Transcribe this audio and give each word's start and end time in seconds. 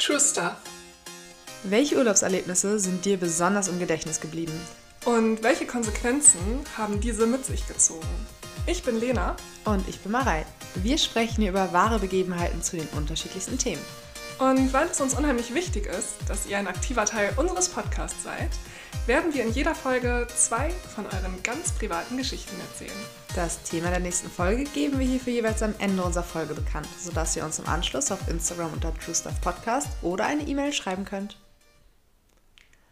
True 0.00 0.18
Stuff. 0.18 0.56
Welche 1.62 1.98
Urlaubserlebnisse 1.98 2.78
sind 2.78 3.04
dir 3.04 3.18
besonders 3.18 3.68
im 3.68 3.78
Gedächtnis 3.78 4.18
geblieben? 4.18 4.58
Und 5.04 5.42
welche 5.42 5.66
Konsequenzen 5.66 6.40
haben 6.74 7.00
diese 7.00 7.26
mit 7.26 7.44
sich 7.44 7.68
gezogen? 7.68 8.08
Ich 8.66 8.82
bin 8.82 8.98
Lena. 8.98 9.36
Und 9.66 9.86
ich 9.90 10.00
bin 10.00 10.12
Marei. 10.12 10.46
Wir 10.76 10.96
sprechen 10.96 11.42
hier 11.42 11.50
über 11.50 11.74
wahre 11.74 11.98
Begebenheiten 11.98 12.62
zu 12.62 12.78
den 12.78 12.88
unterschiedlichsten 12.96 13.58
Themen. 13.58 13.82
Und 14.38 14.72
weil 14.72 14.86
es 14.86 15.02
uns 15.02 15.12
unheimlich 15.12 15.52
wichtig 15.52 15.84
ist, 15.84 16.14
dass 16.26 16.46
ihr 16.46 16.56
ein 16.56 16.66
aktiver 16.66 17.04
Teil 17.04 17.34
unseres 17.36 17.68
Podcasts 17.68 18.22
seid, 18.22 18.52
werden 19.10 19.34
wir 19.34 19.42
in 19.42 19.50
jeder 19.50 19.74
Folge 19.74 20.28
zwei 20.36 20.70
von 20.70 21.04
euren 21.04 21.42
ganz 21.42 21.72
privaten 21.72 22.16
Geschichten 22.16 22.54
erzählen. 22.60 22.96
Das 23.34 23.60
Thema 23.64 23.90
der 23.90 23.98
nächsten 23.98 24.30
Folge 24.30 24.62
geben 24.62 25.00
wir 25.00 25.06
hierfür 25.08 25.32
jeweils 25.32 25.64
am 25.64 25.74
Ende 25.80 26.00
unserer 26.04 26.22
Folge 26.22 26.54
bekannt, 26.54 26.86
sodass 26.96 27.34
ihr 27.34 27.44
uns 27.44 27.58
im 27.58 27.66
Anschluss 27.66 28.12
auf 28.12 28.28
Instagram 28.28 28.72
unter 28.72 28.94
True 28.94 29.12
Stuff 29.12 29.40
Podcast 29.40 29.88
oder 30.02 30.26
eine 30.26 30.42
E-Mail 30.44 30.72
schreiben 30.72 31.04
könnt. 31.04 31.36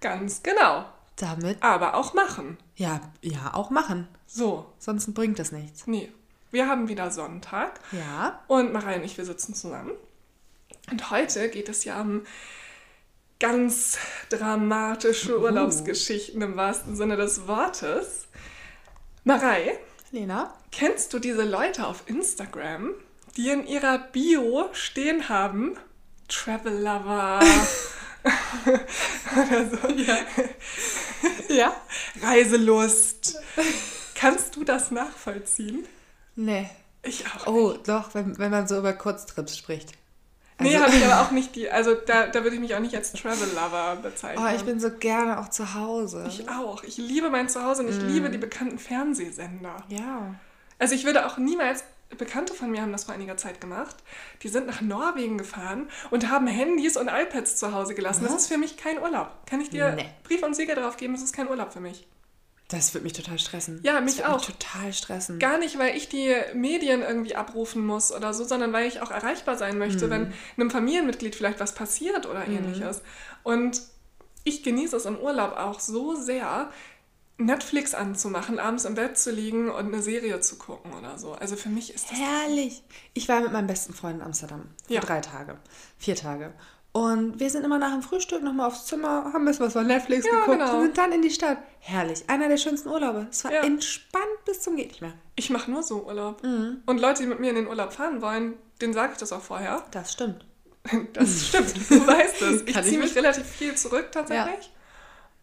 Ganz 0.00 0.42
genau. 0.42 0.86
Damit, 1.14 1.62
Aber 1.62 1.94
auch 1.94 2.14
machen. 2.14 2.56
ja, 2.74 3.00
ja, 3.22 3.54
auch 3.54 3.70
machen. 3.70 4.08
So, 4.26 4.66
Sonst 4.80 5.14
bringt 5.14 5.38
das 5.38 5.52
nichts. 5.52 5.86
nee. 5.86 6.10
Wir 6.50 6.66
haben 6.66 6.88
wieder 6.88 7.12
Sonntag 7.12 7.78
Ja, 7.92 8.40
und 8.48 8.72
Marei 8.72 8.96
und 8.96 9.04
ich, 9.04 9.18
wir 9.18 9.24
sitzen 9.24 9.54
zusammen. 9.54 9.92
Und 10.90 11.10
heute 11.12 11.48
geht 11.50 11.68
es 11.68 11.84
ja 11.84 12.00
um 12.00 12.22
ganz 13.40 13.98
dramatische 14.30 15.38
Urlaubsgeschichten 15.40 16.42
im 16.42 16.56
wahrsten 16.56 16.96
Sinne 16.96 17.16
des 17.16 17.46
Wortes. 17.46 18.26
Marei, 19.24 19.78
Lena? 20.10 20.54
Kennst 20.72 21.12
du 21.12 21.18
diese 21.18 21.44
Leute 21.44 21.86
auf 21.86 22.04
Instagram, 22.06 22.94
die 23.36 23.50
in 23.50 23.66
ihrer 23.66 23.98
Bio 23.98 24.68
stehen 24.72 25.28
haben? 25.28 25.76
Travel 26.28 26.82
Lover. 26.82 27.40
Oder 29.36 29.70
so. 29.70 29.88
Ja. 29.94 30.18
Ja? 31.48 31.76
Reiselust. 32.22 33.38
Kannst 34.14 34.56
du 34.56 34.64
das 34.64 34.90
nachvollziehen? 34.90 35.86
Nee. 36.34 36.68
Ich 37.02 37.24
auch. 37.26 37.46
Oh, 37.46 37.72
doch, 37.86 38.14
wenn, 38.14 38.38
wenn 38.38 38.50
man 38.50 38.68
so 38.68 38.78
über 38.78 38.92
Kurztrips 38.92 39.56
spricht. 39.56 39.92
Nee, 40.60 40.74
Also- 40.76 40.86
habe 40.86 40.96
ich 40.96 41.04
aber 41.04 41.20
auch 41.22 41.30
nicht 41.30 41.54
die. 41.56 41.70
Also 41.70 41.94
da, 41.94 42.26
da 42.26 42.42
würde 42.42 42.56
ich 42.56 42.60
mich 42.60 42.74
auch 42.74 42.80
nicht 42.80 42.94
als 42.94 43.12
Travel 43.12 43.48
Lover 43.54 43.96
bezeichnen. 44.02 44.44
Oh, 44.46 44.54
ich 44.54 44.62
bin 44.64 44.78
so 44.80 44.90
gerne 44.90 45.38
auch 45.40 45.48
zu 45.48 45.74
Hause. 45.74 46.24
ich 46.28 46.48
auch. 46.48 46.82
Ich 46.84 46.96
liebe 46.98 47.30
mein 47.30 47.48
Zuhause 47.48 47.82
und 47.82 47.88
ich 47.90 48.00
liebe 48.00 48.30
die 48.30 48.38
bekannten 48.38 48.78
Fernsehsender. 48.78 49.76
ja. 49.88 50.34
Also 50.80 50.94
ich 50.94 51.04
würde 51.04 51.26
auch 51.26 51.38
niemals, 51.38 51.82
Bekannte 52.16 52.54
von 52.54 52.70
mir 52.70 52.80
haben 52.82 52.92
das 52.92 53.04
vor 53.04 53.14
einiger 53.14 53.36
Zeit 53.36 53.60
gemacht, 53.60 53.96
die 54.42 54.48
sind 54.48 54.66
nach 54.68 54.80
Norwegen 54.80 55.36
gefahren 55.36 55.88
und 56.10 56.30
haben 56.30 56.46
Handys 56.46 56.96
und 56.96 57.08
iPads 57.08 57.56
zu 57.56 57.74
Hause 57.74 57.94
gelassen. 57.94 58.22
Das 58.22 58.32
Was? 58.32 58.42
ist 58.42 58.48
für 58.48 58.56
mich 58.58 58.76
kein 58.78 58.98
Urlaub. 58.98 59.30
Kann 59.46 59.60
ich 59.60 59.68
dir 59.70 59.90
Nee. 59.96 60.06
Brief 60.22 60.42
und 60.44 60.54
Siegel 60.56 60.76
drauf 60.76 60.96
geben, 60.96 61.12
das 61.14 61.22
ist 61.22 61.34
kein 61.34 61.48
Urlaub 61.48 61.72
für 61.72 61.80
mich. 61.80 62.06
Das 62.68 62.92
wird 62.92 63.02
mich 63.02 63.14
total 63.14 63.38
stressen. 63.38 63.80
Ja, 63.82 63.94
das 63.94 64.04
mich 64.04 64.18
wird 64.18 64.28
auch. 64.28 64.36
Mich 64.46 64.56
total 64.58 64.92
stressen. 64.92 65.38
Gar 65.38 65.56
nicht, 65.58 65.78
weil 65.78 65.96
ich 65.96 66.08
die 66.10 66.34
Medien 66.54 67.00
irgendwie 67.00 67.34
abrufen 67.34 67.84
muss 67.86 68.12
oder 68.12 68.34
so, 68.34 68.44
sondern 68.44 68.72
weil 68.74 68.86
ich 68.86 69.00
auch 69.00 69.10
erreichbar 69.10 69.56
sein 69.56 69.78
möchte, 69.78 70.06
Mhm. 70.06 70.10
wenn 70.10 70.32
einem 70.58 70.70
Familienmitglied 70.70 71.34
vielleicht 71.34 71.60
was 71.60 71.74
passiert 71.74 72.26
oder 72.26 72.46
ähnliches. 72.46 73.00
Und 73.42 73.80
ich 74.44 74.62
genieße 74.62 74.96
es 74.96 75.06
im 75.06 75.16
Urlaub 75.18 75.56
auch 75.56 75.80
so 75.80 76.14
sehr, 76.14 76.70
Netflix 77.40 77.94
anzumachen, 77.94 78.58
abends 78.58 78.84
im 78.84 78.96
Bett 78.96 79.16
zu 79.16 79.30
liegen 79.30 79.70
und 79.70 79.86
eine 79.86 80.02
Serie 80.02 80.40
zu 80.40 80.56
gucken 80.58 80.92
oder 80.92 81.18
so. 81.18 81.32
Also 81.34 81.54
für 81.54 81.68
mich 81.68 81.94
ist 81.94 82.10
das 82.10 82.18
Herrlich. 82.18 82.82
Ich 83.14 83.28
war 83.28 83.40
mit 83.40 83.52
meinem 83.52 83.68
besten 83.68 83.94
Freund 83.94 84.16
in 84.16 84.22
Amsterdam. 84.22 84.64
Für 84.88 84.94
Ja. 84.94 85.00
drei 85.00 85.20
Tage. 85.20 85.56
Vier 85.98 86.16
Tage. 86.16 86.52
Und 86.92 87.38
wir 87.38 87.50
sind 87.50 87.64
immer 87.64 87.78
nach 87.78 87.92
dem 87.92 88.02
Frühstück 88.02 88.42
nochmal 88.42 88.66
aufs 88.68 88.86
Zimmer, 88.86 89.24
haben 89.32 89.42
ein 89.42 89.44
bisschen 89.44 89.66
was 89.66 89.74
von 89.74 89.86
Netflix 89.86 90.24
Ja, 90.26 90.32
geguckt 90.40 90.58
genau. 90.58 90.76
und 90.76 90.82
sind 90.82 90.98
dann 90.98 91.12
in 91.12 91.22
die 91.22 91.30
Stadt. 91.30 91.58
Herrlich. 91.80 92.24
Einer 92.28 92.48
der 92.48 92.56
schönsten 92.56 92.88
Urlaube. 92.88 93.26
Es 93.30 93.44
war 93.44 93.52
Ja. 93.52 93.62
entspannt 93.62 94.24
bis 94.46 94.62
zum 94.62 94.74
geht 94.76 94.88
nicht 94.88 95.02
mehr. 95.02 95.12
Ich 95.36 95.50
mache 95.50 95.70
nur 95.70 95.82
so 95.82 96.04
Urlaub. 96.06 96.42
Mhm. 96.42 96.82
Und 96.86 96.98
Leute, 97.00 97.22
die 97.22 97.28
mit 97.28 97.40
mir 97.40 97.50
in 97.50 97.56
den 97.56 97.68
Urlaub 97.68 97.92
fahren 97.92 98.20
wollen, 98.22 98.54
denen 98.80 98.94
sage 98.94 99.12
ich 99.12 99.18
das 99.18 99.32
auch 99.32 99.42
vorher. 99.42 99.84
Das 99.90 100.12
stimmt. 100.12 100.44
Das 101.12 101.48
stimmt, 101.48 101.74
du 101.90 102.06
weißt 102.06 102.42
es. 102.42 102.62
Ich 102.62 102.82
ziehe 102.82 102.98
mich 102.98 103.14
relativ 103.14 103.44
viel 103.46 103.74
zurück 103.74 104.08
tatsächlich. 104.10 104.70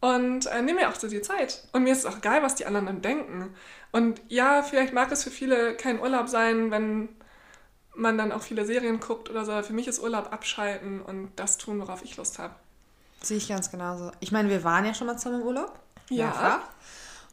Und 0.01 0.47
äh, 0.47 0.61
nehme 0.61 0.81
mir 0.81 0.89
auch 0.89 0.95
so 0.95 1.07
die 1.07 1.21
Zeit. 1.21 1.63
Und 1.71 1.83
mir 1.83 1.93
ist 1.93 1.99
es 1.99 2.05
auch 2.05 2.17
egal, 2.17 2.41
was 2.43 2.55
die 2.55 2.65
anderen 2.65 2.87
dann 2.87 3.01
denken. 3.01 3.53
Und 3.91 4.21
ja, 4.27 4.61
vielleicht 4.63 4.93
mag 4.93 5.11
es 5.11 5.23
für 5.23 5.29
viele 5.31 5.75
kein 5.77 5.99
Urlaub 5.99 6.27
sein, 6.27 6.69
wenn 6.71 7.09
man 7.95 8.17
dann 8.17 8.31
auch 8.31 8.41
viele 8.41 8.65
Serien 8.65 8.99
guckt 8.99 9.29
oder 9.29 9.45
so. 9.45 9.61
Für 9.63 9.73
mich 9.73 9.87
ist 9.87 10.01
Urlaub 10.01 10.31
abschalten 10.33 11.01
und 11.01 11.31
das 11.35 11.57
tun, 11.57 11.79
worauf 11.79 12.03
ich 12.03 12.17
Lust 12.17 12.39
habe. 12.39 12.53
Sehe 13.21 13.37
ich 13.37 13.47
ganz 13.49 13.71
genauso. 13.71 14.11
Ich 14.19 14.31
meine, 14.31 14.49
wir 14.49 14.63
waren 14.63 14.85
ja 14.85 14.93
schon 14.93 15.07
mal 15.07 15.17
zusammen 15.17 15.41
im 15.41 15.47
Urlaub. 15.47 15.79
Ja. 16.09 16.25
Mehrfach. 16.25 16.59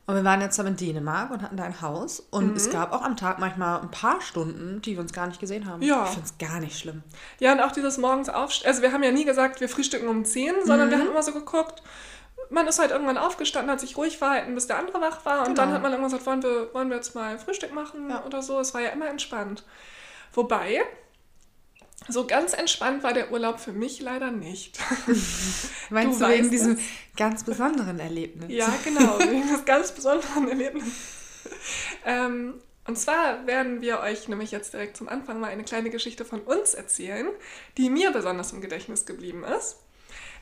Und 0.06 0.17
wir 0.17 0.25
waren 0.25 0.41
jetzt 0.41 0.56
zusammen 0.56 0.77
in 0.77 0.87
Dänemark 0.89 1.31
und 1.31 1.43
hatten 1.43 1.56
da 1.56 1.62
ein 1.65 1.81
Haus. 1.81 2.21
Und 2.31 2.50
Mhm. 2.50 2.56
es 2.56 2.71
gab 2.71 2.93
auch 2.93 3.03
am 3.03 3.17
Tag 3.17 3.39
manchmal 3.39 3.81
ein 3.81 3.91
paar 3.91 4.21
Stunden, 4.21 4.83
die 4.83 4.95
wir 4.95 5.00
uns 5.00 5.12
gar 5.12 5.27
nicht 5.28 5.39
gesehen 5.41 5.67
haben. 5.67 5.81
Ja. 5.83 6.05
Ich 6.05 6.11
finde 6.11 6.27
es 6.28 6.39
gar 6.39 6.59
nicht 6.61 6.79
schlimm. 6.79 7.03
Ja, 7.39 7.53
und 7.53 7.61
auch 7.61 7.71
dieses 7.73 7.99
morgens 7.99 8.29
aufstehen. 8.29 8.69
Also 8.69 8.83
wir 8.83 8.93
haben 8.93 9.03
ja 9.05 9.12
nie 9.12 9.25
gesagt, 9.25 9.61
wir 9.61 9.69
frühstücken 9.69 10.09
um 10.09 10.25
10, 10.25 10.55
sondern 10.65 10.89
Mhm. 10.89 10.91
wir 10.93 10.99
haben 10.99 11.09
immer 11.11 11.23
so 11.23 11.33
geguckt, 11.33 11.83
man 12.50 12.67
ist 12.67 12.79
halt 12.81 12.91
irgendwann 12.91 13.17
aufgestanden, 13.17 13.71
hat 13.71 13.81
sich 13.81 13.97
ruhig 13.97 14.19
verhalten, 14.19 14.55
bis 14.55 14.67
der 14.67 14.79
andere 14.79 15.00
wach 15.00 15.25
war. 15.25 15.41
Und 15.41 15.44
Genau. 15.55 15.62
dann 15.62 15.73
hat 15.73 15.83
man 15.83 15.93
irgendwann 15.93 16.11
gesagt, 16.11 16.27
wollen 16.27 16.43
wir, 16.43 16.75
wollen 16.75 16.89
wir 16.89 16.97
jetzt 16.97 17.15
mal 17.15 17.39
Frühstück 17.39 17.73
machen 17.73 18.11
Ja. 18.11 18.25
oder 18.25 18.43
so. 18.43 18.59
Es 18.61 18.75
war 18.75 18.81
ja 18.81 18.91
immer 18.91 19.06
entspannt. 19.09 19.65
Wobei, 20.32 20.82
so 22.09 22.26
ganz 22.26 22.53
entspannt 22.53 23.03
war 23.03 23.12
der 23.12 23.31
Urlaub 23.32 23.60
für 23.60 23.72
mich 23.72 24.00
leider 24.00 24.31
nicht. 24.31 24.78
Meinst 25.91 26.20
Du 26.20 26.25
du, 26.25 26.31
wegen 26.31 26.50
diesem 26.50 26.72
es. 26.72 26.81
ganz 27.16 27.44
besonderen 27.44 27.98
Erlebnis? 28.00 28.47
Ja, 28.48 28.72
genau, 28.84 29.19
wegen 29.20 29.48
des 29.48 29.65
ganz 29.65 29.93
besonderen 29.93 30.48
Erlebnisses. 30.48 30.93
Ähm, 32.04 32.54
und 32.87 32.98
zwar 32.98 33.47
werden 33.47 33.81
wir 33.81 34.00
euch 34.00 34.26
nämlich 34.28 34.50
jetzt 34.50 34.72
direkt 34.72 34.97
zum 34.97 35.09
Anfang 35.09 35.38
mal 35.38 35.50
eine 35.50 35.62
kleine 35.62 35.91
Geschichte 35.91 36.25
von 36.25 36.41
uns 36.41 36.75
erzählen, 36.75 37.28
die 37.78 37.91
mir 37.91 38.10
besonders 38.10 38.53
im 38.53 38.60
Gedächtnis 38.60 39.06
geblieben 39.06 39.44
ist. 39.44 39.76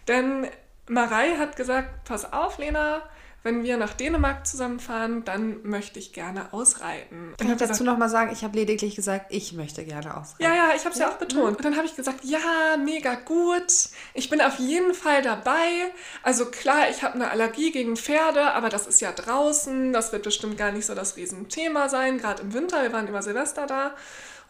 Denn 0.08 0.48
Marei 0.88 1.36
hat 1.36 1.56
gesagt, 1.56 2.04
pass 2.04 2.32
auf, 2.32 2.56
Lena, 2.58 3.02
wenn 3.42 3.64
wir 3.64 3.78
nach 3.78 3.94
Dänemark 3.94 4.46
zusammenfahren, 4.46 5.24
dann 5.24 5.62
möchte 5.62 5.98
ich 5.98 6.12
gerne 6.12 6.52
ausreiten. 6.52 7.34
Kann 7.38 7.48
ich 7.50 7.56
dazu 7.56 7.68
gesagt, 7.72 7.86
nochmal 7.86 8.10
sagen, 8.10 8.30
ich 8.32 8.44
habe 8.44 8.58
lediglich 8.58 8.94
gesagt, 8.94 9.26
ich 9.30 9.54
möchte 9.54 9.84
gerne 9.84 10.16
ausreiten. 10.16 10.44
ja, 10.44 10.54
ja, 10.54 10.70
ich 10.76 10.84
habe 10.84 10.92
es 10.92 10.98
ja. 10.98 11.10
auch 11.10 11.16
betont. 11.16 11.56
Und 11.56 11.64
dann 11.64 11.76
habe 11.76 11.86
ich 11.86 11.96
gesagt, 11.96 12.22
ja, 12.24 12.76
mega 12.78 13.14
gut. 13.14 13.72
Ich 14.12 14.28
bin 14.28 14.42
auf 14.42 14.58
jeden 14.58 14.92
Fall 14.92 15.22
dabei. 15.22 15.90
Also 16.22 16.46
klar, 16.46 16.90
ich 16.90 17.02
habe 17.02 17.14
eine 17.14 17.30
Allergie 17.30 17.72
gegen 17.72 17.96
Pferde, 17.96 18.52
aber 18.52 18.68
das 18.68 18.86
ist 18.86 19.00
ja 19.00 19.12
draußen. 19.12 19.92
Das 19.94 20.12
wird 20.12 20.22
bestimmt 20.22 20.58
gar 20.58 20.72
nicht 20.72 20.84
so 20.84 20.94
das 20.94 21.16
Riesenthema 21.16 21.88
sein, 21.88 22.18
gerade 22.18 22.42
im 22.42 22.52
Winter. 22.52 22.82
Wir 22.82 22.92
waren 22.92 23.08
über 23.08 23.22
Silvester 23.22 23.66
da. 23.66 23.94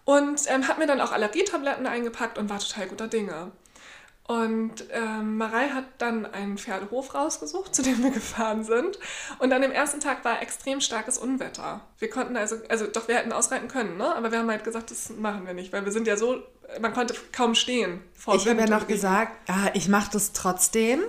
Und 0.04 0.42
ähm, 0.48 0.66
habe 0.66 0.80
mir 0.80 0.86
dann 0.88 1.00
auch 1.00 1.12
Allergietabletten 1.12 1.86
eingepackt 1.86 2.38
und 2.38 2.50
war 2.50 2.58
total 2.58 2.88
guter 2.88 3.06
Dinge. 3.06 3.52
Und 4.30 4.84
ähm, 4.92 5.38
Marei 5.38 5.70
hat 5.70 5.86
dann 5.98 6.24
einen 6.24 6.56
Pferdehof 6.56 7.16
rausgesucht, 7.16 7.74
zu 7.74 7.82
dem 7.82 8.00
wir 8.00 8.12
gefahren 8.12 8.62
sind. 8.62 8.96
Und 9.40 9.52
an 9.52 9.60
dem 9.60 9.72
ersten 9.72 9.98
Tag 9.98 10.24
war 10.24 10.40
extrem 10.40 10.80
starkes 10.80 11.18
Unwetter. 11.18 11.80
Wir 11.98 12.10
konnten 12.10 12.36
also, 12.36 12.54
also 12.68 12.86
doch, 12.86 13.08
wir 13.08 13.16
hätten 13.16 13.32
ausreiten 13.32 13.66
können, 13.66 13.96
ne? 13.96 14.14
aber 14.14 14.30
wir 14.30 14.38
haben 14.38 14.48
halt 14.48 14.62
gesagt, 14.62 14.92
das 14.92 15.10
machen 15.10 15.46
wir 15.46 15.52
nicht, 15.54 15.72
weil 15.72 15.84
wir 15.84 15.90
sind 15.90 16.06
ja 16.06 16.16
so, 16.16 16.44
man 16.80 16.94
konnte 16.94 17.14
kaum 17.32 17.56
stehen 17.56 18.02
vor 18.14 18.36
Ich 18.36 18.46
habe 18.46 18.60
ja 18.60 18.68
noch 18.68 18.86
gesagt, 18.86 19.32
ah, 19.50 19.70
ich 19.74 19.88
mache 19.88 20.12
das 20.12 20.30
trotzdem, 20.30 21.00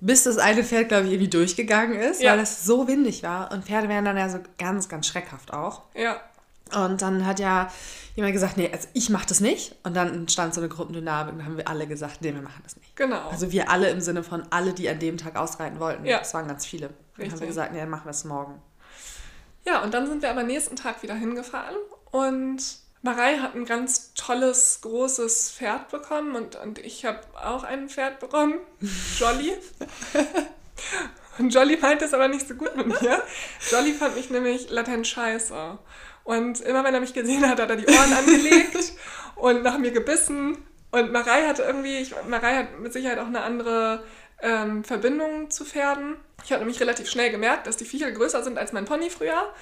bis 0.00 0.24
das 0.24 0.38
eine 0.38 0.64
Pferd, 0.64 0.88
glaube 0.88 1.06
ich, 1.06 1.12
irgendwie 1.12 1.30
durchgegangen 1.30 1.96
ist, 1.96 2.20
Ja. 2.20 2.32
weil 2.32 2.40
es 2.40 2.64
so 2.64 2.88
windig 2.88 3.22
war. 3.22 3.52
Und 3.52 3.66
Pferde 3.66 3.88
werden 3.88 4.04
dann 4.04 4.16
ja 4.16 4.28
so 4.28 4.38
ganz, 4.58 4.88
ganz 4.88 5.06
schreckhaft 5.06 5.52
auch. 5.52 5.82
Ja, 5.94 6.20
Und 6.74 7.02
dann 7.02 7.26
hat 7.26 7.40
ja 7.40 7.70
jemand 8.14 8.34
gesagt, 8.34 8.56
nee, 8.56 8.70
also 8.72 8.88
ich 8.94 9.10
mache 9.10 9.26
das 9.26 9.40
nicht. 9.40 9.76
Und 9.82 9.94
dann 9.94 10.12
entstand 10.12 10.54
so 10.54 10.60
eine 10.60 10.68
Gruppendynamik 10.68 11.32
und 11.32 11.38
dann 11.38 11.46
haben 11.46 11.56
wir 11.56 11.68
alle 11.68 11.86
gesagt, 11.86 12.22
nee, 12.22 12.34
wir 12.34 12.42
machen 12.42 12.60
das 12.64 12.76
nicht. 12.76 12.96
genau. 12.96 13.28
Also 13.28 13.52
wir 13.52 13.70
alle 13.70 13.90
im 13.90 14.00
Sinne 14.00 14.22
von 14.22 14.44
alle, 14.50 14.72
die 14.72 14.88
an 14.88 14.98
dem 14.98 15.16
Tag 15.18 15.36
ausreiten 15.36 15.80
wollten. 15.80 16.04
Ja. 16.04 16.18
Das 16.18 16.34
waren 16.34 16.48
ganz 16.48 16.66
viele. 16.66 16.90
Dann 17.16 17.30
haben 17.30 17.40
wir 17.40 17.46
gesagt, 17.46 17.72
nee, 17.72 17.80
dann 17.80 17.90
machen 17.90 18.04
wir 18.06 18.10
es 18.10 18.24
morgen. 18.24 18.60
Ja, 19.64 19.82
und 19.82 19.92
dann 19.92 20.06
sind 20.06 20.22
wir 20.22 20.30
aber 20.30 20.44
nächsten 20.44 20.76
Tag 20.76 21.02
wieder 21.02 21.14
hingefahren 21.14 21.76
und 22.10 22.62
Marei 23.02 23.38
hat 23.38 23.54
ein 23.54 23.64
ganz 23.64 24.12
tolles, 24.14 24.80
großes 24.80 25.52
Pferd 25.52 25.88
bekommen 25.90 26.34
und, 26.34 26.56
und 26.56 26.78
ich 26.78 27.04
habe 27.04 27.20
auch 27.44 27.62
ein 27.62 27.88
Pferd 27.88 28.18
bekommen, 28.18 28.54
Jolly. 29.18 29.52
Und 31.38 31.50
Jolly 31.54 31.76
meint 31.76 32.02
es 32.02 32.12
aber 32.14 32.26
nicht 32.28 32.48
so 32.48 32.54
gut 32.54 32.74
mit 32.76 32.88
mir. 32.88 33.22
Jolly 33.70 33.92
fand 33.92 34.16
mich 34.16 34.30
nämlich 34.30 34.70
latent 34.70 35.06
scheiße. 35.06 35.78
Und 36.28 36.60
immer 36.60 36.84
wenn 36.84 36.92
er 36.92 37.00
mich 37.00 37.14
gesehen 37.14 37.48
hat, 37.48 37.58
hat 37.58 37.70
er 37.70 37.76
die 37.76 37.86
Ohren 37.86 38.12
angelegt 38.12 38.92
und 39.36 39.62
nach 39.62 39.78
mir 39.78 39.92
gebissen. 39.92 40.58
Und 40.90 41.10
Marei 41.10 41.46
hatte 41.46 41.62
irgendwie, 41.62 42.00
ich, 42.00 42.14
Marei 42.28 42.54
hat 42.54 42.80
mit 42.80 42.92
Sicherheit 42.92 43.18
auch 43.18 43.28
eine 43.28 43.40
andere 43.40 44.04
ähm, 44.42 44.84
Verbindung 44.84 45.48
zu 45.48 45.64
Pferden. 45.64 46.16
Ich 46.44 46.52
habe 46.52 46.60
nämlich 46.60 46.80
relativ 46.80 47.08
schnell 47.08 47.30
gemerkt, 47.30 47.66
dass 47.66 47.78
die 47.78 47.86
viel 47.86 48.12
größer 48.12 48.42
sind 48.44 48.58
als 48.58 48.72
mein 48.72 48.84
Pony 48.84 49.08
früher 49.08 49.52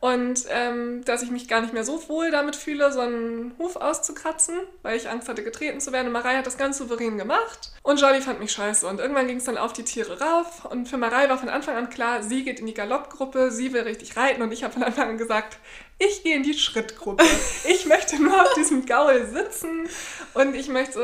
und 0.00 0.44
ähm, 0.50 1.04
dass 1.04 1.22
ich 1.22 1.30
mich 1.30 1.48
gar 1.48 1.60
nicht 1.60 1.72
mehr 1.72 1.84
so 1.84 2.08
wohl 2.08 2.30
damit 2.30 2.54
fühle, 2.54 2.92
so 2.92 3.00
einen 3.00 3.54
Huf 3.58 3.76
auszukratzen, 3.76 4.54
weil 4.82 4.96
ich 4.96 5.08
Angst 5.08 5.28
hatte, 5.28 5.42
getreten 5.42 5.80
zu 5.80 5.92
werden. 5.92 6.08
Und 6.08 6.12
Marei 6.12 6.36
hat 6.36 6.46
das 6.46 6.58
ganz 6.58 6.76
souverän 6.76 7.16
gemacht 7.18 7.72
und 7.82 8.00
Jolly 8.00 8.20
fand 8.20 8.40
mich 8.40 8.52
scheiße. 8.52 8.86
Und 8.86 9.00
irgendwann 9.00 9.28
ging 9.28 9.38
es 9.38 9.44
dann 9.44 9.56
auf 9.56 9.72
die 9.72 9.84
Tiere 9.84 10.20
rauf 10.20 10.66
und 10.66 10.88
für 10.88 10.98
Marei 10.98 11.28
war 11.28 11.38
von 11.38 11.48
Anfang 11.48 11.76
an 11.76 11.88
klar, 11.88 12.22
sie 12.22 12.44
geht 12.44 12.60
in 12.60 12.66
die 12.66 12.74
Galoppgruppe, 12.74 13.50
sie 13.50 13.72
will 13.72 13.82
richtig 13.82 14.16
reiten 14.16 14.42
und 14.42 14.52
ich 14.52 14.64
habe 14.64 14.74
von 14.74 14.82
Anfang 14.82 15.08
an 15.08 15.18
gesagt, 15.18 15.58
ich 15.98 16.22
gehe 16.22 16.36
in 16.36 16.42
die 16.42 16.54
Schrittgruppe. 16.54 17.24
Ich 17.68 17.86
möchte 17.86 18.22
nur 18.22 18.40
auf 18.40 18.54
diesem 18.54 18.86
Gaul 18.86 19.26
sitzen 19.26 19.88
und 20.34 20.54
ich 20.54 20.68
möchte 20.68 21.02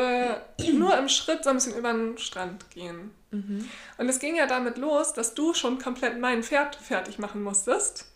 äh, 0.58 0.72
nur 0.72 0.96
im 0.96 1.08
Schritt 1.08 1.44
so 1.44 1.50
ein 1.50 1.56
bisschen 1.56 1.76
über 1.76 1.92
den 1.92 2.18
Strand 2.18 2.70
gehen. 2.70 3.10
Mhm. 3.30 3.68
Und 3.98 4.08
es 4.08 4.18
ging 4.18 4.36
ja 4.36 4.46
damit 4.46 4.78
los, 4.78 5.12
dass 5.12 5.34
du 5.34 5.54
schon 5.54 5.78
komplett 5.78 6.20
mein 6.20 6.42
Pferd 6.42 6.76
fertig 6.76 7.18
machen 7.18 7.42
musstest 7.42 8.11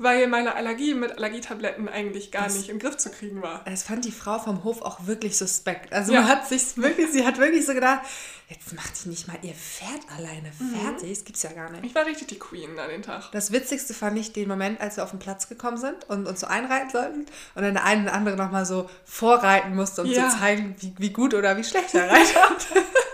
weil 0.00 0.26
meine 0.28 0.54
Allergie 0.54 0.94
mit 0.94 1.12
Allergietabletten 1.18 1.88
eigentlich 1.88 2.32
gar 2.32 2.44
das, 2.44 2.56
nicht 2.56 2.70
im 2.70 2.78
Griff 2.78 2.96
zu 2.96 3.10
kriegen 3.10 3.42
war. 3.42 3.62
Das 3.66 3.82
fand 3.82 4.04
die 4.04 4.12
Frau 4.12 4.38
vom 4.38 4.64
Hof 4.64 4.80
auch 4.80 5.06
wirklich 5.06 5.36
suspekt. 5.36 5.92
Also 5.92 6.12
ja. 6.12 6.22
man 6.22 6.30
hat 6.30 6.48
sich 6.48 6.76
wirklich, 6.76 7.12
sie 7.12 7.26
hat 7.26 7.38
wirklich 7.38 7.66
so 7.66 7.74
gedacht, 7.74 8.00
jetzt 8.48 8.74
macht 8.74 9.04
die 9.04 9.10
nicht 9.10 9.28
mal 9.28 9.36
ihr 9.42 9.52
Pferd 9.52 10.00
alleine 10.16 10.50
mhm. 10.58 10.74
fertig. 10.74 11.08
Mhm. 11.08 11.14
Das 11.14 11.24
gibt's 11.24 11.42
ja 11.42 11.52
gar 11.52 11.70
nicht. 11.70 11.84
Ich 11.84 11.94
war 11.94 12.06
richtig 12.06 12.28
die 12.28 12.38
Queen 12.38 12.78
an 12.78 12.88
den 12.88 13.02
Tag. 13.02 13.30
Das 13.32 13.52
Witzigste 13.52 13.92
fand 13.92 14.18
ich 14.18 14.32
den 14.32 14.48
Moment, 14.48 14.80
als 14.80 14.96
wir 14.96 15.04
auf 15.04 15.10
den 15.10 15.18
Platz 15.18 15.48
gekommen 15.48 15.76
sind 15.76 16.08
und 16.08 16.26
uns 16.26 16.40
so 16.40 16.46
einreiten 16.46 16.90
sollten 16.90 17.26
und 17.54 17.62
dann 17.62 17.74
der 17.74 17.84
eine 17.84 18.04
oder 18.04 18.14
andere 18.14 18.36
nochmal 18.36 18.64
so 18.64 18.88
vorreiten 19.04 19.76
musste, 19.76 20.02
um 20.02 20.08
ja. 20.08 20.30
zu 20.30 20.38
zeigen, 20.38 20.74
wie, 20.80 20.94
wie 20.96 21.12
gut 21.12 21.34
oder 21.34 21.56
wie 21.58 21.64
schlecht 21.64 21.94
er 21.94 22.08
reitet. 22.10 22.68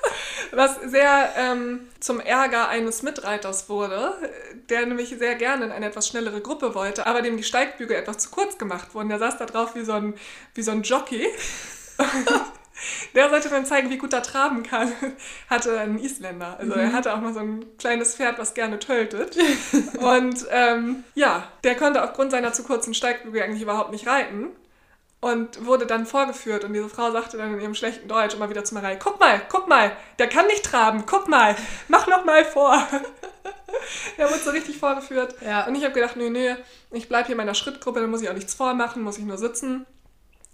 was 0.56 0.76
sehr 0.84 1.32
ähm, 1.36 1.80
zum 2.00 2.20
Ärger 2.20 2.68
eines 2.68 3.02
Mitreiters 3.02 3.68
wurde, 3.68 4.14
der 4.68 4.86
nämlich 4.86 5.14
sehr 5.18 5.34
gerne 5.34 5.66
in 5.66 5.72
eine 5.72 5.86
etwas 5.86 6.08
schnellere 6.08 6.40
Gruppe 6.40 6.74
wollte, 6.74 7.06
aber 7.06 7.22
dem 7.22 7.36
die 7.36 7.42
Steigbügel 7.42 7.96
etwas 7.96 8.18
zu 8.18 8.30
kurz 8.30 8.58
gemacht 8.58 8.94
wurden. 8.94 9.08
Der 9.08 9.18
saß 9.18 9.38
da 9.38 9.46
drauf 9.46 9.74
wie 9.74 9.84
so 9.84 9.92
ein, 9.92 10.14
wie 10.54 10.62
so 10.62 10.70
ein 10.70 10.82
Jockey. 10.82 11.26
Der 13.14 13.30
sollte 13.30 13.48
dann 13.48 13.64
zeigen, 13.64 13.88
wie 13.88 13.96
gut 13.96 14.12
er 14.12 14.22
traben 14.22 14.62
kann. 14.62 14.92
Hatte 15.48 15.80
einen 15.80 15.98
Isländer. 15.98 16.58
Also 16.58 16.74
mhm. 16.74 16.80
er 16.80 16.92
hatte 16.92 17.14
auch 17.14 17.22
mal 17.22 17.32
so 17.32 17.40
ein 17.40 17.64
kleines 17.78 18.14
Pferd, 18.14 18.38
was 18.38 18.52
gerne 18.52 18.78
töltet. 18.78 19.34
Und 19.98 20.44
ähm, 20.50 21.02
ja, 21.14 21.50
der 21.64 21.74
konnte 21.74 22.04
aufgrund 22.04 22.32
seiner 22.32 22.52
zu 22.52 22.64
kurzen 22.64 22.92
Steigbügel 22.92 23.42
eigentlich 23.42 23.62
überhaupt 23.62 23.92
nicht 23.92 24.06
reiten 24.06 24.48
und 25.20 25.64
wurde 25.64 25.86
dann 25.86 26.06
vorgeführt 26.06 26.64
und 26.64 26.72
diese 26.72 26.88
Frau 26.88 27.10
sagte 27.10 27.36
dann 27.36 27.54
in 27.54 27.60
ihrem 27.60 27.74
schlechten 27.74 28.08
Deutsch 28.08 28.34
immer 28.34 28.50
wieder 28.50 28.64
zu 28.64 28.74
Marei, 28.74 28.96
guck 28.96 29.18
mal, 29.18 29.40
guck 29.48 29.66
mal, 29.68 29.96
der 30.18 30.28
kann 30.28 30.46
nicht 30.46 30.64
traben, 30.64 31.04
guck 31.06 31.28
mal, 31.28 31.56
mach 31.88 32.06
noch 32.06 32.24
mal 32.24 32.44
vor. 32.44 32.74
er 34.16 34.30
wurde 34.30 34.38
so 34.38 34.50
richtig 34.50 34.78
vorgeführt 34.78 35.34
ja. 35.40 35.66
und 35.66 35.74
ich 35.74 35.84
habe 35.84 35.94
gedacht, 35.94 36.16
nee, 36.16 36.30
nee, 36.30 36.54
ich 36.90 37.08
bleibe 37.08 37.26
hier 37.26 37.32
in 37.34 37.38
meiner 37.38 37.54
Schrittgruppe, 37.54 38.00
dann 38.00 38.10
muss 38.10 38.22
ich 38.22 38.28
auch 38.28 38.34
nichts 38.34 38.54
vormachen, 38.54 39.02
muss 39.02 39.18
ich 39.18 39.24
nur 39.24 39.38
sitzen. 39.38 39.86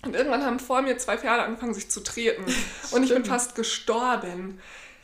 Und 0.04 0.16
irgendwann 0.16 0.44
haben 0.44 0.58
vor 0.58 0.82
mir 0.82 0.98
zwei 0.98 1.16
Pferde 1.16 1.42
angefangen, 1.44 1.74
sich 1.74 1.90
zu 1.90 2.02
treten 2.02 2.44
und 2.92 3.02
ich 3.02 3.12
bin 3.12 3.24
fast 3.24 3.54
gestorben. 3.54 4.60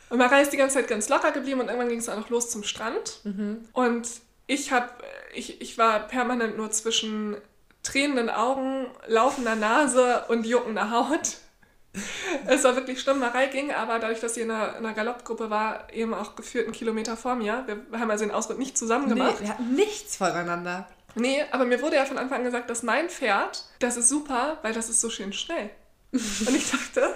Und 0.09 0.17
Marei 0.17 0.41
ist 0.41 0.51
die 0.51 0.57
ganze 0.57 0.75
Zeit 0.75 0.87
ganz 0.87 1.09
locker 1.09 1.31
geblieben 1.31 1.59
und 1.59 1.67
irgendwann 1.67 1.89
ging 1.89 1.99
es 1.99 2.05
dann 2.05 2.23
auch 2.23 2.29
los 2.29 2.49
zum 2.49 2.63
Strand 2.63 3.19
mhm. 3.23 3.67
und 3.73 4.07
ich 4.47 4.71
habe, 4.71 4.89
ich, 5.35 5.61
ich 5.61 5.77
war 5.77 6.07
permanent 6.07 6.57
nur 6.57 6.71
zwischen 6.71 7.37
tränenden 7.83 8.29
Augen, 8.29 8.87
laufender 9.07 9.55
Nase 9.55 10.25
und 10.27 10.45
juckender 10.45 10.91
Haut. 10.91 11.37
Es 12.45 12.63
war 12.63 12.75
wirklich 12.75 13.01
schlimm. 13.01 13.19
Marei 13.19 13.47
ging 13.47 13.71
aber 13.71 13.99
dadurch, 13.99 14.19
dass 14.19 14.35
sie 14.35 14.41
in 14.41 14.51
einer, 14.51 14.77
in 14.77 14.85
einer 14.85 14.93
Galoppgruppe 14.93 15.49
war, 15.49 15.91
eben 15.91 16.13
auch 16.13 16.35
geführt 16.35 16.65
einen 16.65 16.73
Kilometer 16.73 17.17
vor 17.17 17.35
mir. 17.35 17.65
Wir 17.89 17.99
haben 17.99 18.11
also 18.11 18.25
den 18.25 18.33
Ausritt 18.33 18.59
nicht 18.59 18.77
zusammen 18.77 19.09
gemacht. 19.09 19.37
Nee, 19.39 19.45
wir 19.45 19.49
hatten 19.49 19.73
nichts 19.73 20.17
voneinander. 20.17 20.87
Nee, 21.15 21.43
aber 21.51 21.65
mir 21.65 21.81
wurde 21.81 21.95
ja 21.95 22.05
von 22.05 22.17
Anfang 22.17 22.39
an 22.39 22.43
gesagt, 22.45 22.69
dass 22.69 22.83
mein 22.83 23.09
Pferd, 23.09 23.65
das 23.79 23.97
ist 23.97 24.09
super, 24.09 24.59
weil 24.61 24.73
das 24.73 24.89
ist 24.89 25.01
so 25.01 25.09
schön 25.09 25.33
schnell. 25.33 25.71
Und 26.11 26.55
ich 26.55 26.69
dachte, 26.69 27.15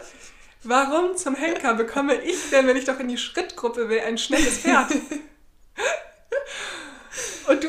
warum 0.64 1.16
zum 1.16 1.36
Henker 1.36 1.76
bekomme 1.76 2.16
ich 2.16 2.50
denn, 2.50 2.68
wenn 2.68 2.78
ich 2.78 2.86
doch 2.86 3.00
in 3.00 3.08
die 3.08 3.18
Schrittgruppe 3.18 3.90
will, 3.90 4.00
ein 4.00 4.18
schnelles 4.18 4.60
Pferd? 4.60 4.92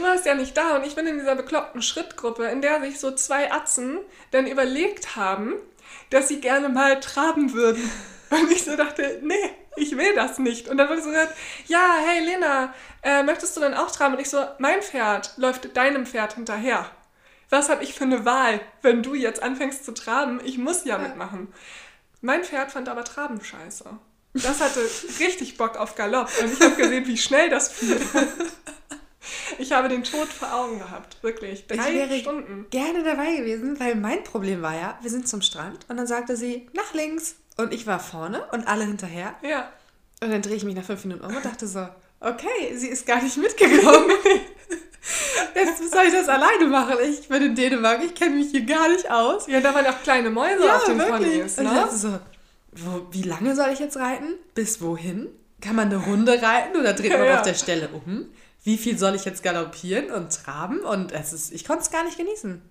Warst 0.05 0.27
ja 0.27 0.35
nicht 0.35 0.57
da 0.57 0.77
und 0.77 0.87
ich 0.87 0.95
bin 0.95 1.07
in 1.07 1.19
dieser 1.19 1.35
bekloppten 1.35 1.83
Schrittgruppe, 1.83 2.45
in 2.45 2.61
der 2.63 2.81
sich 2.83 3.01
so 3.01 3.11
zwei 3.11 3.51
Atzen 3.51 3.99
dann 4.31 4.47
überlegt 4.47 5.17
haben, 5.17 5.55
dass 6.11 6.29
sie 6.29 6.41
gerne 6.41 6.69
mal 6.69 7.01
traben 7.01 7.53
würden. 7.53 7.91
Und 8.31 8.51
ich 8.51 8.65
so 8.65 8.77
dachte, 8.77 9.21
nee, 9.23 9.51
ich 9.77 9.97
will 9.97 10.15
das 10.15 10.39
nicht. 10.39 10.69
Und 10.69 10.77
dann 10.77 10.89
wurde 10.89 11.03
so 11.03 11.11
gesagt, 11.11 11.35
ja, 11.67 11.97
hey 12.05 12.25
Lena, 12.25 12.75
äh, 13.03 13.23
möchtest 13.23 13.57
du 13.57 13.61
denn 13.61 13.75
auch 13.75 13.91
traben? 13.91 14.15
Und 14.15 14.21
ich 14.21 14.31
so, 14.31 14.45
mein 14.59 14.83
Pferd 14.83 15.35
läuft 15.37 15.77
deinem 15.77 16.07
Pferd 16.07 16.35
hinterher. 16.35 16.91
Was 17.51 17.69
habe 17.69 17.85
ich 17.85 17.95
für 17.95 18.05
eine 18.05 18.25
Wahl, 18.25 18.61
wenn 18.83 19.03
du 19.03 19.15
jetzt 19.15 19.43
anfängst 19.43 19.85
zu 19.85 19.93
traben? 19.93 20.41
Ich 20.45 20.59
muss 20.59 20.85
ja, 20.85 20.97
ja. 20.97 21.03
mitmachen. 21.03 21.53
Mein 22.21 22.45
Pferd 22.45 22.73
fand 22.73 22.89
aber 22.89 23.05
Traben 23.05 23.43
scheiße. 23.43 23.85
Das 24.35 24.61
hatte 24.61 24.81
richtig 25.21 25.57
Bock 25.57 25.77
auf 25.77 25.95
Galopp 25.95 26.29
und 26.41 26.53
ich 26.53 26.61
habe 26.61 26.75
gesehen, 26.75 27.07
wie 27.07 27.17
schnell 27.17 27.51
das 27.51 27.73
fiel. 27.73 28.01
Ich 29.59 29.73
habe 29.73 29.89
den 29.89 30.05
Tod 30.05 30.29
vor 30.29 30.53
Augen 30.53 30.79
gehabt, 30.79 31.23
wirklich. 31.23 31.67
Drei 31.67 31.77
ich 31.77 31.95
wäre 31.95 32.19
Stunden. 32.19 32.67
gerne 32.71 33.03
dabei 33.03 33.37
gewesen, 33.37 33.79
weil 33.79 33.95
mein 33.95 34.25
Problem 34.25 34.63
war 34.63 34.75
ja, 34.75 34.99
wir 35.03 35.11
sind 35.11 35.29
zum 35.29 35.43
Strand 35.43 35.87
und 35.89 35.97
dann 35.97 36.07
sagte 36.07 36.37
sie, 36.37 36.69
nach 36.73 36.95
links. 36.95 37.37
Und 37.57 37.73
ich 37.73 37.87
war 37.87 38.01
vorne 38.01 38.45
und 38.53 38.67
alle 38.67 38.85
hinterher. 38.85 39.35
Ja. 39.43 39.71
Und 40.23 40.31
dann 40.31 40.43
drehe 40.43 40.57
ich 40.57 40.65
mich 40.65 40.75
nach 40.75 40.85
fünf 40.85 41.05
Minuten 41.05 41.25
um 41.25 41.37
und 41.37 41.45
dachte 41.45 41.67
so, 41.67 41.87
okay, 42.21 42.75
sie 42.75 42.89
ist 42.89 43.07
gar 43.07 43.23
nicht 43.23 43.37
mitgekommen. 43.37 44.11
Jetzt 45.55 45.91
soll 45.91 46.05
ich 46.07 46.13
das 46.13 46.29
alleine 46.29 46.67
machen. 46.67 46.97
Ich 47.03 47.29
bin 47.29 47.43
in 47.43 47.55
Dänemark, 47.55 48.03
ich 48.05 48.15
kenne 48.15 48.37
mich 48.37 48.51
hier 48.51 48.65
gar 48.65 48.89
nicht 48.89 49.11
aus. 49.11 49.47
Ja, 49.47 49.61
da 49.61 49.75
waren 49.75 49.87
auch 49.87 50.03
kleine 50.03 50.31
Mäuse 50.31 50.65
ja, 50.65 50.77
auf 50.77 50.85
den 50.85 50.99
Ponys. 50.99 51.59
Ne? 51.59 51.71
Und 51.71 51.87
ich 51.87 52.01
so, 52.01 52.19
wo, 52.73 53.07
wie 53.11 53.23
lange 53.23 53.55
soll 53.55 53.71
ich 53.73 53.79
jetzt 53.79 53.97
reiten? 53.97 54.35
Bis 54.55 54.81
wohin? 54.81 55.29
Kann 55.61 55.77
man 55.77 55.87
eine 55.87 56.05
Runde 56.05 56.41
reiten 56.43 56.77
oder 56.79 56.93
dreht 56.93 57.13
man 57.13 57.25
ja. 57.25 57.37
auf 57.37 57.43
der 57.43 57.55
Stelle 57.55 57.89
um? 57.89 58.27
Wie 58.65 58.79
viel 58.79 58.99
soll 58.99 59.15
ich 59.15 59.25
jetzt 59.25 59.43
galoppieren 59.43 60.11
und 60.11 60.31
traben? 60.45 60.81
Und 60.81 61.13
es 61.13 61.33
ist, 61.33 61.53
ich 61.53 61.65
konnte 61.65 61.83
es 61.83 61.91
gar 61.91 62.05
nicht 62.05 62.17
genießen. 62.19 62.63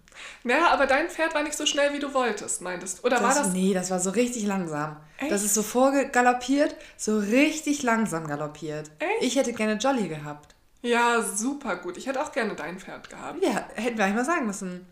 Naja, 0.44 0.68
aber 0.70 0.86
dein 0.86 1.10
Pferd 1.10 1.34
war 1.34 1.44
nicht 1.44 1.56
so 1.58 1.66
schnell, 1.66 1.94
wie 1.94 2.00
du 2.00 2.14
wolltest, 2.14 2.62
meintest. 2.62 3.04
Oder 3.04 3.20
das, 3.20 3.24
war 3.24 3.44
das? 3.44 3.54
Nee, 3.54 3.74
das 3.74 3.90
war 3.92 4.00
so 4.00 4.12
richtig 4.12 4.46
langsam. 4.46 4.98
Echt? 5.18 5.32
Das 5.32 5.44
ist 5.44 5.54
so 5.54 5.64
vorgaloppiert, 5.64 6.76
so 6.98 7.18
richtig 7.18 7.84
langsam 7.84 8.28
galoppiert. 8.28 8.92
Echt? 9.00 9.22
Ich 9.24 9.36
hätte 9.36 9.54
gerne 9.54 9.74
Jolly 9.74 10.08
gehabt. 10.08 10.56
Ja, 10.82 11.22
super 11.22 11.78
gut. 11.78 11.98
Ich 11.98 12.08
hätte 12.08 12.22
auch 12.22 12.32
gerne 12.32 12.56
dein 12.56 12.78
Pferd 12.80 13.10
gehabt. 13.10 13.44
Ja, 13.44 13.68
hätten 13.76 13.98
wir 13.98 14.06
eigentlich 14.06 14.18
mal 14.18 14.26
sagen 14.26 14.46
müssen. 14.46 14.86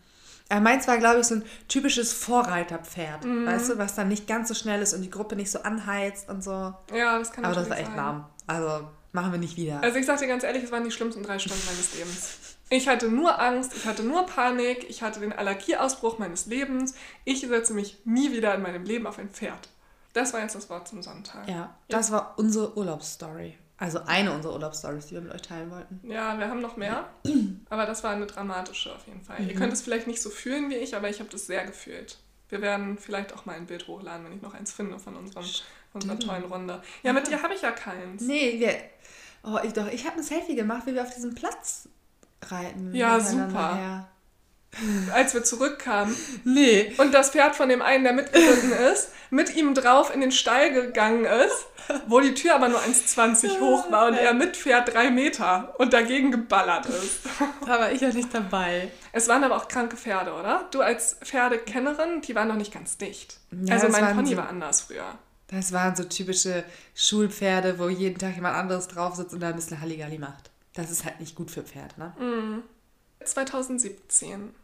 Er 0.48 0.60
meins 0.60 0.88
war, 0.88 0.98
glaube 0.98 1.20
ich, 1.20 1.26
so 1.26 1.36
ein 1.36 1.44
typisches 1.68 2.12
Vorreiterpferd. 2.12 3.24
Mhm. 3.24 3.46
Weißt 3.46 3.70
du, 3.70 3.78
was 3.78 3.94
dann 3.94 4.08
nicht 4.08 4.26
ganz 4.26 4.48
so 4.48 4.54
schnell 4.54 4.82
ist 4.82 4.94
und 4.94 5.02
die 5.02 5.10
Gruppe 5.10 5.36
nicht 5.36 5.50
so 5.50 5.62
anheizt 5.62 6.28
und 6.28 6.42
so. 6.42 6.74
Ja, 6.94 7.18
das 7.18 7.32
kann 7.32 7.44
Aber 7.44 7.54
das 7.54 7.70
war 7.70 7.78
echt 7.78 7.86
sein. 7.88 7.96
lahm. 7.96 8.26
Also 8.46 8.88
Machen 9.12 9.32
wir 9.32 9.38
nicht 9.38 9.56
wieder. 9.56 9.82
Also 9.82 9.98
ich 9.98 10.06
sag 10.06 10.18
dir 10.18 10.26
ganz 10.26 10.42
ehrlich, 10.42 10.64
es 10.64 10.72
waren 10.72 10.84
die 10.84 10.90
schlimmsten 10.90 11.22
drei 11.22 11.38
Stunden 11.38 11.62
meines 11.66 11.94
Lebens. 11.94 12.56
Ich 12.70 12.88
hatte 12.88 13.08
nur 13.08 13.38
Angst, 13.38 13.76
ich 13.76 13.84
hatte 13.84 14.02
nur 14.02 14.24
Panik, 14.24 14.88
ich 14.88 15.02
hatte 15.02 15.20
den 15.20 15.34
Allergieausbruch 15.34 16.18
meines 16.18 16.46
Lebens. 16.46 16.94
Ich 17.24 17.40
setze 17.42 17.74
mich 17.74 17.98
nie 18.06 18.32
wieder 18.32 18.54
in 18.54 18.62
meinem 18.62 18.84
Leben 18.84 19.06
auf 19.06 19.18
ein 19.18 19.28
Pferd. 19.28 19.68
Das 20.14 20.32
war 20.32 20.40
jetzt 20.40 20.54
das 20.54 20.70
Wort 20.70 20.88
zum 20.88 21.02
Sonntag. 21.02 21.48
Ja, 21.48 21.76
das 21.88 22.10
war 22.10 22.34
unsere 22.38 22.76
Urlaubsstory. 22.76 23.58
Also 23.76 24.00
eine 24.06 24.32
unserer 24.32 24.52
Urlaubsstories, 24.52 25.06
die 25.06 25.14
wir 25.14 25.22
mit 25.22 25.32
euch 25.32 25.42
teilen 25.42 25.70
wollten. 25.70 26.00
Ja, 26.04 26.38
wir 26.38 26.48
haben 26.48 26.60
noch 26.60 26.76
mehr. 26.76 27.10
aber 27.68 27.84
das 27.84 28.04
war 28.04 28.12
eine 28.12 28.26
dramatische 28.26 28.94
auf 28.94 29.06
jeden 29.06 29.22
Fall. 29.22 29.40
Mhm. 29.40 29.48
Ihr 29.48 29.54
könnt 29.54 29.72
es 29.72 29.82
vielleicht 29.82 30.06
nicht 30.06 30.22
so 30.22 30.30
fühlen 30.30 30.70
wie 30.70 30.76
ich, 30.76 30.94
aber 30.94 31.10
ich 31.10 31.18
habe 31.18 31.30
das 31.30 31.46
sehr 31.46 31.66
gefühlt. 31.66 32.18
Wir 32.48 32.62
werden 32.62 32.96
vielleicht 32.96 33.34
auch 33.34 33.44
mal 33.44 33.56
ein 33.56 33.66
Bild 33.66 33.88
hochladen, 33.88 34.24
wenn 34.24 34.34
ich 34.34 34.42
noch 34.42 34.54
eins 34.54 34.72
finde 34.72 34.98
von 34.98 35.16
unserem, 35.16 35.44
unserer 35.92 36.18
tollen 36.18 36.44
Runde. 36.44 36.82
Ja, 37.02 37.12
mit 37.12 37.26
dir 37.28 37.42
habe 37.42 37.54
ich 37.54 37.62
ja 37.62 37.70
keins. 37.70 38.22
Nee, 38.22 38.58
wir, 38.58 38.74
Oh, 39.44 39.58
ich 39.62 39.72
doch, 39.72 39.88
ich 39.88 40.06
habe 40.06 40.18
ein 40.18 40.22
Selfie 40.22 40.54
gemacht, 40.54 40.82
wie 40.86 40.94
wir 40.94 41.02
auf 41.02 41.14
diesem 41.14 41.34
Platz 41.34 41.88
reiten. 42.48 42.94
Ja, 42.94 43.18
super. 43.18 43.76
Her. 43.76 44.08
Als 45.12 45.34
wir 45.34 45.44
zurückkamen. 45.44 46.16
Nee. 46.44 46.94
Und 46.96 47.12
das 47.12 47.30
Pferd 47.30 47.56
von 47.56 47.68
dem 47.68 47.82
einen, 47.82 48.04
der 48.04 48.14
mitgeritten 48.14 48.72
ist, 48.92 49.10
mit 49.30 49.54
ihm 49.54 49.74
drauf 49.74 50.14
in 50.14 50.20
den 50.20 50.32
Stall 50.32 50.72
gegangen 50.72 51.24
ist, 51.24 51.66
wo 52.06 52.20
die 52.20 52.32
Tür 52.34 52.54
aber 52.54 52.68
nur 52.68 52.80
1,20 52.80 53.60
hoch 53.60 53.90
war 53.90 54.06
und 54.06 54.14
er 54.14 54.32
mit 54.32 54.56
Pferd 54.56 54.94
drei 54.94 55.10
Meter 55.10 55.74
und 55.78 55.92
dagegen 55.92 56.30
geballert 56.30 56.86
ist. 56.86 57.20
Da 57.66 57.80
war 57.80 57.92
ich 57.92 58.00
ja 58.00 58.08
nicht 58.08 58.32
dabei. 58.32 58.90
Es 59.10 59.28
waren 59.28 59.44
aber 59.44 59.56
auch 59.56 59.68
kranke 59.68 59.96
Pferde, 59.96 60.32
oder? 60.32 60.68
Du 60.70 60.80
als 60.80 61.18
Pferdekennerin, 61.22 62.22
die 62.22 62.34
waren 62.34 62.48
noch 62.48 62.56
nicht 62.56 62.72
ganz 62.72 62.96
dicht. 62.96 63.38
Ja, 63.50 63.74
also 63.74 63.88
mein 63.88 64.14
Pony 64.14 64.30
so 64.30 64.36
war 64.38 64.48
anders 64.48 64.82
früher. 64.82 65.18
Das 65.52 65.70
waren 65.70 65.94
so 65.94 66.04
typische 66.04 66.64
Schulpferde, 66.94 67.78
wo 67.78 67.90
jeden 67.90 68.18
Tag 68.18 68.34
jemand 68.34 68.56
anderes 68.56 68.88
drauf 68.88 69.14
sitzt 69.16 69.34
und 69.34 69.40
da 69.40 69.50
ein 69.50 69.56
bisschen 69.56 69.82
Halligalli 69.82 70.18
macht. 70.18 70.50
Das 70.72 70.90
ist 70.90 71.04
halt 71.04 71.20
nicht 71.20 71.34
gut 71.34 71.50
für 71.50 71.62
Pferde, 71.62 71.94
ne? 71.98 72.14
Mm. 72.18 72.62
2017. 73.22 74.54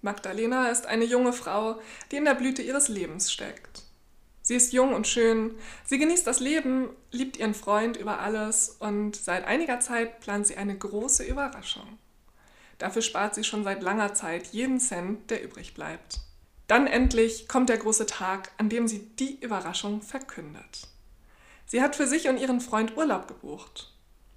Magdalena 0.00 0.68
ist 0.68 0.86
eine 0.86 1.04
junge 1.04 1.32
Frau, 1.32 1.80
die 2.12 2.16
in 2.16 2.24
der 2.24 2.36
Blüte 2.36 2.62
ihres 2.62 2.88
Lebens 2.88 3.32
steckt. 3.32 3.82
Sie 4.40 4.54
ist 4.54 4.72
jung 4.72 4.94
und 4.94 5.08
schön, 5.08 5.56
sie 5.84 5.98
genießt 5.98 6.26
das 6.26 6.38
Leben, 6.38 6.88
liebt 7.10 7.36
ihren 7.36 7.52
Freund 7.52 7.96
über 7.96 8.20
alles 8.20 8.76
und 8.78 9.16
seit 9.16 9.44
einiger 9.44 9.80
Zeit 9.80 10.20
plant 10.20 10.46
sie 10.46 10.56
eine 10.56 10.78
große 10.78 11.24
Überraschung. 11.24 11.98
Dafür 12.78 13.02
spart 13.02 13.34
sie 13.34 13.42
schon 13.42 13.64
seit 13.64 13.82
langer 13.82 14.14
Zeit 14.14 14.46
jeden 14.52 14.78
Cent, 14.78 15.30
der 15.30 15.42
übrig 15.42 15.74
bleibt. 15.74 16.20
Dann 16.68 16.86
endlich 16.86 17.48
kommt 17.48 17.70
der 17.70 17.78
große 17.78 18.06
Tag, 18.06 18.52
an 18.58 18.68
dem 18.68 18.86
sie 18.86 19.00
die 19.18 19.40
Überraschung 19.40 20.02
verkündet. 20.02 20.86
Sie 21.66 21.82
hat 21.82 21.96
für 21.96 22.06
sich 22.06 22.28
und 22.28 22.38
ihren 22.38 22.60
Freund 22.60 22.96
Urlaub 22.96 23.26
gebucht. 23.26 23.92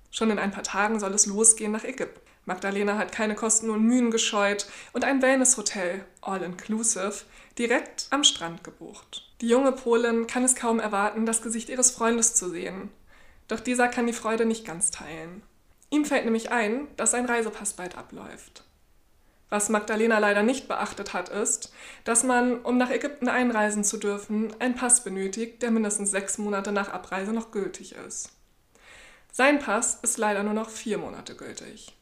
Schon 0.10 0.32
in 0.32 0.40
ein 0.40 0.52
paar 0.52 0.64
Tagen 0.64 1.00
soll 1.00 1.14
es 1.14 1.26
losgehen 1.26 1.72
nach 1.72 1.84
Ägypten. 1.84 2.20
Magdalena 2.46 2.98
hat 2.98 3.12
keine 3.12 3.36
Kosten 3.36 3.70
und 3.70 3.84
Mühen 3.84 4.12
gescheut 4.12 4.66
und 4.94 5.04
ein 5.04 5.22
Wellnesshotel, 5.22 6.06
all 6.22 6.42
inclusive, 6.42 7.14
direkt 7.58 8.08
am 8.10 8.24
Strand 8.24 8.64
gebucht. 8.64 9.30
Die 9.42 9.48
junge 9.48 9.74
Polin 9.74 10.26
kann 10.26 10.44
es 10.44 10.56
kaum 10.56 10.80
erwarten, 10.80 11.26
das 11.26 11.42
Gesicht 11.42 11.70
ihres 11.70 11.92
Freundes 11.92 12.34
zu 12.34 12.50
sehen. 12.50 12.90
Doch 13.48 13.60
dieser 13.60 13.90
kann 13.90 14.08
die 14.08 14.14
Freude 14.14 14.46
nicht 14.46 14.66
ganz 14.66 14.90
teilen. 14.90 15.44
Ihm 15.90 16.06
fällt 16.06 16.26
nämlich 16.26 16.52
ein, 16.52 16.88
dass 16.96 17.12
sein 17.12 17.26
Reisepass 17.26 17.74
bald 17.74 17.98
abläuft. 17.98 18.64
Was 19.52 19.68
Magdalena 19.68 20.18
leider 20.18 20.44
nicht 20.44 20.70
beachtet 20.70 21.12
hat, 21.12 21.28
ist, 21.28 21.74
dass 22.06 22.24
man, 22.24 22.62
um 22.62 22.78
nach 22.78 22.90
Ägypten 22.90 23.28
einreisen 23.28 23.84
zu 23.84 23.98
dürfen, 23.98 24.56
einen 24.62 24.76
Pass 24.76 25.04
benötigt, 25.04 25.62
der 25.62 25.72
mindestens 25.72 26.10
sechs 26.10 26.38
Monate 26.38 26.72
nach 26.72 26.88
Abreise 26.88 27.34
noch 27.34 27.52
gültig 27.52 27.94
ist. 28.08 28.30
Sein 29.30 29.60
Pass 29.60 30.00
ist 30.04 30.18
leider 30.18 30.44
nur 30.44 30.54
noch 30.54 30.70
vier 30.70 30.98
Monate 30.98 31.36
gültig. 31.36 31.94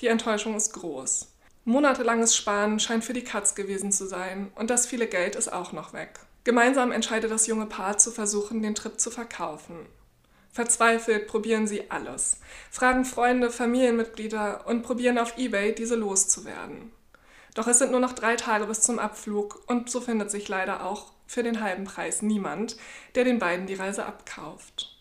Die 0.00 0.06
Enttäuschung 0.06 0.56
ist 0.56 0.72
groß. 0.72 1.28
Monatelanges 1.66 2.34
Sparen 2.34 2.80
scheint 2.80 3.04
für 3.04 3.12
die 3.12 3.22
Katz 3.22 3.54
gewesen 3.54 3.92
zu 3.92 4.06
sein 4.06 4.50
und 4.54 4.70
das 4.70 4.86
viele 4.86 5.06
Geld 5.06 5.36
ist 5.36 5.52
auch 5.52 5.72
noch 5.72 5.92
weg. 5.92 6.20
Gemeinsam 6.44 6.90
entscheidet 6.90 7.30
das 7.30 7.46
junge 7.46 7.66
Paar 7.66 7.98
zu 7.98 8.10
versuchen, 8.10 8.62
den 8.62 8.74
Trip 8.74 8.98
zu 8.98 9.10
verkaufen. 9.10 9.76
Verzweifelt 10.52 11.26
probieren 11.28 11.66
sie 11.66 11.90
alles, 11.90 12.38
fragen 12.70 13.06
Freunde, 13.06 13.50
Familienmitglieder 13.50 14.66
und 14.66 14.82
probieren 14.82 15.18
auf 15.18 15.38
eBay, 15.38 15.74
diese 15.74 15.94
loszuwerden. 15.94 16.92
Doch 17.54 17.66
es 17.66 17.78
sind 17.78 17.90
nur 17.90 18.00
noch 18.00 18.12
drei 18.12 18.36
Tage 18.36 18.66
bis 18.66 18.82
zum 18.82 18.98
Abflug 18.98 19.62
und 19.66 19.90
so 19.90 20.00
findet 20.00 20.30
sich 20.30 20.48
leider 20.48 20.84
auch 20.84 21.12
für 21.26 21.42
den 21.42 21.62
halben 21.62 21.84
Preis 21.84 22.20
niemand, 22.20 22.76
der 23.14 23.24
den 23.24 23.38
beiden 23.38 23.66
die 23.66 23.74
Reise 23.74 24.04
abkauft. 24.04 24.98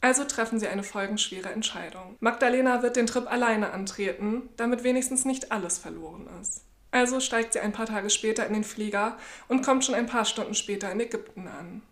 Also 0.00 0.24
treffen 0.24 0.58
sie 0.58 0.68
eine 0.68 0.82
folgenschwere 0.82 1.50
Entscheidung. 1.50 2.16
Magdalena 2.20 2.82
wird 2.82 2.96
den 2.96 3.06
Trip 3.06 3.30
alleine 3.30 3.72
antreten, 3.72 4.48
damit 4.56 4.82
wenigstens 4.82 5.26
nicht 5.26 5.52
alles 5.52 5.76
verloren 5.76 6.26
ist. 6.40 6.64
Also 6.90 7.20
steigt 7.20 7.52
sie 7.52 7.60
ein 7.60 7.72
paar 7.72 7.86
Tage 7.86 8.08
später 8.08 8.46
in 8.46 8.54
den 8.54 8.64
Flieger 8.64 9.18
und 9.48 9.62
kommt 9.62 9.84
schon 9.84 9.94
ein 9.94 10.06
paar 10.06 10.24
Stunden 10.24 10.54
später 10.54 10.90
in 10.90 11.00
Ägypten 11.00 11.48
an. 11.48 11.82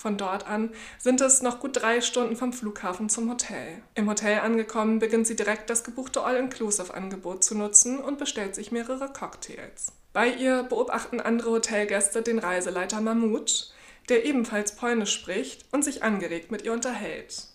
Von 0.00 0.16
dort 0.16 0.46
an 0.46 0.70
sind 0.96 1.20
es 1.20 1.42
noch 1.42 1.60
gut 1.60 1.76
drei 1.76 2.00
Stunden 2.00 2.34
vom 2.34 2.54
Flughafen 2.54 3.10
zum 3.10 3.28
Hotel. 3.28 3.82
Im 3.94 4.08
Hotel 4.08 4.38
angekommen, 4.38 4.98
beginnt 4.98 5.26
sie 5.26 5.36
direkt 5.36 5.68
das 5.68 5.84
gebuchte 5.84 6.22
All-Inclusive-Angebot 6.22 7.44
zu 7.44 7.54
nutzen 7.54 7.98
und 7.98 8.18
bestellt 8.18 8.54
sich 8.54 8.72
mehrere 8.72 9.12
Cocktails. 9.12 9.92
Bei 10.14 10.30
ihr 10.30 10.62
beobachten 10.62 11.20
andere 11.20 11.50
Hotelgäste 11.50 12.22
den 12.22 12.38
Reiseleiter 12.38 13.02
Mahmoud, 13.02 13.74
der 14.08 14.24
ebenfalls 14.24 14.74
Polnisch 14.74 15.12
spricht 15.12 15.66
und 15.70 15.84
sich 15.84 16.02
angeregt 16.02 16.50
mit 16.50 16.62
ihr 16.62 16.72
unterhält. 16.72 17.48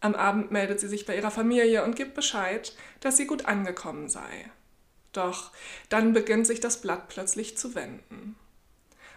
Am 0.00 0.14
Abend 0.14 0.50
meldet 0.50 0.78
sie 0.78 0.88
sich 0.88 1.06
bei 1.06 1.16
ihrer 1.16 1.30
Familie 1.30 1.84
und 1.84 1.96
gibt 1.96 2.12
Bescheid, 2.12 2.76
dass 3.00 3.16
sie 3.16 3.26
gut 3.26 3.46
angekommen 3.46 4.10
sei. 4.10 4.50
Doch 5.14 5.52
dann 5.88 6.12
beginnt 6.12 6.46
sich 6.46 6.60
das 6.60 6.82
Blatt 6.82 7.08
plötzlich 7.08 7.56
zu 7.56 7.74
wenden. 7.74 8.36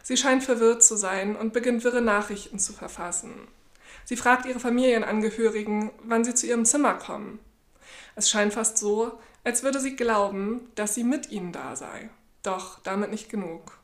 Sie 0.10 0.18
scheint 0.18 0.44
verwirrt 0.44 0.82
zu 0.82 0.96
sein 0.96 1.36
und 1.36 1.54
beginnt 1.54 1.84
wirre 1.84 2.02
Nachrichten 2.02 2.58
zu 2.58 2.74
verfassen. 2.74 3.48
Sie 4.06 4.16
fragt 4.16 4.48
ihre 4.48 4.60
Familienangehörigen, 4.60 5.92
wann 6.02 6.26
sie 6.26 6.34
zu 6.34 6.48
ihrem 6.48 6.66
Zimmer 6.66 6.96
kommen. 6.96 7.38
Es 8.16 8.28
scheint 8.28 8.54
fast 8.54 8.80
so, 8.80 9.20
als 9.44 9.62
würde 9.62 9.80
sie 9.80 9.96
glauben, 9.96 10.62
dass 10.74 10.96
sie 10.96 11.04
mit 11.04 11.30
ihnen 11.30 11.52
da 11.52 11.76
sei. 11.76 12.10
Doch 12.42 12.80
damit 12.80 13.12
nicht 13.12 13.30
genug. 13.30 13.78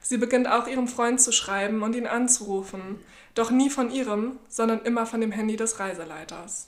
Sie 0.00 0.16
beginnt 0.16 0.48
auch 0.48 0.66
ihrem 0.66 0.88
Freund 0.88 1.20
zu 1.20 1.30
schreiben 1.30 1.84
und 1.84 1.94
ihn 1.94 2.08
anzurufen, 2.08 2.98
doch 3.36 3.52
nie 3.52 3.70
von 3.70 3.92
ihrem, 3.92 4.40
sondern 4.48 4.82
immer 4.82 5.06
von 5.06 5.20
dem 5.20 5.30
Handy 5.30 5.54
des 5.54 5.78
Reiseleiters. 5.78 6.66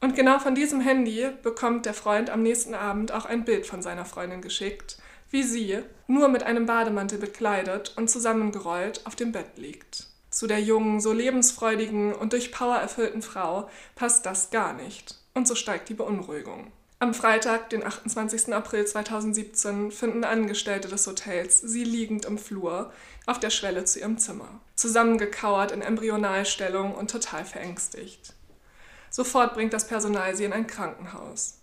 Und 0.00 0.14
genau 0.14 0.38
von 0.38 0.54
diesem 0.54 0.80
Handy 0.80 1.30
bekommt 1.42 1.84
der 1.84 1.94
Freund 1.94 2.30
am 2.30 2.44
nächsten 2.44 2.74
Abend 2.74 3.10
auch 3.10 3.24
ein 3.24 3.44
Bild 3.44 3.66
von 3.66 3.82
seiner 3.82 4.04
Freundin 4.04 4.40
geschickt, 4.40 4.98
wie 5.30 5.42
sie, 5.42 5.78
nur 6.06 6.28
mit 6.28 6.42
einem 6.42 6.66
Bademantel 6.66 7.18
bekleidet 7.18 7.94
und 7.96 8.08
zusammengerollt, 8.08 9.02
auf 9.04 9.16
dem 9.16 9.32
Bett 9.32 9.56
liegt. 9.56 10.06
Zu 10.30 10.46
der 10.46 10.60
jungen, 10.60 11.00
so 11.00 11.12
lebensfreudigen 11.12 12.12
und 12.12 12.32
durch 12.32 12.50
Power 12.50 12.76
erfüllten 12.76 13.22
Frau 13.22 13.68
passt 13.94 14.26
das 14.26 14.50
gar 14.50 14.72
nicht. 14.72 15.16
Und 15.32 15.46
so 15.46 15.54
steigt 15.54 15.88
die 15.88 15.94
Beunruhigung. 15.94 16.72
Am 17.00 17.12
Freitag, 17.12 17.70
den 17.70 17.84
28. 17.84 18.54
April 18.54 18.86
2017, 18.86 19.90
finden 19.90 20.24
Angestellte 20.24 20.88
des 20.88 21.06
Hotels 21.06 21.60
sie 21.60 21.84
liegend 21.84 22.24
im 22.24 22.38
Flur 22.38 22.92
auf 23.26 23.38
der 23.38 23.50
Schwelle 23.50 23.84
zu 23.84 24.00
ihrem 24.00 24.18
Zimmer, 24.18 24.60
zusammengekauert 24.74 25.70
in 25.70 25.82
Embryonalstellung 25.82 26.94
und 26.94 27.10
total 27.10 27.44
verängstigt. 27.44 28.32
Sofort 29.10 29.54
bringt 29.54 29.72
das 29.72 29.86
Personal 29.86 30.34
sie 30.34 30.44
in 30.44 30.52
ein 30.52 30.66
Krankenhaus. 30.66 31.58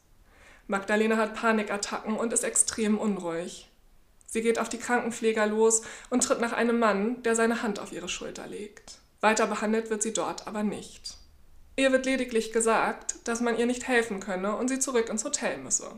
Magdalena 0.72 1.18
hat 1.18 1.36
Panikattacken 1.36 2.16
und 2.16 2.32
ist 2.32 2.46
extrem 2.46 2.98
unruhig. 2.98 3.70
Sie 4.26 4.42
geht 4.42 4.58
auf 4.58 4.70
die 4.70 4.80
Krankenpfleger 4.80 5.46
los 5.46 5.82
und 6.10 6.24
tritt 6.24 6.40
nach 6.40 6.54
einem 6.54 6.80
Mann, 6.80 7.22
der 7.24 7.36
seine 7.36 7.62
Hand 7.62 7.78
auf 7.80 7.92
ihre 7.92 8.08
Schulter 8.08 8.48
legt. 8.48 9.00
Weiter 9.20 9.48
behandelt 9.48 9.90
wird 9.90 10.02
sie 10.02 10.14
dort 10.14 10.48
aber 10.48 10.64
nicht. 10.64 11.18
Ihr 11.76 11.92
wird 11.92 12.06
lediglich 12.06 12.54
gesagt, 12.54 13.16
dass 13.26 13.42
man 13.42 13.58
ihr 13.58 13.66
nicht 13.66 13.90
helfen 13.90 14.22
könne 14.22 14.56
und 14.56 14.70
sie 14.70 14.80
zurück 14.80 15.10
ins 15.10 15.26
Hotel 15.26 15.58
müsse. 15.58 15.92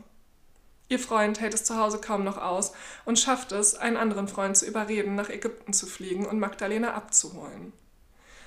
Ihr 0.88 0.98
Freund 0.98 1.40
hält 1.40 1.54
es 1.54 1.62
zu 1.62 1.78
Hause 1.78 2.00
kaum 2.00 2.24
noch 2.24 2.38
aus 2.38 2.72
und 3.04 3.20
schafft 3.20 3.52
es, 3.52 3.76
einen 3.76 3.96
anderen 3.96 4.26
Freund 4.26 4.56
zu 4.56 4.66
überreden, 4.66 5.14
nach 5.14 5.30
Ägypten 5.30 5.72
zu 5.72 5.86
fliegen 5.86 6.26
und 6.26 6.40
Magdalena 6.40 6.94
abzuholen. 6.94 7.72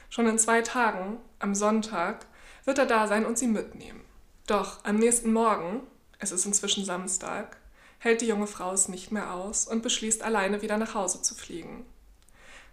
Schon 0.10 0.28
in 0.28 0.38
zwei 0.38 0.62
Tagen, 0.62 1.20
am 1.40 1.56
Sonntag, 1.56 2.26
wird 2.66 2.80
er 2.80 2.86
da 2.86 3.08
sein 3.08 3.26
und 3.26 3.38
sie 3.38 3.48
mitnehmen. 3.48 4.04
Doch 4.46 4.84
am 4.84 4.98
nächsten 4.98 5.32
Morgen, 5.32 5.88
es 6.20 6.32
ist 6.32 6.46
inzwischen 6.46 6.86
Samstag, 6.86 7.58
hält 8.00 8.22
die 8.22 8.28
junge 8.28 8.48
Frau 8.48 8.74
es 8.74 8.90
nicht 8.90 9.12
mehr 9.12 9.34
aus 9.34 9.68
und 9.68 9.84
beschließt 9.84 10.24
alleine 10.24 10.62
wieder 10.62 10.78
nach 10.78 10.94
Hause 10.94 11.22
zu 11.22 11.36
fliegen. 11.36 11.86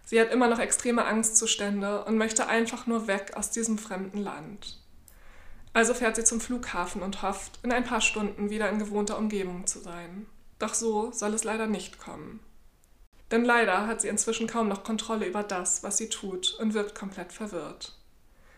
Sie 0.05 0.21
hat 0.21 0.31
immer 0.31 0.47
noch 0.47 0.59
extreme 0.59 1.05
Angstzustände 1.05 2.05
und 2.05 2.17
möchte 2.17 2.47
einfach 2.47 2.85
nur 2.85 3.07
weg 3.07 3.33
aus 3.35 3.49
diesem 3.49 3.77
fremden 3.77 4.19
Land. 4.19 4.79
Also 5.73 5.93
fährt 5.93 6.15
sie 6.15 6.23
zum 6.23 6.39
Flughafen 6.39 7.01
und 7.01 7.21
hofft, 7.21 7.59
in 7.63 7.71
ein 7.71 7.83
paar 7.83 8.01
Stunden 8.01 8.49
wieder 8.49 8.69
in 8.69 8.79
gewohnter 8.79 9.17
Umgebung 9.17 9.67
zu 9.67 9.79
sein. 9.79 10.27
Doch 10.59 10.73
so 10.73 11.11
soll 11.11 11.33
es 11.33 11.43
leider 11.43 11.67
nicht 11.67 11.99
kommen. 11.99 12.39
Denn 13.31 13.43
leider 13.43 13.87
hat 13.87 14.01
sie 14.01 14.07
inzwischen 14.07 14.47
kaum 14.47 14.69
noch 14.69 14.83
Kontrolle 14.83 15.25
über 15.25 15.43
das, 15.43 15.83
was 15.83 15.97
sie 15.97 16.09
tut 16.09 16.55
und 16.59 16.73
wirkt 16.73 16.95
komplett 16.95 17.33
verwirrt. 17.33 17.94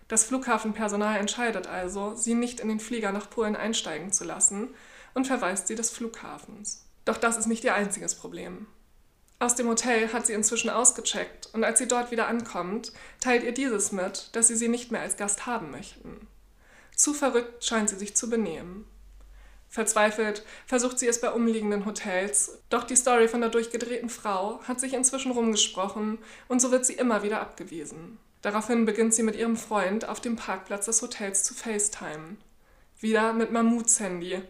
Das 0.08 0.24
Flughafenpersonal 0.24 1.20
entscheidet 1.20 1.68
also, 1.68 2.16
sie 2.16 2.34
nicht 2.34 2.60
in 2.60 2.70
den 2.70 2.80
Flieger 2.80 3.12
nach 3.12 3.30
Polen 3.30 3.56
einsteigen 3.56 4.14
zu 4.14 4.24
lassen 4.24 4.70
und 5.14 5.28
verweist 5.28 5.68
sie 5.68 5.76
des 5.76 5.90
Flughafens. 5.90 6.86
Doch 7.04 7.18
das 7.18 7.38
ist 7.38 7.48
nicht 7.48 7.64
ihr 7.64 7.74
einziges 7.74 8.16
Problem. 8.16 8.68
Aus 9.40 9.56
dem 9.56 9.68
Hotel 9.68 10.12
hat 10.14 10.26
sie 10.26 10.34
inzwischen 10.34 10.70
ausgecheckt 10.70 11.50
und 11.54 11.64
als 11.64 11.78
sie 11.78 11.88
dort 11.88 12.10
wieder 12.12 12.28
ankommt, 12.28 12.92
teilt 13.20 13.44
ihr 13.44 13.54
dieses 13.54 13.92
mit, 13.92 14.30
dass 14.36 14.48
sie 14.48 14.56
sie 14.56 14.68
nicht 14.68 14.92
mehr 14.92 15.02
als 15.02 15.18
Gast 15.18 15.46
haben 15.46 15.72
möchten. 15.72 16.28
Zu 16.96 17.14
verrückt 17.14 17.64
scheint 17.64 17.90
sie 17.90 17.98
sich 17.98 18.16
zu 18.16 18.30
benehmen. 18.30 18.86
Verzweifelt 19.70 20.44
versucht 20.66 20.98
sie 20.98 21.08
es 21.08 21.22
bei 21.22 21.32
umliegenden 21.32 21.86
Hotels, 21.86 22.58
doch 22.70 22.84
die 22.84 22.96
Story 22.96 23.28
von 23.28 23.42
der 23.42 23.50
durchgedrehten 23.50 24.10
Frau 24.10 24.60
hat 24.64 24.80
sich 24.80 24.94
inzwischen 24.94 25.32
rumgesprochen 25.32 26.18
und 26.48 26.60
so 26.60 26.72
wird 26.72 26.86
sie 26.86 26.94
immer 26.94 27.22
wieder 27.22 27.42
abgewiesen. 27.42 28.18
Daraufhin 28.42 28.86
beginnt 28.86 29.14
sie 29.14 29.24
mit 29.24 29.36
ihrem 29.36 29.58
Freund 29.58 30.08
auf 30.08 30.22
dem 30.22 30.36
Parkplatz 30.36 30.86
des 30.86 31.02
Hotels 31.02 31.44
zu 31.44 31.54
FaceTime. 31.54 32.38
Wieder 33.00 33.34
mit 33.34 33.52
Mahmuds 33.52 34.00
Handy, 34.00 34.42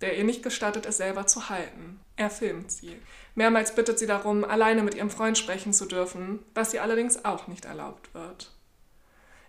der 0.00 0.16
ihr 0.18 0.24
nicht 0.24 0.42
gestattet, 0.42 0.86
es 0.86 0.98
selber 0.98 1.26
zu 1.26 1.48
halten. 1.48 2.00
Er 2.16 2.30
filmt 2.30 2.70
sie. 2.70 2.96
Mehrmals 3.34 3.74
bittet 3.74 3.98
sie 3.98 4.06
darum, 4.06 4.44
alleine 4.44 4.82
mit 4.82 4.94
ihrem 4.94 5.10
Freund 5.10 5.38
sprechen 5.38 5.72
zu 5.72 5.86
dürfen, 5.86 6.40
was 6.54 6.74
ihr 6.74 6.82
allerdings 6.82 7.24
auch 7.24 7.46
nicht 7.46 7.64
erlaubt 7.64 8.14
wird. 8.14 8.52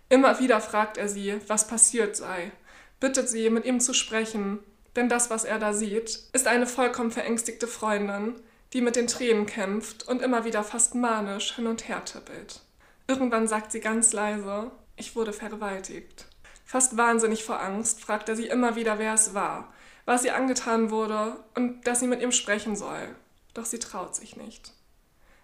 Immer 0.08 0.38
wieder 0.40 0.60
fragt 0.60 0.96
er 0.96 1.08
sie, 1.08 1.36
was 1.48 1.66
passiert 1.66 2.16
sei, 2.16 2.52
bittet 3.00 3.28
sie, 3.28 3.50
mit 3.50 3.64
ihm 3.64 3.80
zu 3.80 3.92
sprechen, 3.92 4.60
denn 4.96 5.08
das, 5.08 5.30
was 5.30 5.44
er 5.44 5.58
da 5.58 5.72
sieht, 5.72 6.18
ist 6.32 6.46
eine 6.46 6.66
vollkommen 6.66 7.10
verängstigte 7.10 7.66
Freundin, 7.66 8.34
die 8.72 8.80
mit 8.80 8.96
den 8.96 9.06
Tränen 9.06 9.46
kämpft 9.46 10.08
und 10.08 10.22
immer 10.22 10.44
wieder 10.44 10.64
fast 10.64 10.94
manisch 10.94 11.54
hin 11.54 11.66
und 11.66 11.88
her 11.88 12.04
tippelt. 12.04 12.62
Irgendwann 13.08 13.48
sagt 13.48 13.72
sie 13.72 13.80
ganz 13.80 14.12
leise, 14.12 14.70
ich 14.96 15.16
wurde 15.16 15.32
vergewaltigt. 15.32 16.26
Fast 16.66 16.98
wahnsinnig 16.98 17.42
vor 17.42 17.58
Angst 17.58 18.02
fragt 18.02 18.28
er 18.28 18.36
sie 18.36 18.46
immer 18.46 18.76
wieder, 18.76 18.98
wer 18.98 19.14
es 19.14 19.32
war, 19.32 19.72
was 20.04 20.24
ihr 20.24 20.36
angetan 20.36 20.90
wurde 20.90 21.42
und 21.54 21.86
dass 21.86 22.00
sie 22.00 22.06
mit 22.06 22.20
ihm 22.20 22.32
sprechen 22.32 22.76
soll. 22.76 23.16
Doch 23.54 23.64
sie 23.64 23.78
traut 23.78 24.14
sich 24.14 24.36
nicht. 24.36 24.74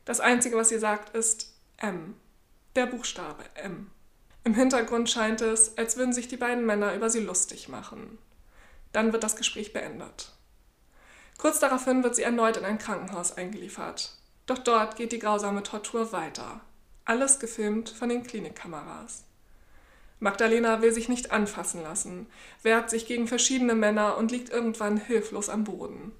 Das 0.04 0.20
Einzige, 0.20 0.58
was 0.58 0.68
sie 0.68 0.78
sagt, 0.78 1.16
ist, 1.16 1.54
M. 1.78 2.14
Der 2.76 2.84
Buchstabe 2.84 3.44
M. 3.54 3.90
Im 4.44 4.52
Hintergrund 4.52 5.08
scheint 5.08 5.40
es, 5.40 5.78
als 5.78 5.96
würden 5.96 6.12
sich 6.12 6.28
die 6.28 6.36
beiden 6.36 6.66
Männer 6.66 6.94
über 6.94 7.08
sie 7.08 7.20
lustig 7.20 7.70
machen. 7.70 8.18
Dann 8.92 9.14
wird 9.14 9.24
das 9.24 9.36
Gespräch 9.36 9.72
beendet. 9.72 10.32
Kurz 11.38 11.60
daraufhin 11.60 12.04
wird 12.04 12.14
sie 12.14 12.22
erneut 12.22 12.58
in 12.58 12.66
ein 12.66 12.78
Krankenhaus 12.78 13.38
eingeliefert. 13.38 14.18
Doch 14.44 14.58
dort 14.58 14.96
geht 14.96 15.12
die 15.12 15.18
grausame 15.18 15.62
Tortur 15.62 16.12
weiter. 16.12 16.60
Alles 17.06 17.38
gefilmt 17.38 17.90
von 17.90 18.08
den 18.08 18.22
Klinikkameras. 18.22 19.24
Magdalena 20.20 20.80
will 20.80 20.92
sich 20.92 21.10
nicht 21.10 21.32
anfassen 21.32 21.82
lassen, 21.82 22.26
wehrt 22.62 22.88
sich 22.88 23.06
gegen 23.06 23.28
verschiedene 23.28 23.74
Männer 23.74 24.16
und 24.16 24.30
liegt 24.30 24.48
irgendwann 24.48 24.96
hilflos 24.96 25.50
am 25.50 25.64
Boden. 25.64 26.12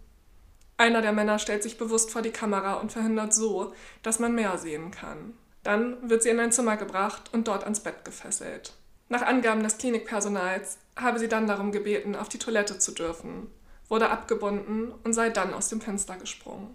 Einer 0.77 1.01
der 1.01 1.13
Männer 1.13 1.39
stellt 1.39 1.63
sich 1.63 1.79
bewusst 1.79 2.11
vor 2.11 2.21
die 2.21 2.33
Kamera 2.33 2.75
und 2.75 2.93
verhindert 2.93 3.33
so, 3.33 3.73
dass 4.03 4.19
man 4.19 4.35
mehr 4.35 4.59
sehen 4.59 4.91
kann. 4.91 5.33
Dann 5.63 6.11
wird 6.11 6.23
sie 6.23 6.29
in 6.29 6.41
ein 6.41 6.53
Zimmer 6.53 6.77
gebracht 6.77 7.31
und 7.33 7.49
dort 7.49 7.65
ans 7.65 7.81
Bett 7.81 8.05
gefesselt. 8.05 8.75
Nach 9.09 9.23
Angaben 9.23 9.63
des 9.63 9.79
Klinikpersonals 9.79 10.77
habe 10.97 11.19
sie 11.19 11.29
dann 11.29 11.47
darum 11.47 11.73
gebeten, 11.73 12.15
auf 12.15 12.29
die 12.29 12.39
Toilette 12.39 12.79
zu 12.79 12.93
dürfen, 12.93 13.47
wurde 13.89 14.11
abgebunden 14.11 14.93
und 15.05 15.15
sei 15.15 15.31
dann 15.31 15.55
aus 15.55 15.69
dem 15.69 15.81
Fenster 15.81 16.17
gesprungen. 16.17 16.75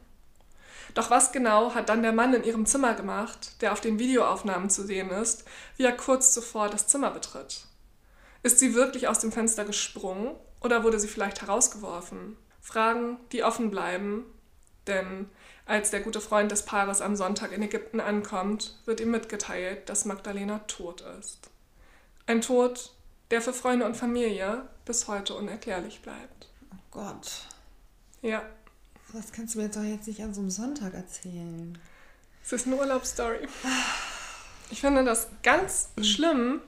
Doch 0.93 1.09
was 1.09 1.31
genau 1.31 1.73
hat 1.73 1.89
dann 1.89 2.01
der 2.01 2.13
Mann 2.13 2.33
in 2.33 2.43
ihrem 2.43 2.65
Zimmer 2.65 2.93
gemacht, 2.93 3.61
der 3.61 3.73
auf 3.73 3.81
den 3.81 3.99
Videoaufnahmen 3.99 4.69
zu 4.69 4.85
sehen 4.85 5.09
ist, 5.09 5.45
wie 5.77 5.83
er 5.83 5.95
kurz 5.95 6.33
zuvor 6.33 6.69
das 6.69 6.87
Zimmer 6.87 7.11
betritt? 7.11 7.65
Ist 8.43 8.59
sie 8.59 8.73
wirklich 8.73 9.07
aus 9.07 9.19
dem 9.19 9.31
Fenster 9.31 9.65
gesprungen 9.65 10.35
oder 10.61 10.83
wurde 10.83 10.99
sie 10.99 11.07
vielleicht 11.07 11.41
herausgeworfen? 11.41 12.37
Fragen, 12.61 13.17
die 13.31 13.43
offen 13.43 13.71
bleiben, 13.71 14.25
denn 14.87 15.29
als 15.65 15.91
der 15.91 15.99
gute 15.99 16.21
Freund 16.21 16.51
des 16.51 16.65
Paares 16.65 17.01
am 17.01 17.15
Sonntag 17.15 17.51
in 17.51 17.61
Ägypten 17.61 17.99
ankommt, 17.99 18.79
wird 18.85 18.99
ihm 18.99 19.11
mitgeteilt, 19.11 19.87
dass 19.87 20.05
Magdalena 20.05 20.59
tot 20.67 21.01
ist. 21.19 21.49
Ein 22.25 22.41
Tod, 22.41 22.91
der 23.31 23.41
für 23.41 23.53
Freunde 23.53 23.85
und 23.85 23.95
Familie 23.95 24.67
bis 24.85 25.07
heute 25.07 25.35
unerklärlich 25.35 26.01
bleibt. 26.01 26.47
Oh 26.71 26.77
Gott. 26.91 27.45
Ja. 28.21 28.41
Das 29.13 29.31
kannst 29.31 29.55
du 29.55 29.59
mir 29.59 29.69
doch 29.69 29.83
jetzt 29.83 30.07
nicht 30.07 30.21
an 30.21 30.33
so 30.33 30.41
einem 30.41 30.49
Sonntag 30.49 30.93
erzählen. 30.93 31.77
Es 32.43 32.53
ist 32.53 32.67
eine 32.67 32.75
Urlaubsstory. 32.77 33.47
Ich 34.71 34.81
finde 34.81 35.03
das 35.03 35.27
ganz 35.43 35.89
schlimm, 36.01 36.61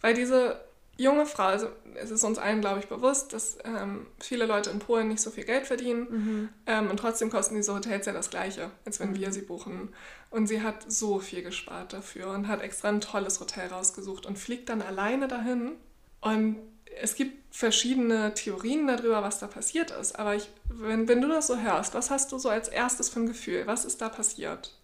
weil 0.00 0.14
diese 0.14 0.60
junge 1.00 1.24
Frau, 1.24 1.44
also 1.44 1.68
es 1.94 2.10
ist 2.10 2.22
uns 2.24 2.38
allen, 2.38 2.60
glaube 2.60 2.80
ich, 2.80 2.86
bewusst, 2.86 3.32
dass 3.32 3.56
ähm, 3.64 4.06
viele 4.18 4.44
Leute 4.44 4.68
in 4.68 4.78
Polen 4.78 5.08
nicht 5.08 5.22
so 5.22 5.30
viel 5.30 5.44
Geld 5.44 5.66
verdienen 5.66 6.06
mhm. 6.10 6.48
ähm, 6.66 6.90
und 6.90 6.98
trotzdem 6.98 7.30
kosten 7.30 7.54
diese 7.54 7.74
Hotels 7.74 8.04
ja 8.04 8.12
das 8.12 8.28
gleiche, 8.28 8.70
als 8.84 9.00
wenn 9.00 9.12
mhm. 9.12 9.16
wir 9.16 9.32
sie 9.32 9.40
buchen. 9.40 9.88
Und 10.28 10.46
sie 10.46 10.60
hat 10.62 10.90
so 10.92 11.18
viel 11.18 11.42
gespart 11.42 11.94
dafür 11.94 12.30
und 12.30 12.48
hat 12.48 12.60
extra 12.60 12.90
ein 12.90 13.00
tolles 13.00 13.40
Hotel 13.40 13.68
rausgesucht 13.68 14.26
und 14.26 14.38
fliegt 14.38 14.68
dann 14.68 14.82
alleine 14.82 15.26
dahin. 15.26 15.72
Und 16.20 16.56
es 17.00 17.14
gibt 17.14 17.54
verschiedene 17.54 18.34
Theorien 18.34 18.86
darüber, 18.86 19.22
was 19.22 19.38
da 19.38 19.46
passiert 19.46 19.90
ist. 19.90 20.18
Aber 20.18 20.34
ich, 20.34 20.50
wenn, 20.68 21.08
wenn 21.08 21.20
du 21.20 21.28
das 21.28 21.46
so 21.46 21.58
hörst, 21.58 21.94
was 21.94 22.10
hast 22.10 22.32
du 22.32 22.38
so 22.38 22.48
als 22.48 22.68
erstes 22.68 23.08
für 23.08 23.20
ein 23.20 23.26
Gefühl? 23.26 23.66
Was 23.66 23.84
ist 23.84 24.00
da 24.00 24.08
passiert? 24.08 24.74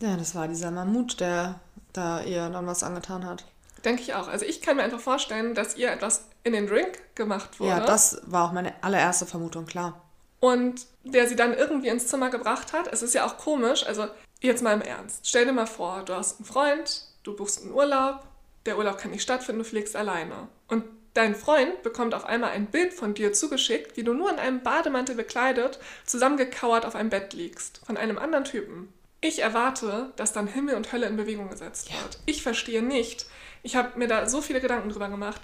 Ja, 0.00 0.16
das 0.16 0.34
war 0.34 0.48
dieser 0.48 0.70
Mammut, 0.70 1.20
der 1.20 1.60
da 1.92 2.22
ihr 2.22 2.48
dann 2.50 2.66
was 2.66 2.82
angetan 2.82 3.24
hat. 3.24 3.44
Denke 3.84 4.02
ich 4.02 4.14
auch. 4.14 4.28
Also 4.28 4.44
ich 4.44 4.60
kann 4.60 4.76
mir 4.76 4.82
einfach 4.82 5.00
vorstellen, 5.00 5.54
dass 5.54 5.76
ihr 5.76 5.90
etwas 5.90 6.24
in 6.44 6.52
den 6.52 6.66
Drink 6.66 6.98
gemacht 7.14 7.60
wurde. 7.60 7.70
Ja, 7.70 7.80
das 7.80 8.20
war 8.26 8.48
auch 8.48 8.52
meine 8.52 8.72
allererste 8.82 9.26
Vermutung, 9.26 9.66
klar. 9.66 10.02
Und 10.40 10.86
der 11.04 11.28
sie 11.28 11.36
dann 11.36 11.54
irgendwie 11.54 11.88
ins 11.88 12.08
Zimmer 12.08 12.30
gebracht 12.30 12.72
hat. 12.72 12.92
Es 12.92 13.02
ist 13.02 13.14
ja 13.14 13.24
auch 13.24 13.38
komisch, 13.38 13.86
also 13.86 14.06
jetzt 14.40 14.62
mal 14.62 14.74
im 14.74 14.82
Ernst. 14.82 15.26
Stell 15.26 15.46
dir 15.46 15.52
mal 15.52 15.66
vor, 15.66 16.02
du 16.04 16.14
hast 16.14 16.38
einen 16.38 16.46
Freund, 16.46 17.02
du 17.22 17.34
buchst 17.34 17.62
einen 17.62 17.72
Urlaub, 17.72 18.24
der 18.66 18.76
Urlaub 18.76 18.98
kann 18.98 19.12
nicht 19.12 19.22
stattfinden, 19.22 19.62
du 19.62 19.68
fliegst 19.68 19.96
alleine. 19.96 20.48
Und 20.68 20.84
dein 21.16 21.34
Freund 21.34 21.82
bekommt 21.82 22.14
auf 22.14 22.24
einmal 22.24 22.50
ein 22.50 22.66
Bild 22.66 22.92
von 22.92 23.14
dir 23.14 23.32
zugeschickt, 23.32 23.96
wie 23.96 24.04
du 24.04 24.14
nur 24.14 24.30
in 24.30 24.38
einem 24.38 24.62
Bademantel 24.62 25.14
bekleidet, 25.14 25.78
zusammengekauert 26.04 26.84
auf 26.84 26.94
einem 26.94 27.10
Bett 27.10 27.32
liegst, 27.32 27.80
von 27.86 27.96
einem 27.96 28.18
anderen 28.18 28.44
Typen. 28.44 28.92
Ich 29.20 29.40
erwarte, 29.40 30.12
dass 30.16 30.32
dann 30.32 30.46
Himmel 30.46 30.76
und 30.76 30.92
Hölle 30.92 31.06
in 31.06 31.16
Bewegung 31.16 31.48
gesetzt 31.50 31.90
wird. 31.90 32.14
Ja. 32.14 32.20
Ich 32.26 32.42
verstehe 32.42 32.82
nicht, 32.82 33.26
ich 33.62 33.76
habe 33.76 33.98
mir 33.98 34.08
da 34.08 34.28
so 34.28 34.40
viele 34.40 34.60
Gedanken 34.60 34.90
drüber 34.90 35.08
gemacht. 35.08 35.40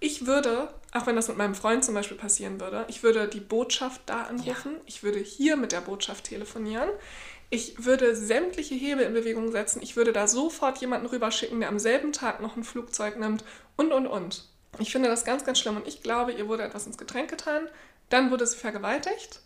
Ich 0.00 0.26
würde, 0.26 0.72
auch 0.92 1.06
wenn 1.06 1.16
das 1.16 1.28
mit 1.28 1.38
meinem 1.38 1.56
Freund 1.56 1.84
zum 1.84 1.94
Beispiel 1.94 2.16
passieren 2.16 2.60
würde, 2.60 2.84
ich 2.88 3.02
würde 3.02 3.26
die 3.26 3.40
Botschaft 3.40 4.02
da 4.06 4.24
anrufen, 4.24 4.74
ja. 4.74 4.82
ich 4.86 5.02
würde 5.02 5.18
hier 5.18 5.56
mit 5.56 5.72
der 5.72 5.80
Botschaft 5.80 6.24
telefonieren, 6.24 6.88
ich 7.50 7.84
würde 7.84 8.14
sämtliche 8.14 8.74
Hebel 8.74 9.04
in 9.04 9.14
Bewegung 9.14 9.50
setzen, 9.50 9.80
ich 9.82 9.96
würde 9.96 10.12
da 10.12 10.28
sofort 10.28 10.78
jemanden 10.78 11.06
rüberschicken, 11.06 11.60
der 11.60 11.70
am 11.70 11.78
selben 11.78 12.12
Tag 12.12 12.40
noch 12.40 12.56
ein 12.56 12.62
Flugzeug 12.62 13.18
nimmt 13.18 13.42
und, 13.76 13.92
und, 13.92 14.06
und. 14.06 14.47
Ich 14.78 14.92
finde 14.92 15.08
das 15.08 15.24
ganz, 15.24 15.44
ganz 15.44 15.58
schlimm 15.58 15.76
und 15.76 15.88
ich 15.88 16.02
glaube, 16.02 16.32
ihr 16.32 16.48
wurde 16.48 16.62
etwas 16.62 16.86
ins 16.86 16.98
Getränk 16.98 17.30
getan, 17.30 17.68
dann 18.10 18.30
wurde 18.30 18.46
sie 18.46 18.56
vergewaltigt 18.56 19.40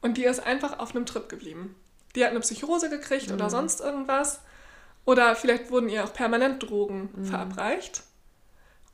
und 0.00 0.16
die 0.16 0.24
ist 0.24 0.40
einfach 0.40 0.78
auf 0.78 0.94
einem 0.94 1.06
Trip 1.06 1.28
geblieben. 1.28 1.74
Die 2.14 2.24
hat 2.24 2.30
eine 2.30 2.40
Psychose 2.40 2.88
gekriegt 2.88 3.28
mhm. 3.28 3.34
oder 3.34 3.50
sonst 3.50 3.80
irgendwas 3.80 4.40
oder 5.04 5.34
vielleicht 5.36 5.70
wurden 5.70 5.88
ihr 5.88 6.04
auch 6.04 6.12
permanent 6.12 6.62
Drogen 6.62 7.10
mhm. 7.14 7.24
verabreicht. 7.24 8.02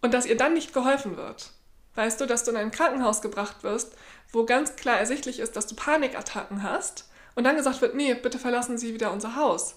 Und 0.01 0.15
dass 0.15 0.27
ihr 0.27 0.37
dann 0.37 0.55
nicht 0.55 0.73
geholfen 0.73 1.17
wird. 1.17 1.51
Weißt 1.95 2.21
du, 2.21 2.27
dass 2.27 2.45
du 2.45 2.51
in 2.51 2.57
ein 2.57 2.71
Krankenhaus 2.71 3.23
gebracht 3.23 3.63
wirst, 3.63 3.97
wo 4.31 4.45
ganz 4.45 4.77
klar 4.77 4.99
ersichtlich 4.99 5.39
ist, 5.39 5.57
dass 5.57 5.67
du 5.67 5.75
Panikattacken 5.75 6.63
hast 6.63 7.09
und 7.35 7.45
dann 7.45 7.57
gesagt 7.57 7.81
wird, 7.81 7.95
nee, 7.95 8.15
bitte 8.15 8.39
verlassen 8.39 8.79
Sie 8.79 8.95
wieder 8.95 9.13
unser 9.13 9.37
Haus. 9.37 9.77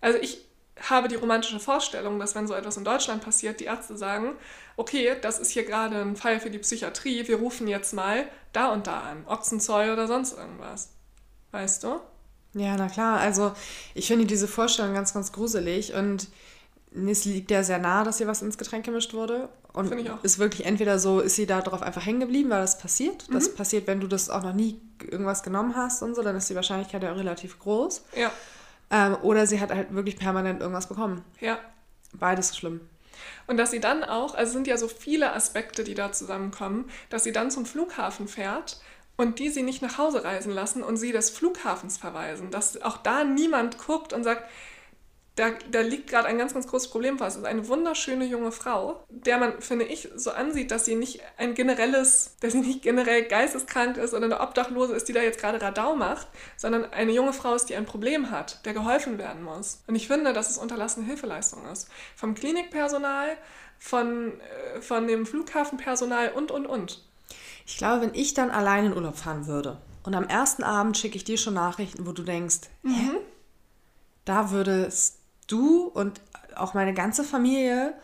Also 0.00 0.18
ich 0.18 0.46
habe 0.80 1.08
die 1.08 1.14
romantische 1.14 1.60
Vorstellung, 1.60 2.18
dass 2.18 2.34
wenn 2.34 2.46
so 2.46 2.54
etwas 2.54 2.76
in 2.76 2.84
Deutschland 2.84 3.22
passiert, 3.22 3.60
die 3.60 3.64
Ärzte 3.64 3.96
sagen, 3.96 4.32
okay, 4.76 5.16
das 5.20 5.38
ist 5.38 5.50
hier 5.50 5.64
gerade 5.64 6.00
ein 6.00 6.16
Fall 6.16 6.40
für 6.40 6.50
die 6.50 6.58
Psychiatrie, 6.58 7.26
wir 7.28 7.36
rufen 7.36 7.68
jetzt 7.68 7.92
mal 7.92 8.26
da 8.52 8.72
und 8.72 8.86
da 8.86 9.00
an, 9.00 9.24
Ochsenzoll 9.26 9.90
oder 9.90 10.06
sonst 10.06 10.36
irgendwas. 10.36 10.90
Weißt 11.52 11.84
du? 11.84 12.00
Ja, 12.54 12.76
na 12.76 12.88
klar. 12.88 13.20
Also 13.20 13.52
ich 13.94 14.08
finde 14.08 14.26
diese 14.26 14.48
Vorstellung 14.48 14.94
ganz, 14.94 15.14
ganz 15.14 15.32
gruselig 15.32 15.94
und 15.94 16.28
es 16.94 17.24
liegt 17.24 17.50
ja 17.50 17.62
sehr 17.62 17.78
nah, 17.78 18.04
dass 18.04 18.18
hier 18.18 18.26
was 18.26 18.42
ins 18.42 18.58
Getränk 18.58 18.84
gemischt 18.84 19.14
wurde. 19.14 19.48
Und 19.72 19.92
ich 19.92 20.08
auch. 20.10 20.22
ist 20.22 20.38
wirklich 20.38 20.64
entweder 20.66 21.00
so, 21.00 21.18
ist 21.18 21.34
sie 21.34 21.46
da 21.46 21.60
drauf 21.60 21.82
einfach 21.82 22.06
hängen 22.06 22.20
geblieben, 22.20 22.50
weil 22.50 22.60
das 22.60 22.78
passiert. 22.78 23.28
Mhm. 23.28 23.34
Das 23.34 23.52
passiert, 23.52 23.88
wenn 23.88 24.00
du 24.00 24.06
das 24.06 24.30
auch 24.30 24.42
noch 24.42 24.52
nie 24.52 24.80
irgendwas 25.02 25.42
genommen 25.42 25.74
hast 25.74 26.02
und 26.02 26.14
so, 26.14 26.22
dann 26.22 26.36
ist 26.36 26.48
die 26.48 26.54
Wahrscheinlichkeit 26.54 27.02
ja 27.02 27.12
relativ 27.12 27.58
groß. 27.58 28.04
Ja. 28.16 28.30
Ähm, 28.94 29.16
oder 29.22 29.48
sie 29.48 29.60
hat 29.60 29.74
halt 29.74 29.92
wirklich 29.92 30.16
permanent 30.16 30.60
irgendwas 30.60 30.88
bekommen. 30.88 31.24
Ja. 31.40 31.58
Beides 32.12 32.56
schlimm. 32.56 32.80
Und 33.48 33.56
dass 33.56 33.72
sie 33.72 33.80
dann 33.80 34.04
auch, 34.04 34.36
also 34.36 34.52
sind 34.52 34.68
ja 34.68 34.76
so 34.76 34.86
viele 34.86 35.32
Aspekte, 35.32 35.82
die 35.82 35.94
da 35.94 36.12
zusammenkommen, 36.12 36.88
dass 37.10 37.24
sie 37.24 37.32
dann 37.32 37.50
zum 37.50 37.66
Flughafen 37.66 38.28
fährt 38.28 38.80
und 39.16 39.40
die 39.40 39.48
sie 39.48 39.64
nicht 39.64 39.82
nach 39.82 39.98
Hause 39.98 40.22
reisen 40.22 40.52
lassen 40.52 40.84
und 40.84 40.96
sie 40.96 41.10
des 41.10 41.30
Flughafens 41.30 41.98
verweisen. 41.98 42.52
Dass 42.52 42.80
auch 42.82 42.98
da 42.98 43.24
niemand 43.24 43.78
guckt 43.78 44.12
und 44.12 44.22
sagt, 44.22 44.48
da, 45.36 45.50
da 45.70 45.80
liegt 45.80 46.08
gerade 46.08 46.28
ein 46.28 46.38
ganz, 46.38 46.54
ganz 46.54 46.68
großes 46.68 46.90
Problem 46.90 47.18
vor. 47.18 47.26
Es 47.26 47.34
ist 47.34 47.44
eine 47.44 47.66
wunderschöne 47.66 48.24
junge 48.24 48.52
Frau, 48.52 49.04
der 49.08 49.38
man, 49.38 49.60
finde 49.60 49.84
ich, 49.84 50.08
so 50.14 50.30
ansieht, 50.30 50.70
dass 50.70 50.84
sie 50.84 50.94
nicht 50.94 51.20
ein 51.38 51.54
generelles, 51.54 52.36
dass 52.40 52.52
sie 52.52 52.60
nicht 52.60 52.82
generell 52.82 53.24
geisteskrank 53.24 53.96
ist 53.96 54.14
oder 54.14 54.26
eine 54.26 54.40
Obdachlose 54.40 54.94
ist, 54.94 55.08
die 55.08 55.12
da 55.12 55.22
jetzt 55.22 55.40
gerade 55.40 55.60
Radau 55.60 55.96
macht, 55.96 56.28
sondern 56.56 56.84
eine 56.92 57.10
junge 57.10 57.32
Frau 57.32 57.54
ist, 57.54 57.66
die 57.66 57.74
ein 57.74 57.84
Problem 57.84 58.30
hat, 58.30 58.64
der 58.64 58.74
geholfen 58.74 59.18
werden 59.18 59.42
muss. 59.42 59.82
Und 59.88 59.96
ich 59.96 60.06
finde, 60.06 60.32
dass 60.32 60.50
es 60.50 60.58
unterlassene 60.58 61.06
Hilfeleistung 61.06 61.66
ist. 61.72 61.88
Vom 62.14 62.34
Klinikpersonal, 62.34 63.36
von, 63.78 64.40
äh, 64.40 64.80
von 64.80 65.08
dem 65.08 65.26
Flughafenpersonal 65.26 66.30
und, 66.30 66.52
und, 66.52 66.66
und. 66.66 67.04
Ich 67.66 67.76
glaube, 67.76 68.02
wenn 68.02 68.14
ich 68.14 68.34
dann 68.34 68.50
allein 68.50 68.86
in 68.86 68.94
Urlaub 68.94 69.16
fahren 69.16 69.48
würde 69.48 69.78
und 70.04 70.14
am 70.14 70.28
ersten 70.28 70.62
Abend 70.62 70.96
schicke 70.96 71.16
ich 71.16 71.24
dir 71.24 71.38
schon 71.38 71.54
Nachrichten, 71.54 72.06
wo 72.06 72.12
du 72.12 72.22
denkst, 72.22 72.60
mhm. 72.82 72.94
hä? 72.94 73.10
Da 74.24 74.50
würdest 74.52 75.18
du 75.46 75.84
und 75.86 76.20
auch 76.56 76.74
meine 76.74 76.94
ganze 76.94 77.24
Familie 77.24 77.94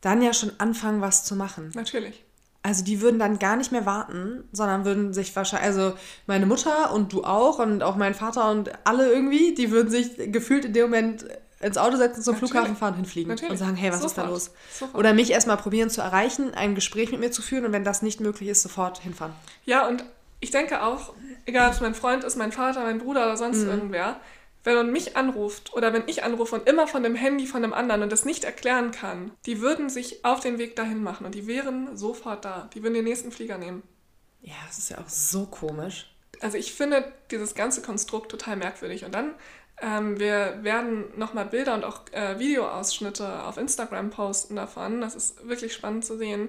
dann 0.00 0.22
ja 0.22 0.32
schon 0.32 0.52
anfangen, 0.58 1.00
was 1.00 1.24
zu 1.24 1.36
machen. 1.36 1.72
Natürlich. 1.74 2.22
Also 2.62 2.82
die 2.82 3.00
würden 3.00 3.20
dann 3.20 3.38
gar 3.38 3.56
nicht 3.56 3.70
mehr 3.70 3.86
warten, 3.86 4.42
sondern 4.50 4.84
würden 4.84 5.14
sich 5.14 5.34
wahrscheinlich, 5.36 5.68
also 5.68 5.96
meine 6.26 6.46
Mutter 6.46 6.92
und 6.92 7.12
du 7.12 7.22
auch 7.22 7.60
und 7.60 7.82
auch 7.82 7.94
mein 7.94 8.12
Vater 8.12 8.50
und 8.50 8.72
alle 8.84 9.08
irgendwie, 9.08 9.54
die 9.54 9.70
würden 9.70 9.88
sich 9.88 10.32
gefühlt 10.32 10.64
in 10.64 10.72
dem 10.72 10.90
Moment 10.90 11.26
ins 11.60 11.78
Auto 11.78 11.96
setzen, 11.96 12.22
zum 12.22 12.34
Natürlich. 12.34 12.50
Flughafen 12.50 12.76
fahren, 12.76 12.94
hinfliegen 12.94 13.30
Natürlich. 13.30 13.52
und 13.52 13.56
sagen, 13.56 13.76
hey, 13.76 13.90
was 13.90 14.00
sofort. 14.00 14.10
ist 14.10 14.18
da 14.18 14.28
los? 14.28 14.50
Sofort. 14.72 14.98
Oder 14.98 15.14
mich 15.14 15.30
erstmal 15.30 15.56
probieren 15.56 15.90
zu 15.90 16.00
erreichen, 16.00 16.52
ein 16.54 16.74
Gespräch 16.74 17.12
mit 17.12 17.20
mir 17.20 17.30
zu 17.30 17.40
führen 17.40 17.64
und 17.64 17.72
wenn 17.72 17.84
das 17.84 18.02
nicht 18.02 18.20
möglich 18.20 18.48
ist, 18.48 18.62
sofort 18.62 18.98
hinfahren. 18.98 19.32
Ja, 19.64 19.86
und 19.86 20.04
ich 20.40 20.50
denke 20.50 20.82
auch, 20.82 21.14
egal 21.46 21.68
ob 21.68 21.74
es 21.74 21.80
mein 21.80 21.94
Freund 21.94 22.24
ist, 22.24 22.36
mein 22.36 22.52
Vater, 22.52 22.82
mein 22.82 22.98
Bruder 22.98 23.24
oder 23.24 23.36
sonst 23.36 23.62
mhm. 23.62 23.70
irgendwer, 23.70 24.20
wenn 24.66 24.74
man 24.74 24.92
mich 24.92 25.16
anruft 25.16 25.72
oder 25.72 25.92
wenn 25.92 26.04
ich 26.06 26.24
anrufe 26.24 26.56
und 26.56 26.68
immer 26.68 26.86
von 26.86 27.02
dem 27.02 27.14
Handy 27.14 27.46
von 27.46 27.62
dem 27.62 27.72
anderen 27.72 28.02
und 28.02 28.12
das 28.12 28.24
nicht 28.24 28.44
erklären 28.44 28.90
kann, 28.90 29.30
die 29.46 29.60
würden 29.60 29.88
sich 29.88 30.24
auf 30.24 30.40
den 30.40 30.58
Weg 30.58 30.76
dahin 30.76 31.02
machen 31.02 31.24
und 31.24 31.34
die 31.34 31.46
wären 31.46 31.96
sofort 31.96 32.44
da. 32.44 32.68
Die 32.74 32.82
würden 32.82 32.94
den 32.94 33.04
nächsten 33.04 33.32
Flieger 33.32 33.58
nehmen. 33.58 33.82
Ja, 34.42 34.54
das 34.66 34.78
ist 34.78 34.90
ja 34.90 34.98
auch 34.98 35.08
so 35.08 35.46
komisch. 35.46 36.14
Also 36.40 36.58
ich 36.58 36.74
finde 36.74 37.12
dieses 37.30 37.54
ganze 37.54 37.80
Konstrukt 37.80 38.30
total 38.30 38.56
merkwürdig. 38.56 39.04
Und 39.04 39.14
dann 39.14 39.34
Ähm, 39.78 40.18
wir 40.18 40.60
werden 40.62 41.04
nochmal 41.18 41.44
Bilder 41.44 41.74
und 41.74 41.84
auch 41.84 42.00
äh, 42.12 42.38
Videoausschnitte 42.38 43.42
auf 43.44 43.58
Instagram 43.58 44.08
posten 44.08 44.56
davon. 44.56 45.02
Das 45.02 45.14
ist 45.14 45.46
wirklich 45.46 45.74
spannend 45.74 46.02
zu 46.06 46.16
sehen. 46.16 46.48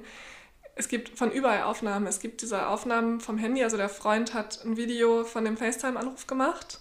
Es 0.75 0.87
gibt 0.87 1.17
von 1.17 1.31
überall 1.31 1.63
Aufnahmen. 1.63 2.07
Es 2.07 2.21
gibt 2.21 2.41
diese 2.41 2.67
Aufnahmen 2.67 3.19
vom 3.19 3.37
Handy. 3.37 3.63
Also 3.63 3.75
der 3.75 3.89
Freund 3.89 4.33
hat 4.33 4.63
ein 4.63 4.77
Video 4.77 5.25
von 5.25 5.43
dem 5.43 5.57
FaceTime-Anruf 5.57 6.25
gemacht. 6.27 6.79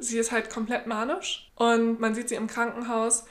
Sie 0.00 0.18
ist 0.18 0.32
halt 0.32 0.50
komplett 0.50 0.86
manisch 0.86 1.50
und 1.54 2.00
man 2.00 2.14
sieht 2.14 2.28
sie 2.28 2.34
im 2.34 2.46
Krankenhaus 2.46 3.24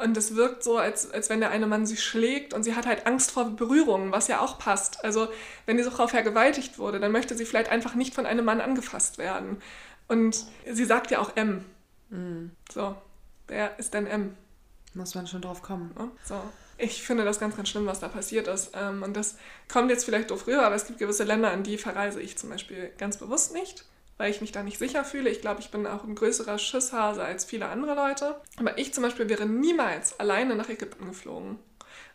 und 0.00 0.16
es 0.16 0.34
wirkt 0.34 0.62
so, 0.62 0.78
als, 0.78 1.10
als 1.10 1.28
wenn 1.28 1.40
der 1.40 1.50
eine 1.50 1.66
Mann 1.66 1.84
sie 1.84 1.96
schlägt 1.96 2.54
und 2.54 2.62
sie 2.62 2.74
hat 2.74 2.86
halt 2.86 3.06
Angst 3.06 3.30
vor 3.30 3.44
Berührungen, 3.50 4.12
was 4.12 4.28
ja 4.28 4.40
auch 4.40 4.58
passt. 4.58 5.04
Also 5.04 5.28
wenn 5.66 5.76
diese 5.76 5.90
Frau 5.90 6.06
vergewaltigt 6.06 6.78
wurde, 6.78 7.00
dann 7.00 7.12
möchte 7.12 7.36
sie 7.36 7.44
vielleicht 7.44 7.70
einfach 7.70 7.94
nicht 7.94 8.14
von 8.14 8.24
einem 8.24 8.44
Mann 8.44 8.60
angefasst 8.60 9.18
werden. 9.18 9.60
Und 10.08 10.46
sie 10.70 10.84
sagt 10.84 11.10
ja 11.10 11.18
auch 11.18 11.36
M. 11.36 11.64
Mhm. 12.08 12.52
So, 12.72 12.96
wer 13.46 13.78
ist 13.78 13.92
denn 13.92 14.06
M? 14.06 14.36
Muss 14.94 15.14
man 15.14 15.26
schon 15.26 15.42
drauf 15.42 15.62
kommen. 15.62 15.94
So. 16.24 16.40
Ich 16.78 17.02
finde 17.02 17.24
das 17.24 17.38
ganz, 17.38 17.56
ganz 17.56 17.68
schlimm, 17.68 17.86
was 17.86 18.00
da 18.00 18.08
passiert 18.08 18.48
ist. 18.48 18.72
Ähm, 18.74 19.02
und 19.02 19.14
das 19.14 19.36
kommt 19.70 19.90
jetzt 19.90 20.04
vielleicht 20.04 20.30
doof 20.30 20.46
rüber, 20.46 20.64
aber 20.64 20.74
es 20.74 20.86
gibt 20.86 20.98
gewisse 20.98 21.24
Länder, 21.24 21.52
in 21.52 21.62
die 21.62 21.76
verreise 21.76 22.22
ich 22.22 22.38
zum 22.38 22.48
Beispiel 22.48 22.90
ganz 22.96 23.18
bewusst 23.18 23.52
nicht 23.52 23.84
weil 24.20 24.30
ich 24.30 24.42
mich 24.42 24.52
da 24.52 24.62
nicht 24.62 24.78
sicher 24.78 25.02
fühle. 25.02 25.30
Ich 25.30 25.40
glaube, 25.40 25.60
ich 25.60 25.70
bin 25.70 25.86
auch 25.86 26.04
ein 26.04 26.14
größerer 26.14 26.58
Schisshase 26.58 27.24
als 27.24 27.46
viele 27.46 27.68
andere 27.68 27.94
Leute. 27.94 28.38
Aber 28.58 28.76
ich 28.76 28.92
zum 28.92 29.02
Beispiel 29.02 29.30
wäre 29.30 29.46
niemals 29.46 30.20
alleine 30.20 30.56
nach 30.56 30.68
Ägypten 30.68 31.06
geflogen, 31.06 31.58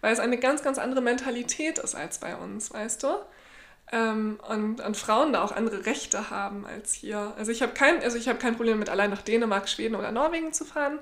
weil 0.01 0.13
es 0.13 0.19
eine 0.19 0.37
ganz, 0.37 0.61
ganz 0.61 0.77
andere 0.77 1.01
Mentalität 1.01 1.79
ist 1.79 1.95
als 1.95 2.19
bei 2.19 2.35
uns, 2.35 2.71
weißt 2.71 3.01
du? 3.01 3.07
Ähm, 3.91 4.39
und, 4.47 4.81
und 4.81 4.95
Frauen 4.95 5.33
da 5.33 5.43
auch 5.43 5.51
andere 5.51 5.87
Rechte 5.87 6.29
haben 6.29 6.67
als 6.67 6.93
hier. 6.93 7.33
Also 7.39 7.51
ich 7.51 7.63
habe 7.63 7.73
kein, 7.73 7.99
also 8.03 8.19
hab 8.19 8.39
kein 8.39 8.55
Problem 8.55 8.77
mit 8.77 8.89
allein 8.89 9.09
nach 9.09 9.23
Dänemark, 9.23 9.67
Schweden 9.67 9.95
oder 9.95 10.11
Norwegen 10.11 10.53
zu 10.53 10.63
fahren. 10.63 10.99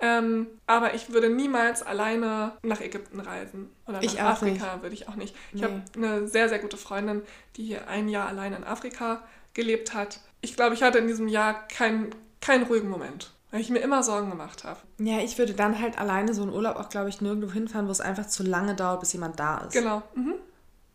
Ähm, 0.00 0.48
aber 0.66 0.92
ich 0.92 1.14
würde 1.14 1.30
niemals 1.30 1.82
alleine 1.82 2.58
nach 2.62 2.82
Ägypten 2.82 3.20
reisen. 3.20 3.70
Oder 3.86 3.98
nach 3.98 4.02
ich 4.02 4.20
Afrika 4.20 4.82
würde 4.82 4.94
ich 4.94 5.08
auch 5.08 5.16
nicht. 5.16 5.34
Ich 5.54 5.62
nee. 5.62 5.66
habe 5.66 5.82
eine 5.96 6.28
sehr, 6.28 6.50
sehr 6.50 6.58
gute 6.58 6.76
Freundin, 6.76 7.22
die 7.56 7.64
hier 7.64 7.88
ein 7.88 8.10
Jahr 8.10 8.28
allein 8.28 8.52
in 8.52 8.64
Afrika 8.64 9.22
gelebt 9.54 9.94
hat 9.94 10.20
ich 10.42 10.54
glaube, 10.56 10.74
ich 10.74 10.82
hatte 10.82 10.98
in 10.98 11.06
diesem 11.06 11.28
Jahr 11.28 11.66
keinen 11.68 12.14
keinen 12.42 12.64
ruhigen 12.64 12.90
Moment, 12.90 13.30
weil 13.50 13.60
ich 13.60 13.70
mir 13.70 13.78
immer 13.78 14.02
Sorgen 14.02 14.28
gemacht 14.28 14.64
habe. 14.64 14.80
Ja, 14.98 15.20
ich 15.20 15.38
würde 15.38 15.54
dann 15.54 15.80
halt 15.80 15.98
alleine 15.98 16.34
so 16.34 16.42
einen 16.42 16.52
Urlaub 16.52 16.76
auch, 16.76 16.90
glaube 16.90 17.08
ich, 17.08 17.20
nirgendwo 17.22 17.50
hinfahren, 17.52 17.86
wo 17.86 17.92
es 17.92 18.00
einfach 18.00 18.26
zu 18.26 18.42
lange 18.42 18.74
dauert, 18.74 19.00
bis 19.00 19.12
jemand 19.14 19.40
da 19.40 19.58
ist. 19.58 19.72
Genau. 19.72 20.02
Mhm. 20.14 20.34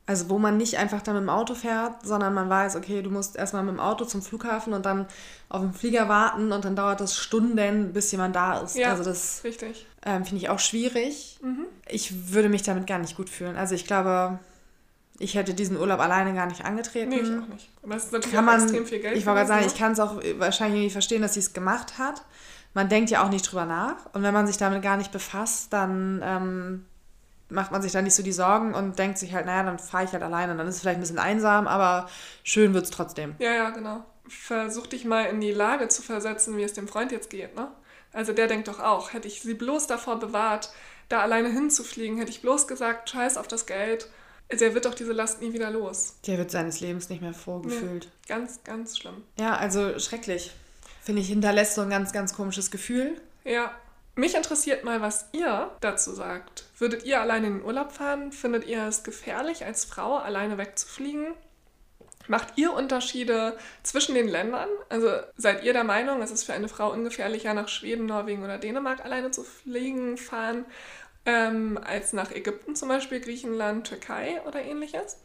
Also 0.06 0.30
wo 0.30 0.40
man 0.40 0.56
nicht 0.56 0.78
einfach 0.78 1.02
dann 1.02 1.16
mit 1.16 1.24
dem 1.24 1.30
Auto 1.30 1.54
fährt, 1.54 2.06
sondern 2.06 2.34
man 2.34 2.50
weiß, 2.50 2.78
okay, 2.78 3.02
du 3.02 3.10
musst 3.10 3.36
erstmal 3.36 3.64
mit 3.64 3.74
dem 3.74 3.82
Auto 3.82 4.06
zum 4.06 4.22
Flughafen 4.22 4.72
und 4.72 4.86
dann 4.86 5.06
auf 5.50 5.62
den 5.62 5.74
Flieger 5.74 6.08
warten 6.08 6.54
und 6.54 6.64
dann 6.64 6.78
dauert 6.78 7.02
das 7.02 7.18
Stunden, 7.18 7.92
bis 7.92 8.12
jemand 8.14 8.34
da 8.36 8.60
ist. 8.60 8.78
Ja, 8.78 8.92
also 8.92 9.04
das 9.04 9.42
richtig. 9.44 9.86
Ähm, 10.06 10.24
finde 10.24 10.42
ich 10.42 10.50
auch 10.50 10.60
schwierig. 10.60 11.40
Mhm. 11.42 11.66
Ich 11.90 12.34
würde 12.34 12.48
mich 12.48 12.64
damit 12.64 12.88
gar 12.88 13.00
nicht 13.00 13.18
gut 13.18 13.30
fühlen. 13.30 13.58
Also 13.58 13.76
ich 13.76 13.86
glaube, 13.86 14.40
ich 15.20 15.36
hätte 15.36 15.54
diesen 15.54 15.78
Urlaub 15.78 16.00
alleine 16.00 16.34
gar 16.34 16.46
nicht 16.46 16.64
angetreten. 16.64 17.10
Nee, 17.10 17.18
ich 17.18 17.30
auch 17.30 17.48
nicht. 17.48 17.70
Aber 17.84 17.96
es 17.96 18.06
ist 18.06 18.14
natürlich 18.14 18.36
kann 18.36 18.46
man, 18.46 18.62
extrem 18.62 18.86
viel 18.86 19.00
Geld. 19.00 19.18
Ich 19.18 19.26
wollte 19.26 19.38
gerade 19.38 19.48
sagen, 19.48 19.62
ne? 19.62 19.68
ich 19.68 19.78
kann 19.78 19.92
es 19.94 20.00
auch 20.00 20.22
wahrscheinlich 20.38 20.82
nicht 20.82 20.92
verstehen, 20.92 21.22
dass 21.22 21.34
sie 21.34 21.40
es 21.40 21.54
gemacht 21.54 21.98
hat. 21.98 22.24
Man 22.74 22.90
denkt 22.90 23.10
ja 23.10 23.24
auch 23.24 23.30
nicht 23.30 23.50
drüber 23.50 23.66
nach. 23.66 23.96
Und 24.14 24.24
wenn 24.24 24.34
man 24.34 24.46
sich 24.46 24.58
damit 24.58 24.84
gar 24.84 24.98
nicht 24.98 25.12
befasst, 25.12 25.74
dann 25.74 26.22
ähm, 26.24 26.86
macht 27.50 27.72
man 27.72 27.82
sich 27.82 27.92
da 27.92 28.02
nicht 28.02 28.14
so 28.14 28.22
die 28.22 28.32
Sorgen 28.32 28.76
und 28.76 29.00
denkt 29.00 29.18
sich 29.18 29.34
halt, 29.34 29.48
naja, 29.48 29.64
dann 29.64 29.80
fahre 29.80 30.04
ich 30.04 30.12
halt 30.12 30.22
alleine. 30.22 30.56
Dann 30.56 30.68
ist 30.68 30.76
es 30.76 30.82
vielleicht 30.82 30.98
ein 30.98 31.02
bisschen 31.02 31.20
einsam, 31.20 31.68
aber 31.68 32.10
schön 32.44 32.74
wird 32.74 32.86
es 32.86 32.92
trotzdem. 32.92 33.36
Ja, 33.40 33.54
ja, 33.54 33.70
genau. 33.72 34.06
Versuch 34.28 34.86
dich 34.86 35.06
mal 35.06 35.24
in 35.24 35.42
die 35.42 35.54
Lage 35.54 35.88
zu 35.88 36.02
versetzen, 36.02 36.58
wie 36.58 36.64
es 36.64 36.74
dem 36.74 36.88
Freund 36.88 37.12
jetzt 37.12 37.30
geht, 37.30 37.56
ne? 37.56 37.70
Also 38.14 38.34
der 38.34 38.48
denkt 38.48 38.68
doch 38.68 38.80
auch, 38.80 39.14
hätte 39.14 39.28
ich 39.28 39.42
sie 39.42 39.54
bloß 39.54 39.88
davor 39.88 40.20
bewahrt, 40.20 40.72
da 41.10 41.20
alleine 41.20 41.50
hinzufliegen, 41.50 42.18
hätte 42.18 42.32
ich 42.32 42.42
bloß 42.42 42.68
gesagt, 42.68 43.10
scheiß 43.10 43.38
auf 43.38 43.48
das 43.48 43.66
Geld 43.66 44.10
der 44.52 44.74
wird 44.74 44.86
doch 44.86 44.96
diese 44.96 45.14
Last 45.14 45.42
nie 45.42 45.54
wieder 45.54 45.70
los. 45.70 46.16
Der 46.26 46.38
wird 46.38 46.52
seines 46.52 46.80
Lebens 46.80 47.10
nicht 47.10 47.22
mehr 47.22 47.34
vorgefühlt. 47.34 48.06
Nee, 48.06 48.28
ganz, 48.28 48.64
ganz 48.64 48.98
schlimm. 48.98 49.24
Ja, 49.40 49.58
also 49.58 50.00
schrecklich. 50.00 50.52
Finde 51.02 51.22
ich, 51.22 51.28
hinterlässt 51.28 51.76
so 51.76 51.82
ein 51.82 51.90
ganz, 51.90 52.14
ganz 52.14 52.34
komisches 52.34 52.72
Gefühl. 52.72 53.20
Ja. 53.44 53.72
Mich 54.16 54.36
interessiert 54.36 54.84
mal, 54.84 55.02
was 55.02 55.28
ihr 55.32 55.72
dazu 55.80 56.12
sagt. 56.12 56.66
Würdet 56.80 57.04
ihr 57.04 57.22
alleine 57.22 57.48
in 57.48 57.58
den 57.60 57.66
Urlaub 57.66 57.92
fahren? 57.92 58.32
Findet 58.32 58.66
ihr 58.66 58.88
es 58.88 59.04
gefährlich, 59.04 59.64
als 59.64 59.86
Frau 59.86 60.18
alleine 60.18 60.58
wegzufliegen? 60.58 61.36
Macht 62.28 62.58
ihr 62.58 62.74
Unterschiede 62.74 63.58
zwischen 63.84 64.16
den 64.16 64.28
Ländern? 64.28 64.70
Also 64.90 65.12
seid 65.38 65.64
ihr 65.64 65.74
der 65.74 65.84
Meinung, 65.84 66.22
es 66.22 66.32
ist 66.32 66.44
für 66.44 66.54
eine 66.54 66.68
Frau 66.68 66.92
ungefährlicher, 66.92 67.54
nach 67.54 67.70
Schweden, 67.70 68.06
Norwegen 68.06 68.44
oder 68.44 68.58
Dänemark 68.58 69.06
alleine 69.06 69.32
zu 69.32 69.44
fliegen, 69.44 70.18
fahren 70.18 70.66
ähm, 71.28 71.78
als 71.84 72.14
nach 72.14 72.32
Ägypten 72.32 72.76
zum 72.76 72.88
Beispiel, 72.88 73.20
Griechenland, 73.20 73.86
Türkei 73.86 74.42
oder 74.48 74.64
ähnliches. 74.64 75.18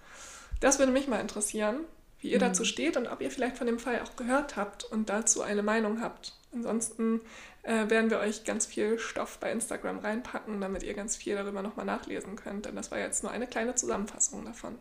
Das 0.60 0.78
würde 0.78 0.92
mich 0.92 1.06
mal 1.06 1.20
interessieren, 1.20 1.80
wie 2.18 2.30
ihr 2.30 2.38
mhm. 2.38 2.42
dazu 2.42 2.64
steht 2.64 2.96
und 2.96 3.06
ob 3.06 3.22
ihr 3.22 3.30
vielleicht 3.30 3.56
von 3.56 3.68
dem 3.68 3.78
Fall 3.78 4.00
auch 4.00 4.16
gehört 4.16 4.56
habt 4.56 4.84
und 4.84 5.08
dazu 5.08 5.42
eine 5.42 5.62
Meinung 5.62 6.00
habt. 6.00 6.34
Ansonsten 6.52 7.20
äh, 7.62 7.88
werden 7.88 8.10
wir 8.10 8.18
euch 8.18 8.44
ganz 8.44 8.66
viel 8.66 8.98
Stoff 8.98 9.38
bei 9.38 9.52
Instagram 9.52 10.00
reinpacken, 10.00 10.60
damit 10.60 10.82
ihr 10.82 10.94
ganz 10.94 11.16
viel 11.16 11.36
darüber 11.36 11.62
nochmal 11.62 11.86
nachlesen 11.86 12.34
könnt, 12.34 12.66
denn 12.66 12.74
das 12.76 12.90
war 12.90 12.98
jetzt 12.98 13.22
nur 13.22 13.30
eine 13.30 13.46
kleine 13.46 13.76
Zusammenfassung 13.76 14.44
davon. 14.44 14.78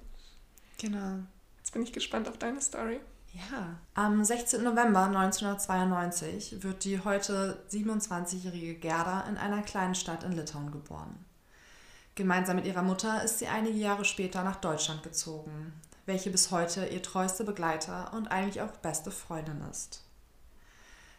Genau. 0.79 1.19
Jetzt 1.59 1.71
bin 1.71 1.83
ich 1.83 1.93
gespannt 1.93 2.27
auf 2.27 2.39
deine 2.39 2.59
Story. 2.61 2.99
Ja, 3.33 3.77
am 3.93 4.25
16. 4.25 4.61
November 4.61 5.03
1992 5.03 6.63
wird 6.63 6.83
die 6.83 6.99
heute 6.99 7.63
27-jährige 7.71 8.75
Gerda 8.75 9.21
in 9.21 9.37
einer 9.37 9.61
kleinen 9.61 9.95
Stadt 9.95 10.23
in 10.23 10.33
Litauen 10.33 10.71
geboren. 10.71 11.23
Gemeinsam 12.15 12.57
mit 12.57 12.65
ihrer 12.65 12.81
Mutter 12.81 13.23
ist 13.23 13.39
sie 13.39 13.47
einige 13.47 13.77
Jahre 13.77 14.03
später 14.03 14.43
nach 14.43 14.57
Deutschland 14.57 15.01
gezogen, 15.01 15.71
welche 16.05 16.29
bis 16.29 16.51
heute 16.51 16.85
ihr 16.87 17.01
treuster 17.01 17.45
Begleiter 17.45 18.11
und 18.13 18.27
eigentlich 18.27 18.61
auch 18.61 18.71
beste 18.71 19.11
Freundin 19.11 19.61
ist. 19.71 20.03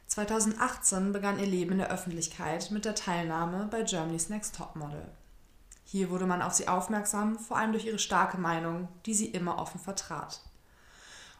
2018 0.08 1.14
begann 1.14 1.38
ihr 1.38 1.46
Leben 1.46 1.72
in 1.72 1.78
der 1.78 1.90
Öffentlichkeit 1.90 2.70
mit 2.70 2.84
der 2.84 2.94
Teilnahme 2.94 3.68
bei 3.70 3.84
Germany's 3.84 4.28
Next 4.28 4.54
Topmodel. 4.54 5.06
Hier 5.84 6.10
wurde 6.10 6.26
man 6.26 6.42
auf 6.42 6.52
sie 6.52 6.68
aufmerksam, 6.68 7.38
vor 7.38 7.56
allem 7.56 7.72
durch 7.72 7.86
ihre 7.86 7.98
starke 7.98 8.36
Meinung, 8.36 8.88
die 9.06 9.14
sie 9.14 9.28
immer 9.28 9.58
offen 9.58 9.80
vertrat. 9.80 10.42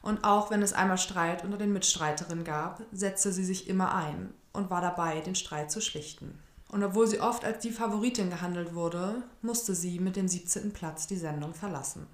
Und 0.02 0.24
auch 0.24 0.50
wenn 0.50 0.62
es 0.62 0.72
einmal 0.72 0.98
Streit 0.98 1.44
unter 1.44 1.56
den 1.56 1.72
Mitstreiterinnen 1.72 2.44
gab, 2.44 2.82
setzte 2.92 3.32
sie 3.32 3.44
sich 3.44 3.68
immer 3.68 3.94
ein 3.94 4.34
und 4.52 4.68
war 4.68 4.80
dabei, 4.80 5.20
den 5.20 5.36
Streit 5.36 5.70
zu 5.70 5.80
schlichten. 5.80 6.38
Und 6.68 6.82
obwohl 6.82 7.06
sie 7.06 7.20
oft 7.20 7.44
als 7.44 7.60
die 7.60 7.70
Favoritin 7.70 8.30
gehandelt 8.30 8.74
wurde, 8.74 9.22
musste 9.42 9.74
sie 9.74 10.00
mit 10.00 10.16
dem 10.16 10.26
17. 10.26 10.72
Platz 10.72 11.06
die 11.06 11.16
Sendung 11.16 11.54
verlassen. 11.54 12.06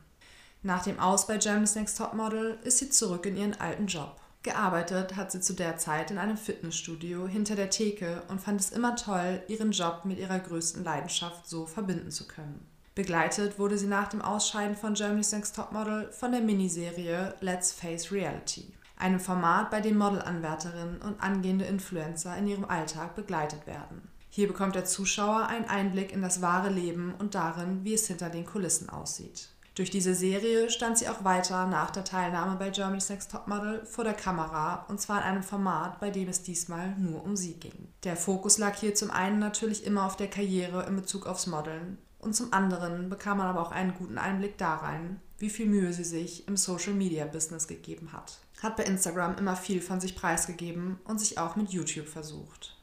Nach 0.63 0.83
dem 0.83 0.99
Aus 0.99 1.27
bei 1.27 1.39
Germany's 1.39 1.77
Next 1.77 1.97
Topmodel 1.97 2.59
ist 2.65 2.79
sie 2.79 2.91
zurück 2.91 3.25
in 3.25 3.37
ihren 3.37 3.59
alten 3.61 3.87
Job. 3.87 4.21
Gearbeitet 4.43 5.17
hat 5.17 5.31
sie 5.31 5.41
zu 5.41 5.53
der 5.53 5.79
Zeit 5.79 6.11
in 6.11 6.19
einem 6.19 6.37
Fitnessstudio 6.37 7.27
hinter 7.29 7.55
der 7.55 7.71
Theke 7.71 8.23
und 8.29 8.41
fand 8.41 8.61
es 8.61 8.71
immer 8.71 8.97
toll, 8.97 9.43
ihren 9.49 9.71
Job 9.71 10.05
mit 10.05 10.19
ihrer 10.19 10.39
größten 10.39 10.85
Leidenschaft 10.85 11.49
so 11.49 11.67
verbinden 11.67 12.11
zu 12.11 12.27
können. 12.27 12.67
Begleitet 12.99 13.61
wurde 13.61 13.79
sie 13.79 13.87
nach 13.87 14.09
dem 14.09 14.21
Ausscheiden 14.21 14.75
von 14.75 14.95
Germany's 14.95 15.31
Next 15.31 15.55
Topmodel 15.55 16.11
von 16.11 16.33
der 16.33 16.41
Miniserie 16.41 17.33
Let's 17.39 17.71
Face 17.71 18.11
Reality, 18.11 18.75
einem 18.97 19.21
Format, 19.21 19.71
bei 19.71 19.81
dem 19.81 19.99
Modelanwärterinnen 19.99 21.01
und 21.03 21.23
angehende 21.23 21.65
Influencer 21.65 22.37
in 22.37 22.49
ihrem 22.49 22.65
Alltag 22.65 23.15
begleitet 23.15 23.69
werden. 23.69 24.03
Hier 24.31 24.49
bekommt 24.49 24.75
der 24.75 24.85
Zuschauer 24.85 25.47
einen 25.47 25.67
Einblick 25.67 26.11
in 26.11 26.23
das 26.23 26.43
wahre 26.43 26.71
Leben 26.71 27.15
und 27.21 27.37
darin, 27.37 27.85
wie 27.85 27.95
es 27.95 28.09
hinter 28.09 28.31
den 28.31 28.45
Kulissen 28.45 28.89
aussieht. 28.89 29.51
Durch 29.77 29.91
diese 29.91 30.17
Serie 30.17 30.69
stand 30.69 30.99
sie 30.99 31.09
auch 31.09 31.23
weiter 31.23 31.69
nach 31.69 31.93
der 31.93 32.03
Teilnahme 32.03 32.57
bei 32.57 32.71
Germany's 32.71 33.11
Next 33.11 33.31
Topmodel 33.31 33.87
vor 33.87 34.03
der 34.03 34.15
Kamera 34.15 34.87
und 34.89 35.01
zwar 35.01 35.19
in 35.19 35.23
einem 35.23 35.45
Format, 35.45 36.01
bei 36.01 36.11
dem 36.11 36.29
es 36.29 36.43
diesmal 36.43 36.97
nur 36.99 37.23
um 37.23 37.37
sie 37.37 37.55
ging. 37.61 37.93
Der 38.03 38.17
Fokus 38.17 38.59
lag 38.59 38.75
hier 38.75 38.97
zum 38.97 39.13
einen 39.13 39.39
natürlich 39.39 39.87
immer 39.87 40.05
auf 40.05 40.17
der 40.17 40.27
Karriere 40.27 40.85
in 40.89 40.97
Bezug 40.97 41.27
aufs 41.29 41.47
Modeln 41.47 41.99
und 42.19 42.35
zum 42.35 42.53
anderen 42.53 43.09
bekam 43.09 43.39
man 43.39 43.47
aber 43.47 43.63
auch 43.63 43.73
einen 43.73 43.95
guten 43.95 44.19
Einblick 44.19 44.59
da 44.59 44.77
rein, 44.77 45.21
wie 45.39 45.51
viel 45.51 45.67
Mühe 45.67 45.93
sie 45.93 46.05
sich 46.05 46.49
im 46.49 46.57
Social 46.57 46.95
Media 46.95 47.25
Business 47.27 47.69
gegeben 47.69 48.13
hat. 48.13 48.39
Hat 48.63 48.77
bei 48.77 48.85
Instagram 48.85 49.39
immer 49.39 49.55
viel 49.55 49.81
von 49.81 50.01
sich 50.01 50.17
preisgegeben 50.17 50.99
und 51.05 51.21
sich 51.21 51.39
auch 51.39 51.55
mit 51.55 51.71
YouTube 51.71 52.09
versucht. 52.09 52.77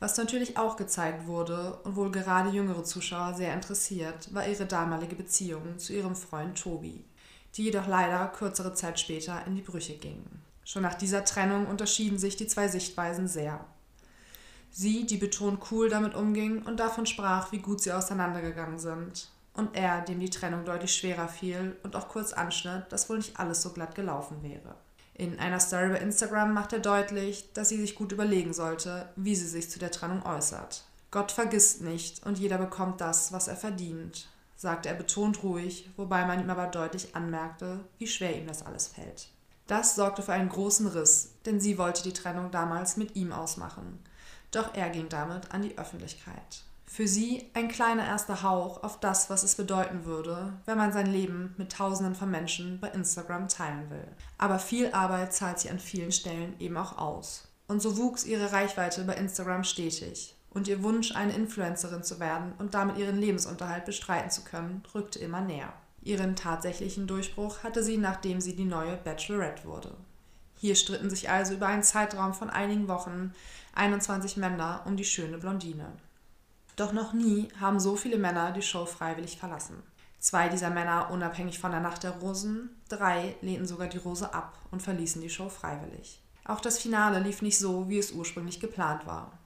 Was 0.00 0.16
natürlich 0.16 0.56
auch 0.56 0.76
gezeigt 0.76 1.26
wurde 1.26 1.78
und 1.84 1.94
wohl 1.94 2.10
gerade 2.10 2.50
jüngere 2.50 2.82
Zuschauer 2.82 3.34
sehr 3.34 3.54
interessiert, 3.54 4.34
war 4.34 4.48
ihre 4.48 4.66
damalige 4.66 5.14
Beziehung 5.14 5.78
zu 5.78 5.92
ihrem 5.92 6.16
Freund 6.16 6.58
Tobi, 6.58 7.04
die 7.54 7.64
jedoch 7.64 7.86
leider 7.86 8.26
kürzere 8.28 8.74
Zeit 8.74 8.98
später 8.98 9.46
in 9.46 9.54
die 9.54 9.62
Brüche 9.62 9.94
ging. 9.94 10.24
Schon 10.64 10.82
nach 10.82 10.94
dieser 10.94 11.24
Trennung 11.24 11.66
unterschieden 11.66 12.18
sich 12.18 12.36
die 12.36 12.46
zwei 12.46 12.66
Sichtweisen 12.66 13.28
sehr. 13.28 13.64
Sie, 14.74 15.04
die 15.04 15.18
betont 15.18 15.70
cool 15.70 15.90
damit 15.90 16.14
umging 16.14 16.62
und 16.62 16.80
davon 16.80 17.04
sprach, 17.04 17.52
wie 17.52 17.58
gut 17.58 17.82
sie 17.82 17.92
auseinandergegangen 17.92 18.78
sind. 18.78 19.28
Und 19.54 19.76
er, 19.76 20.00
dem 20.00 20.18
die 20.18 20.30
Trennung 20.30 20.64
deutlich 20.64 20.94
schwerer 20.94 21.28
fiel 21.28 21.76
und 21.82 21.94
auch 21.94 22.08
kurz 22.08 22.32
anschnitt, 22.32 22.86
dass 22.88 23.10
wohl 23.10 23.18
nicht 23.18 23.38
alles 23.38 23.60
so 23.60 23.70
glatt 23.70 23.94
gelaufen 23.94 24.42
wäre. 24.42 24.74
In 25.14 25.38
einer 25.38 25.60
Story 25.60 25.90
bei 25.90 25.98
Instagram 25.98 26.54
macht 26.54 26.72
er 26.72 26.78
deutlich, 26.78 27.52
dass 27.52 27.68
sie 27.68 27.76
sich 27.76 27.94
gut 27.94 28.12
überlegen 28.12 28.54
sollte, 28.54 29.10
wie 29.14 29.36
sie 29.36 29.46
sich 29.46 29.68
zu 29.68 29.78
der 29.78 29.90
Trennung 29.90 30.24
äußert. 30.24 30.84
Gott 31.10 31.32
vergisst 31.32 31.82
nicht 31.82 32.24
und 32.24 32.38
jeder 32.38 32.56
bekommt 32.56 33.02
das, 33.02 33.30
was 33.30 33.46
er 33.46 33.56
verdient, 33.56 34.26
sagte 34.56 34.88
er 34.88 34.94
betont 34.94 35.42
ruhig, 35.42 35.90
wobei 35.98 36.24
man 36.24 36.40
ihm 36.40 36.48
aber 36.48 36.66
deutlich 36.66 37.14
anmerkte, 37.14 37.80
wie 37.98 38.06
schwer 38.06 38.34
ihm 38.34 38.46
das 38.46 38.64
alles 38.64 38.88
fällt. 38.88 39.28
Das 39.66 39.94
sorgte 39.94 40.22
für 40.22 40.32
einen 40.32 40.48
großen 40.48 40.86
Riss, 40.86 41.32
denn 41.44 41.60
sie 41.60 41.76
wollte 41.76 42.02
die 42.02 42.14
Trennung 42.14 42.50
damals 42.50 42.96
mit 42.96 43.14
ihm 43.14 43.32
ausmachen. 43.32 43.98
Doch 44.52 44.74
er 44.74 44.90
ging 44.90 45.08
damit 45.08 45.50
an 45.50 45.62
die 45.62 45.76
Öffentlichkeit. 45.76 46.62
Für 46.86 47.08
sie 47.08 47.50
ein 47.54 47.68
kleiner 47.68 48.04
erster 48.04 48.42
Hauch 48.42 48.82
auf 48.82 49.00
das, 49.00 49.30
was 49.30 49.44
es 49.44 49.54
bedeuten 49.54 50.04
würde, 50.04 50.52
wenn 50.66 50.76
man 50.76 50.92
sein 50.92 51.06
Leben 51.06 51.54
mit 51.56 51.72
Tausenden 51.72 52.14
von 52.14 52.30
Menschen 52.30 52.78
bei 52.80 52.88
Instagram 52.88 53.48
teilen 53.48 53.88
will. 53.88 54.06
Aber 54.36 54.58
viel 54.58 54.92
Arbeit 54.92 55.32
zahlt 55.32 55.58
sie 55.58 55.70
an 55.70 55.78
vielen 55.78 56.12
Stellen 56.12 56.54
eben 56.60 56.76
auch 56.76 56.98
aus. 56.98 57.48
Und 57.66 57.80
so 57.80 57.96
wuchs 57.96 58.26
ihre 58.26 58.52
Reichweite 58.52 59.04
bei 59.04 59.14
Instagram 59.14 59.64
stetig. 59.64 60.34
Und 60.50 60.68
ihr 60.68 60.82
Wunsch, 60.82 61.16
eine 61.16 61.32
Influencerin 61.32 62.02
zu 62.02 62.20
werden 62.20 62.52
und 62.58 62.74
damit 62.74 62.98
ihren 62.98 63.16
Lebensunterhalt 63.16 63.86
bestreiten 63.86 64.30
zu 64.30 64.42
können, 64.42 64.82
rückte 64.94 65.18
immer 65.18 65.40
näher. 65.40 65.72
Ihren 66.02 66.36
tatsächlichen 66.36 67.06
Durchbruch 67.06 67.62
hatte 67.62 67.82
sie, 67.82 67.96
nachdem 67.96 68.42
sie 68.42 68.54
die 68.54 68.66
neue 68.66 68.96
Bachelorette 68.98 69.64
wurde. 69.64 69.96
Hier 70.56 70.76
stritten 70.76 71.08
sich 71.08 71.30
also 71.30 71.54
über 71.54 71.68
einen 71.68 71.82
Zeitraum 71.82 72.34
von 72.34 72.50
einigen 72.50 72.86
Wochen 72.86 73.32
21 73.74 74.36
Männer 74.36 74.82
um 74.84 74.96
die 74.96 75.04
schöne 75.04 75.38
Blondine. 75.38 75.92
Doch 76.76 76.92
noch 76.92 77.12
nie 77.12 77.48
haben 77.60 77.80
so 77.80 77.96
viele 77.96 78.18
Männer 78.18 78.52
die 78.52 78.62
Show 78.62 78.84
freiwillig 78.86 79.38
verlassen. 79.38 79.82
Zwei 80.18 80.48
dieser 80.48 80.70
Männer 80.70 81.10
unabhängig 81.10 81.58
von 81.58 81.72
der 81.72 81.80
Nacht 81.80 82.02
der 82.02 82.12
Rosen, 82.12 82.70
drei 82.88 83.34
lehnten 83.40 83.66
sogar 83.66 83.88
die 83.88 83.98
Rose 83.98 84.32
ab 84.32 84.58
und 84.70 84.82
verließen 84.82 85.20
die 85.20 85.30
Show 85.30 85.48
freiwillig. 85.48 86.22
Auch 86.44 86.60
das 86.60 86.78
Finale 86.78 87.20
lief 87.20 87.42
nicht 87.42 87.58
so, 87.58 87.88
wie 87.88 87.98
es 87.98 88.12
ursprünglich 88.12 88.60
geplant 88.60 89.06
war. 89.06 89.38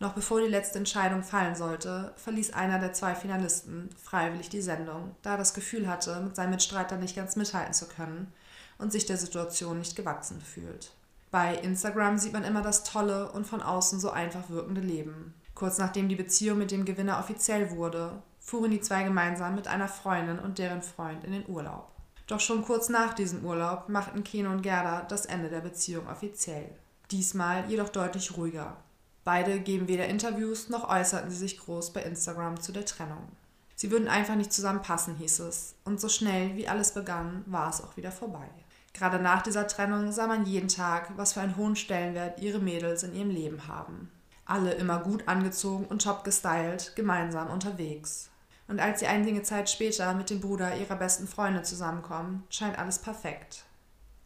Noch 0.00 0.14
bevor 0.14 0.40
die 0.40 0.48
letzte 0.48 0.78
Entscheidung 0.78 1.22
fallen 1.22 1.54
sollte, 1.54 2.12
verließ 2.16 2.52
einer 2.52 2.78
der 2.78 2.92
zwei 2.92 3.14
Finalisten 3.14 3.90
freiwillig 4.02 4.48
die 4.48 4.60
Sendung, 4.60 5.14
da 5.22 5.32
er 5.32 5.38
das 5.38 5.54
Gefühl 5.54 5.86
hatte, 5.86 6.20
mit 6.20 6.34
seinen 6.34 6.50
Mitstreitern 6.50 7.00
nicht 7.00 7.14
ganz 7.14 7.36
mithalten 7.36 7.74
zu 7.74 7.86
können 7.86 8.32
und 8.78 8.90
sich 8.90 9.06
der 9.06 9.16
Situation 9.16 9.78
nicht 9.78 9.96
gewachsen 9.96 10.40
fühlt. 10.40 10.92
Bei 11.34 11.56
Instagram 11.56 12.16
sieht 12.16 12.32
man 12.32 12.44
immer 12.44 12.62
das 12.62 12.84
tolle 12.84 13.32
und 13.32 13.44
von 13.44 13.60
außen 13.60 13.98
so 13.98 14.10
einfach 14.10 14.50
wirkende 14.50 14.80
Leben. 14.80 15.34
Kurz 15.56 15.78
nachdem 15.78 16.08
die 16.08 16.14
Beziehung 16.14 16.58
mit 16.58 16.70
dem 16.70 16.84
Gewinner 16.84 17.18
offiziell 17.18 17.72
wurde, 17.72 18.22
fuhren 18.38 18.70
die 18.70 18.80
zwei 18.80 19.02
gemeinsam 19.02 19.56
mit 19.56 19.66
einer 19.66 19.88
Freundin 19.88 20.38
und 20.38 20.60
deren 20.60 20.80
Freund 20.80 21.24
in 21.24 21.32
den 21.32 21.48
Urlaub. 21.48 21.90
Doch 22.28 22.38
schon 22.38 22.62
kurz 22.62 22.88
nach 22.88 23.14
diesem 23.14 23.44
Urlaub 23.44 23.88
machten 23.88 24.22
Keno 24.22 24.52
und 24.52 24.62
Gerda 24.62 25.02
das 25.08 25.26
Ende 25.26 25.48
der 25.48 25.58
Beziehung 25.58 26.06
offiziell. 26.06 26.70
Diesmal 27.10 27.68
jedoch 27.68 27.88
deutlich 27.88 28.36
ruhiger. 28.36 28.76
Beide 29.24 29.58
geben 29.58 29.88
weder 29.88 30.06
Interviews 30.06 30.68
noch 30.68 30.88
äußerten 30.88 31.32
sie 31.32 31.36
sich 31.36 31.58
groß 31.58 31.92
bei 31.92 32.04
Instagram 32.04 32.60
zu 32.60 32.70
der 32.70 32.86
Trennung. 32.86 33.26
Sie 33.74 33.90
würden 33.90 34.06
einfach 34.06 34.36
nicht 34.36 34.52
zusammenpassen, 34.52 35.16
hieß 35.16 35.40
es, 35.40 35.74
und 35.84 36.00
so 36.00 36.08
schnell 36.08 36.54
wie 36.54 36.68
alles 36.68 36.94
begann, 36.94 37.42
war 37.46 37.70
es 37.70 37.82
auch 37.82 37.96
wieder 37.96 38.12
vorbei. 38.12 38.48
Gerade 38.94 39.18
nach 39.18 39.42
dieser 39.42 39.66
Trennung 39.66 40.10
sah 40.12 40.26
man 40.26 40.46
jeden 40.46 40.68
Tag, 40.68 41.12
was 41.16 41.34
für 41.34 41.42
einen 41.42 41.56
hohen 41.56 41.76
Stellenwert 41.76 42.40
ihre 42.40 42.60
Mädels 42.60 43.02
in 43.02 43.14
ihrem 43.14 43.30
Leben 43.30 43.68
haben 43.68 44.10
alle 44.46 44.72
immer 44.72 44.98
gut 45.00 45.26
angezogen 45.26 45.86
und 45.86 46.02
top 46.02 46.24
gestylt, 46.24 46.94
gemeinsam 46.96 47.50
unterwegs. 47.50 48.30
Und 48.66 48.80
als 48.80 49.00
sie 49.00 49.06
einige 49.06 49.42
Zeit 49.42 49.68
später 49.68 50.14
mit 50.14 50.30
dem 50.30 50.40
Bruder 50.40 50.76
ihrer 50.76 50.96
besten 50.96 51.26
Freunde 51.26 51.62
zusammenkommen, 51.62 52.44
scheint 52.50 52.78
alles 52.78 52.98
perfekt. 52.98 53.64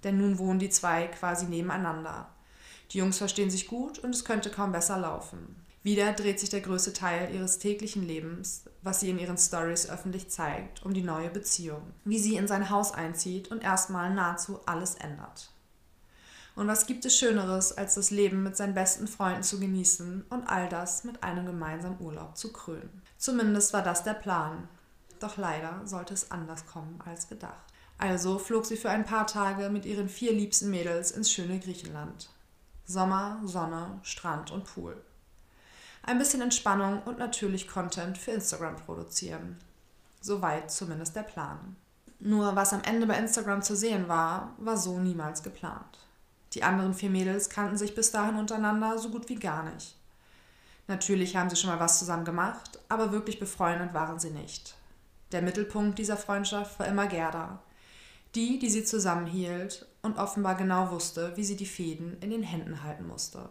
Denn 0.05 0.19
nun 0.19 0.39
wohnen 0.39 0.61
die 0.61 0.71
zwei 0.71 1.09
quasi 1.09 1.47
nebeneinander. 1.47 2.29
Die 2.91 2.99
Jungs 2.99 3.19
verstehen 3.19 3.51
sich 3.51 3.67
gut 3.67 3.99
und 3.99 4.15
es 4.15 4.25
könnte 4.25 4.51
kaum 4.51 4.73
besser 4.73 4.99
laufen. 4.99 5.57
Wieder 5.89 6.13
dreht 6.13 6.39
sich 6.39 6.51
der 6.51 6.61
größte 6.61 6.93
Teil 6.93 7.35
ihres 7.35 7.61
täglichen 7.61 8.07
Lebens, 8.07 8.65
was 8.83 9.01
sie 9.01 9.09
in 9.09 9.19
ihren 9.19 9.39
Stories 9.39 9.89
öffentlich 9.89 10.29
zeigt, 10.29 10.85
um 10.85 10.93
die 10.93 11.01
neue 11.01 11.31
Beziehung. 11.31 11.95
Wie 12.05 12.19
sie 12.19 12.37
in 12.37 12.47
sein 12.47 12.69
Haus 12.69 12.93
einzieht 12.93 13.51
und 13.51 13.63
erstmal 13.63 14.13
nahezu 14.13 14.61
alles 14.67 14.97
ändert. 14.97 15.51
Und 16.55 16.69
was 16.69 16.87
gibt 16.87 17.07
es 17.07 17.17
Schöneres, 17.17 17.73
als 17.73 17.95
das 17.95 18.11
Leben 18.11 18.43
mit 18.43 18.55
seinen 18.55 18.75
besten 18.75 19.09
Freunden 19.09 19.43
zu 19.43 19.59
genießen 19.61 20.27
und 20.29 20.47
all 20.47 20.69
das 20.69 21.05
mit 21.05 21.23
einem 21.23 21.47
gemeinsamen 21.47 21.99
Urlaub 22.03 22.37
zu 22.37 22.53
krönen? 22.53 23.01
Zumindest 23.17 23.73
war 23.73 23.83
das 23.83 24.05
der 24.05 24.13
Plan. 24.13 24.69
Doch 25.21 25.39
leider 25.39 25.81
sollte 25.87 26.13
es 26.13 26.31
anders 26.31 26.67
kommen 26.67 27.01
als 27.07 27.31
gedacht. 27.31 27.65
Also 27.97 28.39
flog 28.39 28.67
sie 28.67 28.77
für 28.77 28.91
ein 28.91 29.07
paar 29.07 29.27
Tage 29.27 29.71
mit 29.71 29.87
ihren 29.87 30.11
vier 30.11 30.35
liebsten 30.35 30.69
Mädels 30.69 31.13
ins 31.13 31.33
schöne 31.33 31.59
Griechenland. 31.59 32.29
Sommer, 32.85 33.41
Sonne, 33.45 34.01
Strand 34.03 34.51
und 34.51 34.65
Pool. 34.65 35.03
Ein 36.03 36.19
bisschen 36.19 36.41
Entspannung 36.41 37.03
und 37.03 37.19
natürlich 37.19 37.69
Content 37.69 38.17
für 38.17 38.31
Instagram 38.31 38.77
produzieren. 38.77 39.59
Soweit 40.21 40.71
zumindest 40.71 41.17
der 41.17 41.23
Plan. 41.23 41.77
Nur 42.21 42.57
was 42.57 42.73
am 42.73 42.83
Ende 42.83 43.07
bei 43.07 43.17
Instagram 43.17 43.63
zu 43.63 43.77
sehen 43.77 44.09
war, 44.09 44.55
war 44.59 44.77
so 44.77 44.99
niemals 44.99 45.43
geplant. 45.43 45.99
Die 46.55 46.63
anderen 46.63 46.95
vier 46.95 47.11
Mädels 47.11 47.51
kannten 47.51 47.77
sich 47.77 47.95
bis 47.95 48.11
dahin 48.11 48.37
untereinander 48.37 48.99
so 48.99 49.11
gut 49.11 49.29
wie 49.29 49.37
gar 49.37 49.63
nicht. 49.71 49.97
Natürlich 50.89 51.37
haben 51.37 51.51
sie 51.51 51.57
schon 51.57 51.71
mal 51.71 51.81
was 51.81 51.99
zusammen 51.99 52.25
gemacht, 52.25 52.79
aber 52.89 53.13
wirklich 53.13 53.39
befreundet 53.39 53.93
waren 53.93 54.19
sie 54.19 54.31
nicht. 54.31 54.75
Der 55.33 55.43
Mittelpunkt 55.43 55.99
dieser 55.99 56.17
Freundschaft 56.17 56.79
war 56.79 56.87
immer 56.87 57.07
Gerda, 57.07 57.61
die, 58.35 58.59
die 58.59 58.71
sie 58.71 58.85
zusammenhielt 58.85 59.87
und 60.03 60.17
offenbar 60.17 60.55
genau 60.55 60.91
wusste, 60.91 61.37
wie 61.37 61.45
sie 61.45 61.57
die 61.57 61.67
Fäden 61.67 62.17
in 62.21 62.31
den 62.31 62.43
Händen 62.43 62.83
halten 62.83 63.07
musste, 63.07 63.51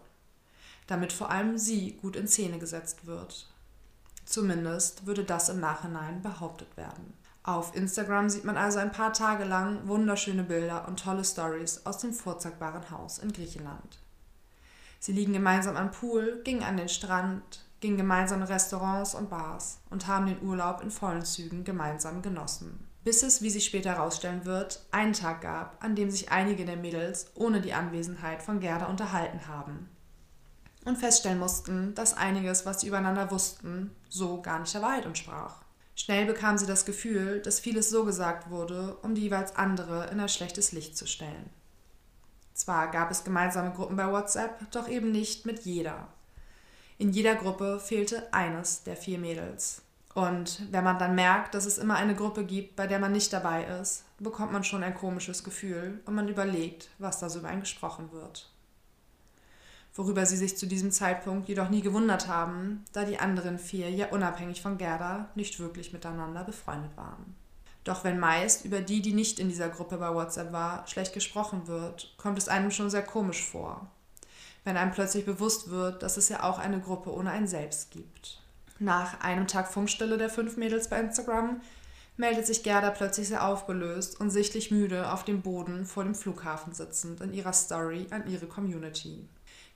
damit 0.87 1.13
vor 1.13 1.29
allem 1.29 1.57
sie 1.57 1.97
gut 2.01 2.15
in 2.15 2.27
Szene 2.27 2.57
gesetzt 2.57 3.05
wird. 3.05 3.47
Zumindest 4.25 5.05
würde 5.05 5.23
das 5.23 5.49
im 5.49 5.59
Nachhinein 5.59 6.21
behauptet 6.21 6.75
werden. 6.75 7.13
Auf 7.43 7.75
Instagram 7.75 8.29
sieht 8.29 8.43
man 8.43 8.57
also 8.57 8.79
ein 8.79 8.91
paar 8.91 9.13
Tage 9.13 9.45
lang 9.45 9.87
wunderschöne 9.87 10.43
Bilder 10.43 10.85
und 10.85 11.01
tolle 11.01 11.23
Stories 11.23 11.85
aus 11.85 11.99
dem 11.99 12.11
vorzeigbaren 12.13 12.91
Haus 12.91 13.19
in 13.19 13.31
Griechenland. 13.31 13.99
Sie 14.99 15.13
liegen 15.13 15.31
gemeinsam 15.31 15.77
am 15.77 15.91
Pool, 15.91 16.41
gingen 16.43 16.63
an 16.63 16.75
den 16.75 16.89
Strand, 16.89 17.63
gingen 17.79 17.95
gemeinsam 17.95 18.41
in 18.41 18.47
Restaurants 18.47 19.15
und 19.15 19.29
Bars 19.29 19.79
und 19.89 20.07
haben 20.07 20.25
den 20.25 20.41
Urlaub 20.41 20.81
in 20.81 20.91
vollen 20.91 21.23
Zügen 21.23 21.63
gemeinsam 21.63 22.21
genossen. 22.21 22.85
Bis 23.05 23.23
es, 23.23 23.41
wie 23.41 23.49
sich 23.49 23.63
später 23.63 23.91
herausstellen 23.91 24.43
wird, 24.43 24.85
einen 24.91 25.13
Tag 25.13 25.39
gab, 25.39 25.81
an 25.81 25.95
dem 25.95 26.11
sich 26.11 26.29
einige 26.31 26.65
der 26.65 26.75
Mädels 26.75 27.27
ohne 27.35 27.61
die 27.61 27.73
Anwesenheit 27.73 28.41
von 28.41 28.59
Gerda 28.59 28.87
unterhalten 28.87 29.47
haben 29.47 29.87
und 30.87 30.97
feststellen 30.97 31.39
mussten, 31.39 31.93
dass 31.95 32.15
einiges, 32.15 32.65
was 32.65 32.81
sie 32.81 32.87
übereinander 32.87 33.29
wussten, 33.29 33.91
so 34.09 34.41
gar 34.41 34.59
nicht 34.59 34.73
der 34.73 34.81
Wahrheit 34.81 35.05
entsprach. 35.05 35.61
Schnell 35.95 36.25
bekam 36.25 36.57
sie 36.57 36.65
das 36.65 36.85
Gefühl, 36.85 37.41
dass 37.41 37.59
vieles 37.59 37.89
so 37.89 38.05
gesagt 38.05 38.49
wurde, 38.49 38.95
um 39.01 39.13
die 39.13 39.23
jeweils 39.23 39.55
andere 39.55 40.07
in 40.11 40.19
ein 40.19 40.29
schlechtes 40.29 40.71
Licht 40.71 40.95
zu 40.95 41.05
stellen. 41.05 41.49
Zwar 42.53 42.89
gab 42.89 43.11
es 43.11 43.23
gemeinsame 43.23 43.71
Gruppen 43.71 43.97
bei 43.97 44.09
WhatsApp, 44.09 44.71
doch 44.71 44.87
eben 44.87 45.11
nicht 45.11 45.45
mit 45.45 45.65
jeder. 45.65 46.07
In 46.97 47.11
jeder 47.11 47.35
Gruppe 47.35 47.79
fehlte 47.79 48.33
eines 48.33 48.83
der 48.83 48.95
vier 48.95 49.19
Mädels. 49.19 49.81
Und 50.15 50.61
wenn 50.71 50.83
man 50.83 50.97
dann 50.97 51.15
merkt, 51.15 51.53
dass 51.53 51.65
es 51.65 51.77
immer 51.77 51.95
eine 51.95 52.15
Gruppe 52.15 52.43
gibt, 52.43 52.75
bei 52.75 52.87
der 52.87 52.99
man 52.99 53.11
nicht 53.11 53.33
dabei 53.33 53.65
ist, 53.65 54.05
bekommt 54.19 54.51
man 54.51 54.63
schon 54.63 54.83
ein 54.83 54.95
komisches 54.95 55.43
Gefühl 55.43 56.01
und 56.05 56.15
man 56.15 56.27
überlegt, 56.27 56.89
was 56.97 57.19
da 57.19 57.29
so 57.29 57.39
über 57.39 57.49
einen 57.49 57.61
gesprochen 57.61 58.11
wird 58.11 58.49
worüber 59.97 60.25
sie 60.25 60.37
sich 60.37 60.57
zu 60.57 60.67
diesem 60.67 60.91
Zeitpunkt 60.91 61.49
jedoch 61.49 61.69
nie 61.69 61.81
gewundert 61.81 62.27
haben, 62.27 62.85
da 62.93 63.03
die 63.03 63.19
anderen 63.19 63.57
vier 63.57 63.89
ja 63.89 64.07
unabhängig 64.09 64.61
von 64.61 64.77
Gerda 64.77 65.29
nicht 65.35 65.59
wirklich 65.59 65.91
miteinander 65.91 66.43
befreundet 66.43 66.95
waren. 66.95 67.35
Doch 67.83 68.03
wenn 68.03 68.19
meist 68.19 68.63
über 68.63 68.81
die, 68.81 69.01
die 69.01 69.13
nicht 69.13 69.39
in 69.39 69.49
dieser 69.49 69.69
Gruppe 69.69 69.97
bei 69.97 70.13
WhatsApp 70.13 70.51
war, 70.51 70.85
schlecht 70.87 71.13
gesprochen 71.13 71.67
wird, 71.67 72.13
kommt 72.17 72.37
es 72.37 72.47
einem 72.47 72.69
schon 72.69 72.89
sehr 72.89 73.01
komisch 73.01 73.43
vor. 73.43 73.87
Wenn 74.63 74.77
einem 74.77 74.91
plötzlich 74.91 75.25
bewusst 75.25 75.69
wird, 75.69 76.03
dass 76.03 76.17
es 76.17 76.29
ja 76.29 76.43
auch 76.43 76.59
eine 76.59 76.79
Gruppe 76.79 77.13
ohne 77.13 77.31
ein 77.31 77.47
Selbst 77.47 77.91
gibt. 77.91 78.41
Nach 78.79 79.21
einem 79.21 79.47
Tag 79.47 79.71
Funkstille 79.71 80.17
der 80.17 80.29
fünf 80.29 80.57
Mädels 80.57 80.89
bei 80.89 80.99
Instagram 80.99 81.61
meldet 82.17 82.45
sich 82.45 82.63
Gerda 82.63 82.91
plötzlich 82.91 83.29
sehr 83.29 83.47
aufgelöst 83.47 84.19
und 84.19 84.29
sichtlich 84.29 84.69
müde 84.69 85.11
auf 85.11 85.23
dem 85.23 85.41
Boden 85.41 85.85
vor 85.85 86.03
dem 86.03 86.13
Flughafen 86.13 86.73
sitzend 86.73 87.21
in 87.21 87.33
ihrer 87.33 87.53
Story 87.53 88.07
an 88.11 88.29
ihre 88.29 88.47
Community. 88.47 89.27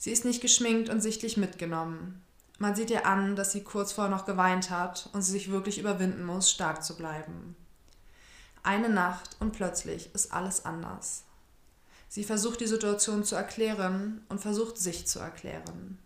Sie 0.01 0.09
ist 0.09 0.25
nicht 0.25 0.41
geschminkt 0.41 0.89
und 0.89 0.99
sichtlich 0.99 1.37
mitgenommen. 1.37 2.23
Man 2.57 2.73
sieht 2.73 2.89
ihr 2.89 3.05
an, 3.05 3.35
dass 3.35 3.51
sie 3.51 3.63
kurz 3.63 3.91
vorher 3.91 4.09
noch 4.09 4.25
geweint 4.25 4.71
hat 4.71 5.07
und 5.13 5.21
sie 5.21 5.31
sich 5.31 5.51
wirklich 5.51 5.77
überwinden 5.77 6.25
muss, 6.25 6.49
stark 6.49 6.83
zu 6.83 6.97
bleiben. 6.97 7.55
Eine 8.63 8.89
Nacht 8.89 9.37
und 9.39 9.51
plötzlich 9.51 10.09
ist 10.15 10.33
alles 10.33 10.65
anders. 10.65 11.25
Sie 12.09 12.23
versucht 12.23 12.61
die 12.61 12.65
Situation 12.65 13.23
zu 13.23 13.35
erklären 13.35 14.25
und 14.27 14.41
versucht 14.41 14.79
sich 14.79 15.05
zu 15.05 15.19
erklären. 15.19 15.99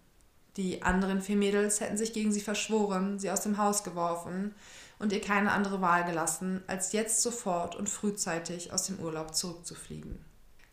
Die 0.57 0.83
anderen 0.83 1.21
vier 1.21 1.37
Mädels 1.37 1.79
hätten 1.79 1.95
sich 1.95 2.11
gegen 2.11 2.33
sie 2.33 2.41
verschworen, 2.41 3.17
sie 3.17 3.31
aus 3.31 3.43
dem 3.43 3.57
Haus 3.57 3.85
geworfen 3.85 4.53
und 4.99 5.13
ihr 5.13 5.21
keine 5.21 5.53
andere 5.53 5.79
Wahl 5.79 6.03
gelassen, 6.03 6.61
als 6.67 6.91
jetzt 6.91 7.21
sofort 7.21 7.77
und 7.77 7.89
frühzeitig 7.89 8.73
aus 8.73 8.87
dem 8.87 8.99
Urlaub 8.99 9.33
zurückzufliegen. 9.33 10.19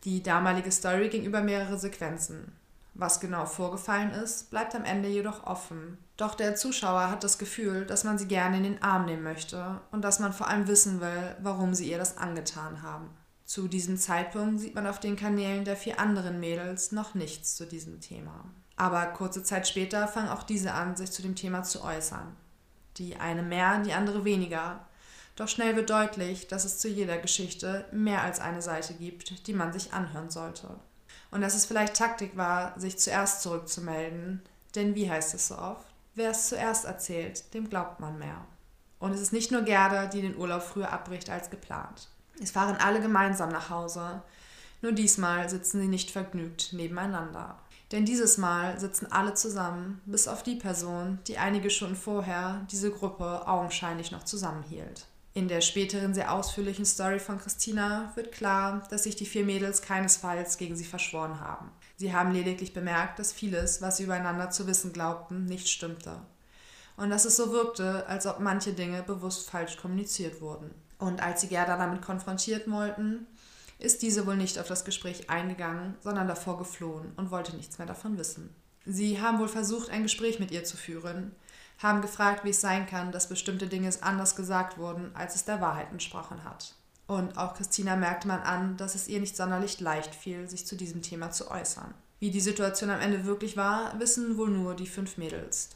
Die 0.03 0.21
damalige 0.21 0.73
Story 0.73 1.07
ging 1.07 1.23
über 1.23 1.41
mehrere 1.41 1.79
Sequenzen. 1.79 2.51
Was 2.95 3.19
genau 3.19 3.45
vorgefallen 3.45 4.11
ist, 4.11 4.51
bleibt 4.51 4.75
am 4.75 4.85
Ende 4.85 5.09
jedoch 5.09 5.47
offen. 5.47 5.97
Doch 6.15 6.35
der 6.35 6.55
Zuschauer 6.55 7.09
hat 7.09 7.23
das 7.23 7.39
Gefühl, 7.39 7.85
dass 7.85 8.03
man 8.03 8.19
sie 8.19 8.27
gerne 8.27 8.57
in 8.57 8.63
den 8.63 8.83
Arm 8.83 9.05
nehmen 9.05 9.23
möchte 9.23 9.81
und 9.91 10.03
dass 10.03 10.19
man 10.19 10.31
vor 10.31 10.47
allem 10.47 10.67
wissen 10.67 11.01
will, 11.01 11.35
warum 11.41 11.73
sie 11.73 11.89
ihr 11.89 11.97
das 11.97 12.17
angetan 12.17 12.83
haben. 12.83 13.09
Zu 13.45 13.67
diesem 13.67 13.97
Zeitpunkt 13.97 14.59
sieht 14.59 14.75
man 14.75 14.87
auf 14.87 14.99
den 14.99 15.15
Kanälen 15.15 15.65
der 15.65 15.75
vier 15.75 15.99
anderen 15.99 16.39
Mädels 16.39 16.91
noch 16.91 17.15
nichts 17.15 17.55
zu 17.55 17.65
diesem 17.65 17.99
Thema. 17.99 18.45
Aber 18.75 19.05
kurze 19.07 19.43
Zeit 19.43 19.67
später 19.67 20.07
fangen 20.07 20.29
auch 20.29 20.43
diese 20.43 20.73
an, 20.73 20.95
sich 20.95 21.11
zu 21.11 21.21
dem 21.21 21.35
Thema 21.35 21.63
zu 21.63 21.83
äußern. 21.83 22.35
Die 22.97 23.17
eine 23.17 23.41
mehr, 23.41 23.79
die 23.79 23.93
andere 23.93 24.23
weniger. 24.23 24.85
Doch 25.35 25.47
schnell 25.47 25.75
wird 25.75 25.89
deutlich, 25.89 26.47
dass 26.47 26.63
es 26.63 26.77
zu 26.77 26.87
jeder 26.87 27.17
Geschichte 27.17 27.85
mehr 27.91 28.21
als 28.21 28.39
eine 28.39 28.61
Seite 28.61 28.93
gibt, 28.93 29.47
die 29.47 29.53
man 29.53 29.73
sich 29.73 29.93
anhören 29.93 30.29
sollte. 30.29 30.79
Und 31.33 31.41
dass 31.41 31.55
es 31.55 31.65
vielleicht 31.65 31.95
Taktik 31.95 32.37
war, 32.37 32.79
sich 32.79 32.99
zuerst 32.99 33.41
zurückzumelden, 33.41 34.43
denn 34.75 34.93
wie 34.93 35.09
heißt 35.09 35.33
es 35.33 35.47
so 35.47 35.57
oft? 35.57 35.87
Wer 36.13 36.29
es 36.29 36.47
zuerst 36.47 36.85
erzählt, 36.85 37.55
dem 37.55 37.71
glaubt 37.71 37.99
man 37.99 38.19
mehr. 38.19 38.45
Und 38.99 39.13
es 39.13 39.19
ist 39.19 39.33
nicht 39.33 39.51
nur 39.51 39.63
Gerda, 39.63 40.05
die 40.05 40.21
den 40.21 40.37
Urlaub 40.37 40.61
früher 40.61 40.93
abbricht 40.93 41.31
als 41.31 41.49
geplant. 41.49 42.07
Es 42.39 42.51
fahren 42.51 42.77
alle 42.77 43.01
gemeinsam 43.01 43.49
nach 43.49 43.71
Hause. 43.71 44.21
Nur 44.83 44.91
diesmal 44.91 45.49
sitzen 45.49 45.81
sie 45.81 45.87
nicht 45.87 46.11
vergnügt 46.11 46.71
nebeneinander. 46.71 47.57
Denn 47.91 48.05
dieses 48.05 48.37
Mal 48.37 48.79
sitzen 48.79 49.11
alle 49.11 49.33
zusammen, 49.33 50.01
bis 50.05 50.27
auf 50.27 50.43
die 50.43 50.55
Person, 50.55 51.17
die 51.27 51.39
einige 51.39 51.71
Stunden 51.71 51.95
vorher 51.95 52.61
diese 52.71 52.91
Gruppe 52.91 53.47
augenscheinlich 53.47 54.11
noch 54.11 54.23
zusammenhielt. 54.23 55.07
In 55.35 55.47
der 55.47 55.61
späteren 55.61 56.13
sehr 56.13 56.31
ausführlichen 56.31 56.85
Story 56.85 57.19
von 57.19 57.39
Christina 57.39 58.11
wird 58.13 58.31
klar, 58.31 58.83
dass 58.91 59.03
sich 59.03 59.15
die 59.15 59.25
vier 59.25 59.43
Mädels 59.43 59.81
keinesfalls 59.81 60.57
gegen 60.57 60.75
sie 60.75 60.85
verschworen 60.85 61.39
haben. 61.39 61.71
Sie 61.97 62.13
haben 62.13 62.31
lediglich 62.31 62.71
bemerkt, 62.71 63.17
dass 63.17 63.33
vieles, 63.33 63.81
was 63.81 63.97
sie 63.97 64.03
übereinander 64.03 64.51
zu 64.51 64.67
wissen 64.67 64.93
glaubten, 64.93 65.45
nicht 65.45 65.69
stimmte. 65.69 66.17
Und 66.97 67.09
dass 67.09 67.25
es 67.25 67.35
so 67.35 67.51
wirkte, 67.51 68.05
als 68.05 68.27
ob 68.27 68.39
manche 68.41 68.73
Dinge 68.73 69.01
bewusst 69.01 69.49
falsch 69.49 69.77
kommuniziert 69.77 70.39
wurden. 70.39 70.69
Und 70.99 71.23
als 71.23 71.41
sie 71.41 71.47
Gerda 71.47 71.77
damit 71.77 72.03
konfrontiert 72.03 72.69
wollten, 72.69 73.25
ist 73.79 74.03
diese 74.03 74.27
wohl 74.27 74.37
nicht 74.37 74.59
auf 74.59 74.67
das 74.67 74.85
Gespräch 74.85 75.31
eingegangen, 75.31 75.95
sondern 76.01 76.27
davor 76.27 76.59
geflohen 76.59 77.11
und 77.17 77.31
wollte 77.31 77.55
nichts 77.55 77.79
mehr 77.79 77.87
davon 77.87 78.19
wissen. 78.19 78.53
Sie 78.85 79.19
haben 79.19 79.39
wohl 79.39 79.47
versucht, 79.47 79.89
ein 79.89 80.03
Gespräch 80.03 80.39
mit 80.39 80.51
ihr 80.51 80.63
zu 80.63 80.77
führen, 80.77 81.31
haben 81.83 82.01
gefragt, 82.01 82.43
wie 82.43 82.49
es 82.49 82.61
sein 82.61 82.87
kann, 82.87 83.11
dass 83.11 83.29
bestimmte 83.29 83.67
Dinge 83.67 83.91
anders 84.01 84.35
gesagt 84.35 84.77
wurden, 84.77 85.15
als 85.15 85.35
es 85.35 85.45
der 85.45 85.61
Wahrheit 85.61 85.91
entsprochen 85.91 86.43
hat. 86.43 86.73
Und 87.05 87.37
auch 87.37 87.53
Christina 87.53 87.95
merkte 87.95 88.27
man 88.27 88.41
an, 88.41 88.77
dass 88.77 88.95
es 88.95 89.07
ihr 89.07 89.19
nicht 89.19 89.35
sonderlich 89.35 89.79
leicht 89.81 90.15
fiel, 90.15 90.49
sich 90.49 90.65
zu 90.65 90.75
diesem 90.75 91.01
Thema 91.01 91.31
zu 91.31 91.51
äußern. 91.51 91.93
Wie 92.19 92.31
die 92.31 92.39
Situation 92.39 92.89
am 92.89 93.01
Ende 93.01 93.25
wirklich 93.25 93.57
war, 93.57 93.99
wissen 93.99 94.37
wohl 94.37 94.49
nur 94.49 94.75
die 94.75 94.87
fünf 94.87 95.17
Mädels. 95.17 95.71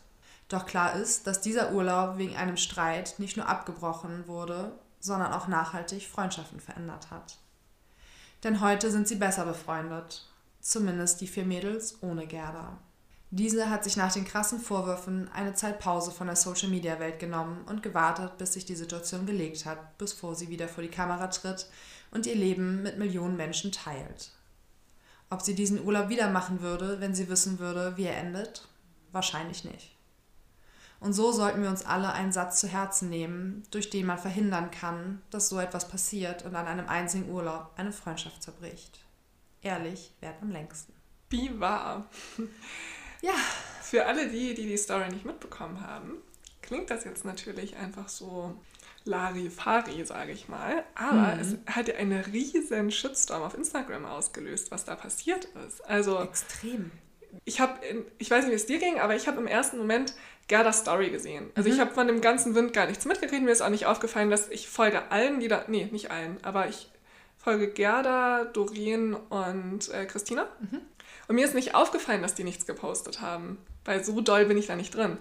Doch 0.47 0.65
klar 0.65 0.95
ist, 0.95 1.27
dass 1.27 1.41
dieser 1.41 1.73
Urlaub 1.73 2.17
wegen 2.17 2.37
einem 2.37 2.55
Streit 2.55 3.15
nicht 3.17 3.35
nur 3.35 3.49
abgebrochen 3.49 4.27
wurde, 4.27 4.71
sondern 5.01 5.33
auch 5.33 5.49
nachhaltig 5.49 6.07
Freundschaften 6.07 6.61
verändert 6.61 7.11
hat. 7.11 7.37
Denn 8.43 8.61
heute 8.61 8.91
sind 8.91 9.09
sie 9.09 9.15
besser 9.15 9.45
befreundet. 9.45 10.25
Zumindest 10.61 11.19
die 11.19 11.27
vier 11.27 11.45
Mädels 11.45 12.01
ohne 12.01 12.27
Gerda. 12.27 12.77
Diese 13.29 13.69
hat 13.69 13.83
sich 13.83 13.97
nach 13.97 14.13
den 14.13 14.23
krassen 14.23 14.59
Vorwürfen 14.59 15.29
eine 15.33 15.53
Zeit 15.53 15.79
Pause 15.79 16.11
von 16.11 16.27
der 16.27 16.37
Social-Media-Welt 16.37 17.19
genommen 17.19 17.65
und 17.65 17.83
gewartet, 17.83 18.37
bis 18.37 18.53
sich 18.53 18.63
die 18.63 18.75
Situation 18.75 19.25
gelegt 19.25 19.65
hat, 19.65 19.97
bevor 19.97 20.33
sie 20.33 20.47
wieder 20.47 20.69
vor 20.69 20.81
die 20.81 20.89
Kamera 20.89 21.27
tritt 21.27 21.67
und 22.11 22.25
ihr 22.25 22.35
Leben 22.35 22.83
mit 22.83 22.97
Millionen 22.97 23.35
Menschen 23.35 23.73
teilt. 23.73 24.31
Ob 25.29 25.41
sie 25.41 25.55
diesen 25.55 25.83
Urlaub 25.83 26.07
wieder 26.07 26.29
machen 26.29 26.61
würde, 26.61 27.01
wenn 27.01 27.13
sie 27.13 27.27
wissen 27.27 27.59
würde, 27.59 27.97
wie 27.97 28.05
er 28.05 28.17
endet? 28.17 28.65
Wahrscheinlich 29.11 29.65
nicht. 29.65 29.93
Und 31.01 31.11
so 31.13 31.33
sollten 31.33 31.61
wir 31.61 31.69
uns 31.69 31.85
alle 31.85 32.13
einen 32.13 32.31
Satz 32.31 32.59
zu 32.61 32.67
Herzen 32.67 33.09
nehmen, 33.09 33.63
durch 33.71 33.89
den 33.89 34.05
man 34.05 34.17
verhindern 34.17 34.71
kann, 34.71 35.21
dass 35.29 35.49
so 35.49 35.59
etwas 35.59 35.89
passiert 35.89 36.43
und 36.43 36.55
an 36.55 36.65
einem 36.65 36.87
einzigen 36.87 37.29
Urlaub 37.29 37.71
eine 37.75 37.91
Freundschaft 37.91 38.41
zerbricht. 38.41 38.99
Ehrlich 39.61 40.13
währt 40.21 40.41
am 40.41 40.49
längsten. 40.49 40.93
Wahr. 41.59 42.09
Ja. 43.21 43.33
Für 43.81 44.05
alle 44.05 44.27
die, 44.27 44.53
die 44.53 44.67
die 44.67 44.77
Story 44.77 45.09
nicht 45.09 45.25
mitbekommen 45.25 45.85
haben, 45.85 46.17
klingt 46.61 46.89
das 46.89 47.05
jetzt 47.05 47.23
natürlich 47.23 47.77
einfach 47.77 48.09
so 48.09 48.53
Larifari, 49.05 50.05
sage 50.05 50.33
ich 50.33 50.49
mal. 50.49 50.83
Aber 50.95 51.35
mhm. 51.35 51.39
es 51.39 51.55
hat 51.73 51.87
ja 51.87 51.95
einen 51.95 52.21
riesen 52.21 52.91
Shitstorm 52.91 53.43
auf 53.43 53.53
Instagram 53.53 54.05
ausgelöst, 54.05 54.71
was 54.71 54.85
da 54.85 54.95
passiert 54.95 55.45
ist. 55.67 55.85
Also 55.87 56.21
extrem. 56.21 56.91
Ich 57.45 57.59
habe, 57.59 57.79
ich 58.17 58.29
weiß 58.29 58.43
nicht, 58.43 58.51
wie 58.51 58.55
es 58.55 58.65
dir 58.65 58.79
ging, 58.79 58.99
aber 58.99 59.15
ich 59.15 59.27
habe 59.27 59.39
im 59.39 59.47
ersten 59.47 59.77
Moment 59.77 60.13
Gerdas 60.47 60.79
Story 60.79 61.09
gesehen. 61.09 61.49
Also 61.55 61.69
mhm. 61.69 61.75
ich 61.75 61.81
habe 61.81 61.93
von 61.93 62.07
dem 62.07 62.21
ganzen 62.21 62.55
Wind 62.55 62.73
gar 62.73 62.87
nichts 62.87 63.05
mitgekriegt. 63.05 63.43
Mir 63.43 63.51
ist 63.51 63.61
auch 63.61 63.69
nicht 63.69 63.85
aufgefallen, 63.85 64.29
dass 64.29 64.49
ich 64.49 64.67
folge 64.67 65.11
allen, 65.11 65.39
die 65.39 65.47
da, 65.47 65.65
nee, 65.67 65.87
nicht 65.91 66.11
allen, 66.11 66.37
aber 66.43 66.67
ich 66.67 66.89
folge 67.37 67.69
Gerda, 67.69 68.45
Doreen 68.45 69.13
und 69.13 69.89
äh, 69.89 70.05
Christina. 70.05 70.47
Mhm. 70.59 70.81
Und 71.27 71.35
mir 71.35 71.45
ist 71.45 71.55
nicht 71.55 71.75
aufgefallen, 71.75 72.21
dass 72.21 72.35
die 72.35 72.43
nichts 72.43 72.65
gepostet 72.65 73.21
haben, 73.21 73.57
weil 73.85 74.03
so 74.03 74.21
doll 74.21 74.45
bin 74.45 74.57
ich 74.57 74.67
da 74.67 74.75
nicht 74.75 74.95
drin. 74.95 75.17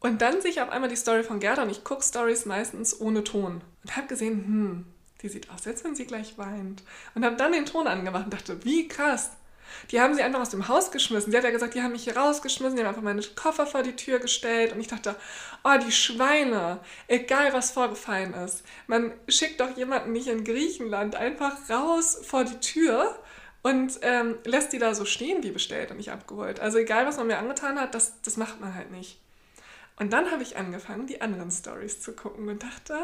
Und 0.00 0.22
dann 0.22 0.40
sehe 0.40 0.50
ich 0.50 0.60
auf 0.60 0.70
einmal 0.70 0.88
die 0.88 0.96
Story 0.96 1.22
von 1.22 1.40
Gerda 1.40 1.62
und 1.62 1.70
ich 1.70 1.84
gucke 1.84 2.04
Stories 2.04 2.46
meistens 2.46 3.00
ohne 3.00 3.24
Ton 3.24 3.62
und 3.82 3.96
habe 3.96 4.06
gesehen, 4.06 4.44
hm, 4.44 4.86
die 5.22 5.28
sieht 5.28 5.50
aus, 5.50 5.66
als 5.66 5.82
wenn 5.84 5.96
sie 5.96 6.06
gleich 6.06 6.38
weint. 6.38 6.82
Und 7.14 7.24
habe 7.24 7.36
dann 7.36 7.52
den 7.52 7.66
Ton 7.66 7.88
angemacht 7.88 8.24
und 8.24 8.34
dachte, 8.34 8.64
wie 8.64 8.86
krass. 8.86 9.30
Die 9.90 10.00
haben 10.00 10.14
sie 10.14 10.22
einfach 10.22 10.40
aus 10.40 10.50
dem 10.50 10.68
Haus 10.68 10.90
geschmissen. 10.90 11.30
Sie 11.30 11.36
hat 11.36 11.44
ja 11.44 11.50
gesagt, 11.50 11.74
die 11.74 11.82
haben 11.82 11.92
mich 11.92 12.04
hier 12.04 12.16
rausgeschmissen, 12.16 12.76
die 12.76 12.82
haben 12.82 12.88
einfach 12.88 13.02
meine 13.02 13.22
Koffer 13.22 13.66
vor 13.66 13.82
die 13.82 13.96
Tür 13.96 14.18
gestellt. 14.18 14.72
Und 14.72 14.80
ich 14.80 14.86
dachte, 14.86 15.16
oh, 15.64 15.76
die 15.84 15.92
Schweine, 15.92 16.80
egal 17.06 17.52
was 17.52 17.72
vorgefallen 17.72 18.32
ist. 18.34 18.62
Man 18.86 19.12
schickt 19.28 19.60
doch 19.60 19.76
jemanden 19.76 20.12
nicht 20.12 20.28
in 20.28 20.44
Griechenland 20.44 21.16
einfach 21.16 21.68
raus 21.68 22.18
vor 22.22 22.44
die 22.44 22.60
Tür 22.60 23.18
und 23.62 23.98
ähm, 24.02 24.38
lässt 24.44 24.72
die 24.72 24.78
da 24.78 24.94
so 24.94 25.04
stehen 25.04 25.42
wie 25.42 25.50
bestellt 25.50 25.90
und 25.90 25.96
nicht 25.96 26.12
abgeholt. 26.12 26.60
Also 26.60 26.78
egal, 26.78 27.06
was 27.06 27.16
man 27.16 27.26
mir 27.26 27.38
angetan 27.38 27.78
hat, 27.78 27.94
das, 27.94 28.20
das 28.22 28.36
macht 28.36 28.60
man 28.60 28.74
halt 28.74 28.90
nicht. 28.90 29.20
Und 29.96 30.12
dann 30.12 30.30
habe 30.30 30.42
ich 30.42 30.56
angefangen, 30.56 31.06
die 31.06 31.20
anderen 31.20 31.50
Stories 31.50 32.00
zu 32.00 32.12
gucken 32.12 32.48
und 32.48 32.62
dachte, 32.62 32.96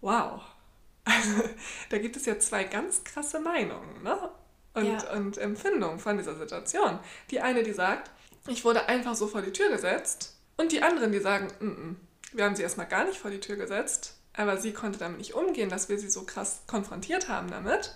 wow, 0.00 0.42
also 1.04 1.48
da 1.90 1.98
gibt 1.98 2.16
es 2.16 2.26
ja 2.26 2.38
zwei 2.38 2.64
ganz 2.64 3.04
krasse 3.04 3.40
Meinungen 3.40 4.02
ne? 4.02 4.30
und, 4.74 4.86
ja. 4.86 5.12
und 5.12 5.38
Empfindungen 5.38 6.00
von 6.00 6.18
dieser 6.18 6.36
Situation. 6.36 6.98
Die 7.30 7.40
eine, 7.40 7.62
die 7.62 7.72
sagt, 7.72 8.10
ich 8.48 8.64
wurde 8.64 8.88
einfach 8.88 9.14
so 9.14 9.28
vor 9.28 9.42
die 9.42 9.52
Tür 9.52 9.70
gesetzt 9.70 10.36
und 10.56 10.72
die 10.72 10.82
anderen, 10.82 11.12
die 11.12 11.20
sagen, 11.20 11.48
N 11.60 11.76
-n, 11.76 11.96
wir 12.36 12.44
haben 12.44 12.56
sie 12.56 12.62
erstmal 12.62 12.86
gar 12.86 13.04
nicht 13.04 13.18
vor 13.18 13.30
die 13.30 13.40
Tür 13.40 13.56
gesetzt, 13.56 14.16
aber 14.34 14.56
sie 14.56 14.72
konnte 14.72 14.98
damit 14.98 15.18
nicht 15.18 15.34
umgehen, 15.34 15.68
dass 15.68 15.88
wir 15.88 15.98
sie 15.98 16.10
so 16.10 16.24
krass 16.24 16.62
konfrontiert 16.66 17.28
haben 17.28 17.50
damit. 17.50 17.94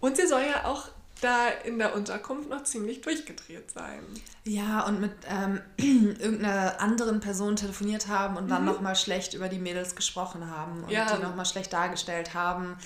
Und 0.00 0.16
sie 0.16 0.26
soll 0.26 0.42
ja 0.42 0.64
auch 0.64 0.88
da 1.20 1.48
in 1.64 1.78
der 1.78 1.94
Unterkunft 1.94 2.48
noch 2.48 2.64
ziemlich 2.64 3.00
durchgedreht 3.00 3.70
sein. 3.70 4.00
Ja, 4.44 4.84
und 4.86 5.00
mit 5.00 5.12
ähm, 5.28 5.60
irgendeiner 5.76 6.80
anderen 6.80 7.20
Person 7.20 7.56
telefoniert 7.56 8.08
haben 8.08 8.36
und 8.36 8.48
dann 8.48 8.62
mhm. 8.62 8.68
nochmal 8.68 8.96
schlecht 8.96 9.34
über 9.34 9.48
die 9.48 9.58
Mädels 9.58 9.94
gesprochen 9.94 10.50
haben 10.50 10.84
und 10.84 10.90
ja. 10.90 11.14
die 11.14 11.22
nochmal 11.22 11.46
schlecht 11.46 11.72
dargestellt 11.72 12.34
haben. 12.34 12.76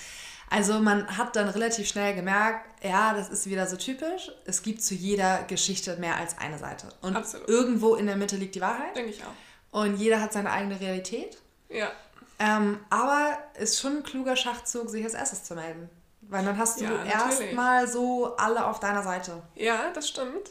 Also 0.49 0.79
man 0.79 1.17
hat 1.17 1.35
dann 1.35 1.49
relativ 1.49 1.89
schnell 1.89 2.15
gemerkt, 2.15 2.85
ja, 2.85 3.15
das 3.15 3.31
ist 3.31 3.47
wieder 3.47 3.67
so 3.67 3.77
typisch. 3.77 4.31
Es 4.45 4.63
gibt 4.63 4.83
zu 4.83 4.95
jeder 4.95 5.43
Geschichte 5.45 5.97
mehr 5.97 6.17
als 6.17 6.39
eine 6.39 6.59
Seite. 6.59 6.89
Und 7.03 7.17
Absolut. 7.17 7.49
irgendwo 7.49 7.97
in 7.97 8.07
der 8.07 8.17
Mitte 8.17 8.37
liegt 8.37 8.55
die 8.55 8.61
Wahrheit. 8.61 8.95
Denke 8.95 9.11
ich 9.11 9.23
auch. 9.25 9.81
Und 9.83 9.97
jeder 9.97 10.21
hat 10.21 10.33
seine 10.33 10.53
eigene 10.53 10.81
Realität. 10.81 11.39
Ja. 11.69 11.91
Ähm, 12.39 12.79
aber 12.91 13.39
ist 13.59 13.81
schon 13.81 13.99
ein 13.99 14.03
kluger 14.03 14.37
Schachzug, 14.37 14.89
sich 14.89 15.05
als 15.05 15.15
erstes 15.15 15.45
zu 15.45 15.55
melden. 15.55 15.89
Weil 16.29 16.45
dann 16.45 16.59
hast 16.59 16.81
du 16.81 16.85
ja, 16.85 17.05
erstmal 17.05 17.87
so 17.87 18.37
alle 18.37 18.67
auf 18.67 18.81
deiner 18.81 19.03
Seite. 19.03 19.43
Ja, 19.55 19.91
das 19.95 20.09
stimmt. 20.09 20.51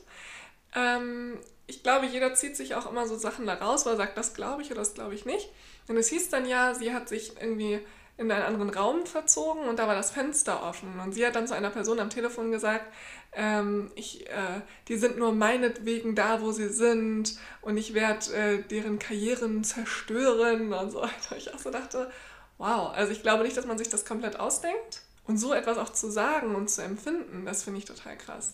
Ähm, 0.73 1.37
ich 1.67 1.83
glaube, 1.83 2.05
jeder 2.05 2.33
zieht 2.33 2.55
sich 2.55 2.75
auch 2.75 2.89
immer 2.89 3.07
so 3.07 3.17
Sachen 3.17 3.45
da 3.45 3.55
raus, 3.55 3.85
weil 3.85 3.93
er 3.93 3.97
sagt, 3.97 4.17
das 4.17 4.33
glaube 4.33 4.61
ich 4.61 4.71
oder 4.71 4.79
das 4.79 4.93
glaube 4.93 5.15
ich 5.15 5.25
nicht. 5.25 5.49
Und 5.87 5.97
es 5.97 6.07
hieß 6.09 6.29
dann 6.29 6.45
ja, 6.45 6.73
sie 6.73 6.93
hat 6.93 7.09
sich 7.09 7.39
irgendwie 7.41 7.79
in 8.17 8.31
einen 8.31 8.43
anderen 8.43 8.69
Raum 8.69 9.05
verzogen 9.05 9.67
und 9.67 9.77
da 9.77 9.87
war 9.87 9.95
das 9.95 10.11
Fenster 10.11 10.63
offen. 10.63 10.99
Und 11.03 11.13
sie 11.13 11.25
hat 11.25 11.35
dann 11.35 11.47
zu 11.47 11.55
einer 11.55 11.69
Person 11.69 11.99
am 11.99 12.09
Telefon 12.09 12.51
gesagt, 12.51 12.85
ähm, 13.33 13.91
ich, 13.95 14.29
äh, 14.29 14.61
die 14.87 14.95
sind 14.95 15.17
nur 15.17 15.33
meinetwegen 15.33 16.15
da, 16.15 16.41
wo 16.41 16.51
sie 16.51 16.69
sind 16.69 17.37
und 17.61 17.75
ich 17.75 17.93
werde 17.93 18.33
äh, 18.33 18.61
deren 18.61 18.99
Karrieren 18.99 19.63
zerstören 19.63 20.71
und 20.71 20.91
so. 20.91 21.01
Und 21.01 21.11
ich 21.37 21.53
auch 21.53 21.59
so 21.59 21.71
dachte, 21.71 22.09
wow, 22.57 22.93
also 22.95 23.11
ich 23.11 23.21
glaube 23.21 23.43
nicht, 23.43 23.57
dass 23.57 23.65
man 23.65 23.77
sich 23.77 23.89
das 23.89 24.05
komplett 24.05 24.39
ausdenkt. 24.39 25.01
Und 25.27 25.37
so 25.37 25.53
etwas 25.53 25.77
auch 25.77 25.91
zu 25.91 26.11
sagen 26.11 26.55
und 26.55 26.69
zu 26.69 26.83
empfinden, 26.83 27.45
das 27.45 27.63
finde 27.63 27.79
ich 27.79 27.85
total 27.85 28.17
krass. 28.17 28.53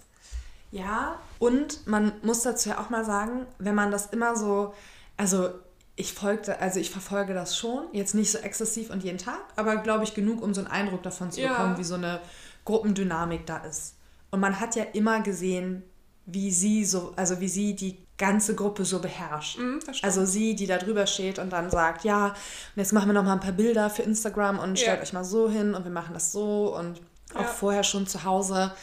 Ja, 0.72 1.20
und 1.38 1.86
man 1.86 2.14
muss 2.24 2.44
dazu 2.44 2.70
ja 2.70 2.80
auch 2.80 2.90
mal 2.90 3.04
sagen, 3.04 3.46
wenn 3.60 3.76
man 3.76 3.92
das 3.92 4.08
immer 4.08 4.38
so, 4.38 4.74
also 5.18 5.50
ich 5.98 6.14
folgte, 6.14 6.60
also 6.60 6.80
ich 6.80 6.90
verfolge 6.90 7.34
das 7.34 7.58
schon, 7.58 7.88
jetzt 7.92 8.16
nicht 8.16 8.32
so 8.32 8.38
exzessiv 8.38 8.90
und 8.90 9.04
jeden 9.04 9.18
Tag, 9.18 9.42
aber 9.58 9.78
glaube 9.78 10.06
ich 10.06 10.14
genug, 10.14 10.42
um 10.42 10.54
so 10.54 10.62
einen 10.62 10.72
Eindruck 10.72 11.04
davon 11.04 11.30
zu 11.30 11.42
ja. 11.42 11.50
bekommen, 11.50 11.78
wie 11.78 11.84
so 11.84 11.96
eine 11.96 12.22
Gruppendynamik 12.64 13.46
da 13.46 13.58
ist. 13.58 13.96
Und 14.32 14.40
man 14.40 14.62
hat 14.62 14.76
ja 14.76 14.84
immer 14.94 15.22
gesehen, 15.22 15.84
wie 16.26 16.52
sie 16.52 16.86
so, 16.86 17.14
also 17.18 17.42
wie 17.42 17.50
sie 17.50 17.76
die 17.76 17.98
ganze 18.22 18.54
Gruppe 18.56 18.86
so 18.86 19.00
beherrscht. 19.00 19.58
Mm, 19.58 19.80
also 20.04 20.26
sie, 20.26 20.56
die 20.56 20.68
da 20.68 20.78
drüber 20.78 21.08
steht 21.08 21.40
und 21.40 21.50
dann 21.50 21.72
sagt, 21.72 22.06
ja, 22.06 22.28
und 22.28 22.36
jetzt 22.76 22.94
machen 22.94 23.08
wir 23.08 23.14
noch 23.14 23.24
mal 23.24 23.34
ein 23.34 23.40
paar 23.40 23.52
Bilder 23.52 23.90
für 23.90 24.04
Instagram 24.04 24.60
und 24.60 24.80
stellt 24.80 24.98
ja. 24.98 25.04
euch 25.04 25.12
mal 25.12 25.26
so 25.26 25.50
hin 25.50 25.74
und 25.74 25.84
wir 25.84 25.92
machen 25.92 26.14
das 26.14 26.32
so 26.32 26.78
und 26.78 27.02
auch 27.34 27.42
ja. 27.42 27.48
vorher 27.48 27.84
schon 27.84 28.06
zu 28.06 28.24
Hause 28.24 28.74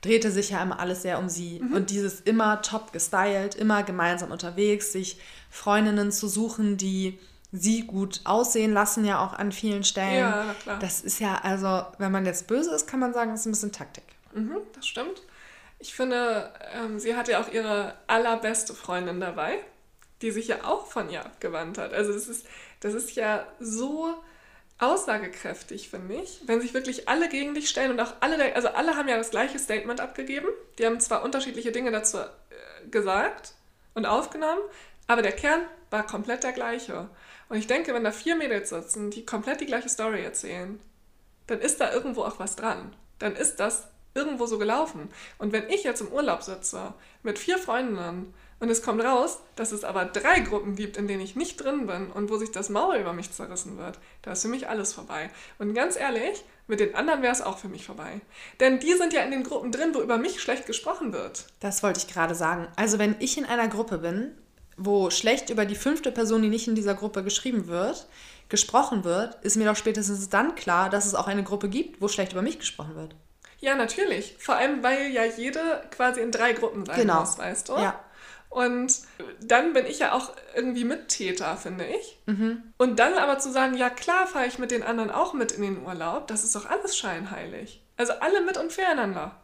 drehte 0.00 0.30
sich 0.30 0.50
ja 0.50 0.62
immer 0.62 0.80
alles 0.80 1.02
sehr 1.02 1.18
um 1.18 1.28
sie. 1.28 1.60
Mhm. 1.60 1.74
Und 1.74 1.90
dieses 1.90 2.20
immer 2.20 2.62
top 2.62 2.92
gestylt, 2.92 3.54
immer 3.54 3.82
gemeinsam 3.82 4.30
unterwegs, 4.30 4.92
sich 4.92 5.20
Freundinnen 5.50 6.10
zu 6.10 6.28
suchen, 6.28 6.76
die 6.76 7.18
sie 7.52 7.86
gut 7.86 8.20
aussehen 8.24 8.72
lassen, 8.72 9.04
ja 9.04 9.24
auch 9.24 9.32
an 9.32 9.52
vielen 9.52 9.84
Stellen. 9.84 10.20
Ja, 10.20 10.54
klar. 10.62 10.78
Das 10.78 11.00
ist 11.00 11.20
ja, 11.20 11.36
also, 11.42 11.82
wenn 11.98 12.12
man 12.12 12.24
jetzt 12.24 12.46
böse 12.46 12.74
ist, 12.74 12.86
kann 12.86 13.00
man 13.00 13.12
sagen, 13.12 13.32
das 13.32 13.40
ist 13.40 13.46
ein 13.46 13.52
bisschen 13.52 13.72
Taktik. 13.72 14.04
Mhm, 14.34 14.58
das 14.74 14.86
stimmt. 14.86 15.22
Ich 15.78 15.94
finde, 15.94 16.52
ähm, 16.74 16.98
sie 16.98 17.16
hat 17.16 17.28
ja 17.28 17.40
auch 17.40 17.52
ihre 17.52 17.94
allerbeste 18.06 18.74
Freundin 18.74 19.20
dabei, 19.20 19.58
die 20.22 20.30
sich 20.30 20.48
ja 20.48 20.64
auch 20.64 20.86
von 20.86 21.10
ihr 21.10 21.24
abgewandt 21.24 21.78
hat. 21.78 21.92
Also 21.92 22.12
das 22.12 22.28
ist, 22.28 22.46
das 22.80 22.94
ist 22.94 23.14
ja 23.14 23.46
so 23.60 24.14
aussagekräftig, 24.78 25.88
finde 25.88 26.16
ich, 26.16 26.40
wenn 26.46 26.60
sich 26.60 26.74
wirklich 26.74 27.08
alle 27.08 27.28
gegen 27.28 27.54
dich 27.54 27.68
stellen 27.68 27.90
und 27.90 28.00
auch 28.00 28.14
alle, 28.20 28.54
also 28.54 28.68
alle 28.68 28.96
haben 28.96 29.08
ja 29.08 29.16
das 29.16 29.30
gleiche 29.30 29.58
Statement 29.58 30.00
abgegeben. 30.00 30.48
Die 30.78 30.86
haben 30.86 31.00
zwar 31.00 31.22
unterschiedliche 31.22 31.72
Dinge 31.72 31.90
dazu 31.90 32.18
äh, 32.18 32.88
gesagt 32.90 33.54
und 33.94 34.04
aufgenommen, 34.06 34.60
aber 35.06 35.22
der 35.22 35.32
Kern 35.32 35.62
war 35.90 36.06
komplett 36.06 36.42
der 36.42 36.52
gleiche. 36.52 37.08
Und 37.48 37.56
ich 37.56 37.66
denke, 37.66 37.94
wenn 37.94 38.04
da 38.04 38.12
vier 38.12 38.36
Mädels 38.36 38.70
sitzen, 38.70 39.10
die 39.10 39.24
komplett 39.24 39.60
die 39.60 39.66
gleiche 39.66 39.88
Story 39.88 40.22
erzählen, 40.22 40.80
dann 41.46 41.60
ist 41.60 41.80
da 41.80 41.92
irgendwo 41.92 42.24
auch 42.24 42.38
was 42.38 42.56
dran. 42.56 42.94
Dann 43.18 43.36
ist 43.36 43.56
das 43.56 43.88
irgendwo 44.16 44.46
so 44.46 44.58
gelaufen. 44.58 45.08
Und 45.38 45.52
wenn 45.52 45.68
ich 45.68 45.84
jetzt 45.84 46.00
im 46.00 46.08
Urlaub 46.08 46.42
sitze 46.42 46.94
mit 47.22 47.38
vier 47.38 47.58
Freundinnen 47.58 48.34
und 48.58 48.70
es 48.70 48.82
kommt 48.82 49.04
raus, 49.04 49.38
dass 49.54 49.72
es 49.72 49.84
aber 49.84 50.06
drei 50.06 50.40
Gruppen 50.40 50.74
gibt, 50.74 50.96
in 50.96 51.06
denen 51.06 51.20
ich 51.20 51.36
nicht 51.36 51.62
drin 51.62 51.86
bin 51.86 52.10
und 52.10 52.30
wo 52.30 52.38
sich 52.38 52.50
das 52.50 52.70
Maul 52.70 52.96
über 52.96 53.12
mich 53.12 53.30
zerrissen 53.30 53.76
wird. 53.76 53.98
Da 54.22 54.32
ist 54.32 54.42
für 54.42 54.48
mich 54.48 54.68
alles 54.68 54.94
vorbei. 54.94 55.30
Und 55.58 55.74
ganz 55.74 55.96
ehrlich, 55.96 56.42
mit 56.66 56.80
den 56.80 56.94
anderen 56.94 57.22
wäre 57.22 57.32
es 57.32 57.42
auch 57.42 57.58
für 57.58 57.68
mich 57.68 57.84
vorbei. 57.84 58.20
Denn 58.58 58.80
die 58.80 58.94
sind 58.94 59.12
ja 59.12 59.20
in 59.20 59.30
den 59.30 59.44
Gruppen 59.44 59.72
drin, 59.72 59.90
wo 59.92 60.00
über 60.00 60.16
mich 60.16 60.40
schlecht 60.40 60.66
gesprochen 60.66 61.12
wird. 61.12 61.46
Das 61.60 61.82
wollte 61.82 62.00
ich 62.00 62.12
gerade 62.12 62.34
sagen. 62.34 62.66
Also 62.76 62.98
wenn 62.98 63.16
ich 63.18 63.36
in 63.36 63.44
einer 63.44 63.68
Gruppe 63.68 63.98
bin, 63.98 64.32
wo 64.78 65.10
schlecht 65.10 65.50
über 65.50 65.64
die 65.64 65.74
fünfte 65.74 66.10
Person, 66.10 66.42
die 66.42 66.48
nicht 66.48 66.68
in 66.68 66.74
dieser 66.74 66.94
Gruppe 66.94 67.22
geschrieben 67.22 67.66
wird, 67.66 68.06
gesprochen 68.48 69.04
wird, 69.04 69.42
ist 69.44 69.56
mir 69.56 69.64
doch 69.64 69.76
spätestens 69.76 70.28
dann 70.28 70.54
klar, 70.54 70.88
dass 70.90 71.06
es 71.06 71.14
auch 71.14 71.26
eine 71.26 71.42
Gruppe 71.42 71.68
gibt, 71.68 72.00
wo 72.00 72.08
schlecht 72.08 72.32
über 72.32 72.42
mich 72.42 72.58
gesprochen 72.58 72.94
wird. 72.94 73.14
Ja, 73.58 73.74
natürlich. 73.74 74.36
Vor 74.38 74.56
allem, 74.56 74.82
weil 74.82 75.08
ja 75.08 75.24
jede 75.24 75.82
quasi 75.90 76.20
in 76.20 76.30
drei 76.30 76.52
Gruppen 76.52 76.84
sein 76.84 76.96
genau. 76.96 77.20
muss, 77.20 77.38
weißt 77.38 77.68
du? 77.68 77.74
Ja. 77.74 77.98
Und 78.48 79.00
dann 79.40 79.72
bin 79.72 79.86
ich 79.86 79.98
ja 79.98 80.12
auch 80.12 80.32
irgendwie 80.54 80.84
Mittäter, 80.84 81.56
finde 81.56 81.84
ich. 81.84 82.18
Mhm. 82.26 82.62
Und 82.78 82.98
dann 82.98 83.14
aber 83.14 83.38
zu 83.38 83.50
sagen, 83.50 83.76
ja 83.76 83.90
klar 83.90 84.26
fahre 84.26 84.46
ich 84.46 84.58
mit 84.58 84.70
den 84.70 84.82
anderen 84.82 85.10
auch 85.10 85.34
mit 85.34 85.52
in 85.52 85.62
den 85.62 85.84
Urlaub, 85.84 86.26
das 86.28 86.44
ist 86.44 86.54
doch 86.54 86.66
alles 86.66 86.96
scheinheilig. 86.96 87.82
Also 87.96 88.14
alle 88.14 88.42
mit 88.42 88.56
und 88.56 88.72
füreinander. 88.72 89.36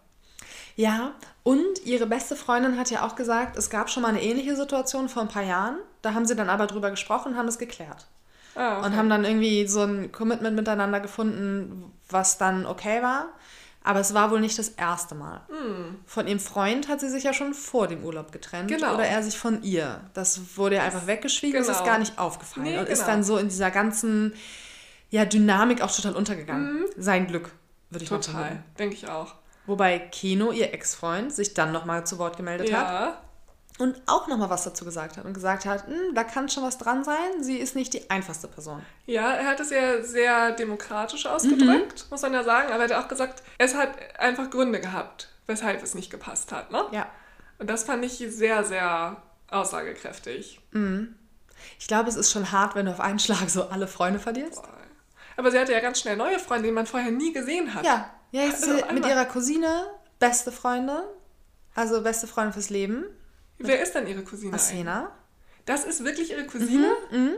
Ja, 0.76 1.12
und 1.42 1.84
ihre 1.84 2.06
beste 2.06 2.36
Freundin 2.36 2.78
hat 2.78 2.90
ja 2.90 3.06
auch 3.06 3.14
gesagt, 3.14 3.56
es 3.56 3.68
gab 3.68 3.90
schon 3.90 4.02
mal 4.02 4.10
eine 4.10 4.22
ähnliche 4.22 4.56
Situation 4.56 5.08
vor 5.08 5.22
ein 5.22 5.28
paar 5.28 5.42
Jahren. 5.42 5.78
Da 6.00 6.14
haben 6.14 6.24
sie 6.24 6.36
dann 6.36 6.48
aber 6.48 6.66
drüber 6.66 6.90
gesprochen 6.90 7.32
und 7.32 7.38
haben 7.38 7.48
es 7.48 7.58
geklärt. 7.58 8.06
Ah, 8.54 8.78
okay. 8.78 8.86
Und 8.86 8.96
haben 8.96 9.10
dann 9.10 9.24
irgendwie 9.24 9.66
so 9.66 9.82
ein 9.82 10.12
Commitment 10.12 10.56
miteinander 10.56 11.00
gefunden, 11.00 11.92
was 12.08 12.38
dann 12.38 12.66
okay 12.66 13.02
war. 13.02 13.28
Aber 13.84 14.00
es 14.00 14.14
war 14.14 14.30
wohl 14.30 14.40
nicht 14.40 14.58
das 14.58 14.68
erste 14.70 15.14
Mal. 15.14 15.38
Mm. 15.48 15.96
Von 16.06 16.26
ihrem 16.28 16.38
Freund 16.38 16.88
hat 16.88 17.00
sie 17.00 17.08
sich 17.08 17.24
ja 17.24 17.32
schon 17.32 17.52
vor 17.54 17.88
dem 17.88 18.04
Urlaub 18.04 18.32
getrennt. 18.32 18.68
Genau. 18.68 18.94
Oder 18.94 19.06
er 19.06 19.22
sich 19.22 19.36
von 19.36 19.62
ihr. 19.62 20.00
Das 20.14 20.56
wurde 20.56 20.76
ja 20.76 20.82
einfach 20.84 21.06
weggeschwiegen 21.06 21.60
genau. 21.60 21.70
ist 21.70 21.78
genau. 21.78 21.90
gar 21.90 21.98
nicht 21.98 22.18
aufgefallen. 22.18 22.66
Nee, 22.66 22.78
und 22.78 22.86
genau. 22.86 22.92
ist 22.92 23.06
dann 23.06 23.24
so 23.24 23.38
in 23.38 23.48
dieser 23.48 23.70
ganzen 23.70 24.34
ja, 25.10 25.24
Dynamik 25.24 25.82
auch 25.82 25.94
total 25.94 26.14
untergegangen. 26.14 26.82
Mm. 26.82 26.86
Sein 26.96 27.26
Glück, 27.26 27.50
würde 27.90 28.04
ich 28.04 28.08
total, 28.08 28.34
mal 28.34 28.42
Total, 28.42 28.64
denke 28.78 28.94
ich 28.94 29.08
auch. 29.08 29.34
Wobei 29.66 29.98
Keno, 29.98 30.52
ihr 30.52 30.72
Ex-Freund, 30.72 31.32
sich 31.32 31.54
dann 31.54 31.72
nochmal 31.72 32.06
zu 32.06 32.18
Wort 32.18 32.36
gemeldet 32.36 32.68
ja. 32.68 32.78
hat 32.78 33.22
und 33.82 34.00
auch 34.06 34.28
nochmal 34.28 34.48
was 34.48 34.62
dazu 34.62 34.84
gesagt 34.84 35.16
hat 35.16 35.24
und 35.24 35.34
gesagt 35.34 35.64
hat, 35.64 35.88
hm, 35.88 36.14
da 36.14 36.22
kann 36.22 36.48
schon 36.48 36.62
was 36.62 36.78
dran 36.78 37.02
sein, 37.02 37.42
sie 37.42 37.56
ist 37.56 37.74
nicht 37.74 37.92
die 37.92 38.08
einfachste 38.10 38.46
Person. 38.46 38.80
Ja, 39.06 39.32
er 39.32 39.48
hat 39.48 39.58
es 39.58 39.70
ja 39.70 40.00
sehr 40.04 40.52
demokratisch 40.52 41.26
ausgedrückt, 41.26 42.04
mhm. 42.04 42.10
muss 42.10 42.22
man 42.22 42.32
ja 42.32 42.44
sagen, 42.44 42.72
aber 42.72 42.84
er 42.84 42.96
hat 42.96 43.04
auch 43.04 43.08
gesagt, 43.08 43.42
es 43.58 43.74
hat 43.74 43.90
einfach 44.20 44.50
Gründe 44.50 44.78
gehabt, 44.78 45.30
weshalb 45.48 45.82
es 45.82 45.96
nicht 45.96 46.12
gepasst 46.12 46.52
hat. 46.52 46.70
Ne? 46.70 46.84
Ja. 46.92 47.08
Und 47.58 47.68
das 47.68 47.82
fand 47.82 48.04
ich 48.04 48.24
sehr, 48.28 48.62
sehr 48.62 49.20
aussagekräftig. 49.50 50.60
Mhm. 50.70 51.16
Ich 51.80 51.88
glaube, 51.88 52.08
es 52.08 52.14
ist 52.14 52.30
schon 52.30 52.52
hart, 52.52 52.76
wenn 52.76 52.86
du 52.86 52.92
auf 52.92 53.00
einen 53.00 53.18
Schlag 53.18 53.50
so 53.50 53.64
alle 53.64 53.88
Freunde 53.88 54.20
verlierst. 54.20 54.62
Boah. 54.62 54.68
Aber 55.36 55.50
sie 55.50 55.58
hatte 55.58 55.72
ja 55.72 55.80
ganz 55.80 55.98
schnell 55.98 56.16
neue 56.16 56.38
Freunde, 56.38 56.68
die 56.68 56.72
man 56.72 56.86
vorher 56.86 57.10
nie 57.10 57.32
gesehen 57.32 57.74
hat. 57.74 57.84
Ja, 57.84 58.10
ja 58.30 58.42
jetzt 58.42 58.62
also 58.62 58.94
mit 58.94 59.04
ihrer 59.04 59.24
Cousine, 59.24 59.86
beste 60.20 60.52
Freunde, 60.52 61.02
also 61.74 62.00
beste 62.02 62.28
Freundin 62.28 62.52
fürs 62.52 62.70
Leben. 62.70 63.06
Wer 63.66 63.82
ist 63.82 63.94
denn 63.94 64.06
ihre 64.06 64.22
Cousine? 64.22 64.54
Asena. 64.54 65.12
Das 65.64 65.84
ist 65.84 66.04
wirklich 66.04 66.30
ihre 66.30 66.44
Cousine? 66.46 66.92
Mhm, 67.10 67.18
mhm. 67.18 67.36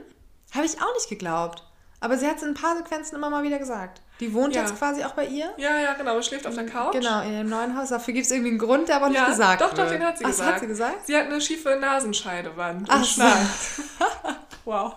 Habe 0.53 0.67
ich 0.67 0.81
auch 0.81 0.95
nicht 0.95 1.09
geglaubt. 1.09 1.63
Aber 2.01 2.19
sie 2.19 2.27
hat 2.27 2.37
es 2.37 2.43
in 2.43 2.51
ein 2.51 2.55
paar 2.55 2.77
Sequenzen 2.77 3.17
immer 3.17 3.31
mal 3.31 3.43
wieder 3.43 3.59
gesagt. 3.59 4.03
Die 4.21 4.33
wohnt 4.33 4.55
ja. 4.55 4.61
jetzt 4.61 4.77
quasi 4.77 5.03
auch 5.03 5.13
bei 5.13 5.27
ihr. 5.27 5.53
Ja, 5.57 5.79
ja, 5.79 5.95
genau. 5.95 6.21
Schläft 6.23 6.47
auf 6.47 6.55
der 6.55 6.67
Couch. 6.67 6.93
Genau, 6.93 7.23
in 7.23 7.33
dem 7.33 7.49
neuen 7.49 7.77
Haus. 7.77 7.89
Dafür 7.89 8.15
gibt 8.15 8.27
es 8.27 8.31
irgendwie 8.31 8.51
einen 8.51 8.59
Grund, 8.59 8.89
der 8.89 8.97
aber 8.97 9.09
ja, 9.09 9.23
nicht 9.23 9.31
gesagt 9.31 9.61
doch, 9.61 9.77
wird. 9.77 9.79
Doch, 9.79 9.91
den 9.91 10.05
hat 10.05 10.19
sie 10.19 10.25
Ach, 10.25 10.29
gesagt. 10.29 10.53
hat 10.53 10.61
sie 10.61 10.67
gesagt? 10.67 11.07
Sie 11.07 11.17
hat 11.17 11.25
eine 11.25 11.41
schiefe 11.41 11.77
Nasenscheidewand 11.77 12.89
Ach, 12.89 12.99
und 12.99 13.07
schnarcht. 13.07 13.81
wow. 14.65 14.95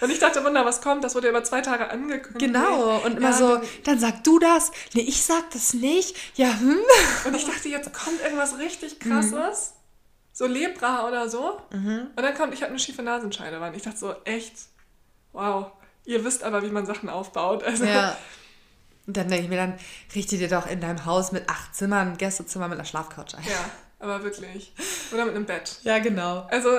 Und 0.00 0.10
ich 0.10 0.18
dachte, 0.18 0.44
Wunder, 0.44 0.64
was 0.64 0.80
kommt? 0.80 1.02
Das 1.02 1.14
wurde 1.14 1.26
ja 1.26 1.30
über 1.30 1.42
zwei 1.42 1.62
Tage 1.62 1.90
angekündigt. 1.90 2.38
Genau. 2.38 2.98
Und 2.98 3.16
immer 3.16 3.30
ja, 3.30 3.32
so, 3.32 3.56
dann, 3.56 3.64
dann 3.84 3.98
sag 3.98 4.22
du 4.22 4.38
das. 4.38 4.70
Nee, 4.94 5.02
ich 5.02 5.24
sag 5.24 5.50
das 5.50 5.74
nicht. 5.74 6.16
Ja, 6.36 6.58
hm. 6.58 6.78
Und 7.24 7.34
ich 7.34 7.46
dachte, 7.46 7.68
jetzt 7.68 7.92
kommt 7.92 8.22
irgendwas 8.22 8.58
richtig 8.58 9.00
krasses. 9.00 9.70
Mhm 9.72 9.79
so 10.40 10.46
Lepra 10.46 11.06
oder 11.06 11.28
so. 11.28 11.60
Mhm. 11.70 12.06
Und 12.16 12.22
dann 12.22 12.34
kommt, 12.34 12.54
ich 12.54 12.62
habe 12.62 12.70
eine 12.70 12.78
schiefe 12.78 13.02
Nasenscheidewand. 13.02 13.76
Ich 13.76 13.82
dachte 13.82 13.98
so, 13.98 14.14
echt, 14.24 14.54
wow, 15.32 15.70
ihr 16.06 16.24
wisst 16.24 16.44
aber, 16.44 16.62
wie 16.62 16.70
man 16.70 16.86
Sachen 16.86 17.10
aufbaut. 17.10 17.62
Also, 17.62 17.84
ja. 17.84 18.16
Und 19.06 19.18
dann 19.18 19.28
denke 19.28 19.44
ich 19.44 19.50
mir, 19.50 19.56
dann 19.56 19.78
richte 20.14 20.38
dir 20.38 20.48
doch 20.48 20.66
in 20.66 20.80
deinem 20.80 21.04
Haus 21.04 21.32
mit 21.32 21.46
acht 21.50 21.74
Zimmern 21.74 22.12
ein 22.12 22.16
Gästezimmer 22.16 22.68
mit 22.68 22.78
einer 22.78 22.86
Schlafcouch 22.86 23.34
ein. 23.36 23.44
Ja, 23.44 23.70
aber 23.98 24.22
wirklich. 24.22 24.72
Oder 25.12 25.26
mit 25.26 25.34
einem 25.34 25.44
Bett. 25.44 25.76
Ja, 25.82 25.98
genau. 25.98 26.46
Also, 26.50 26.70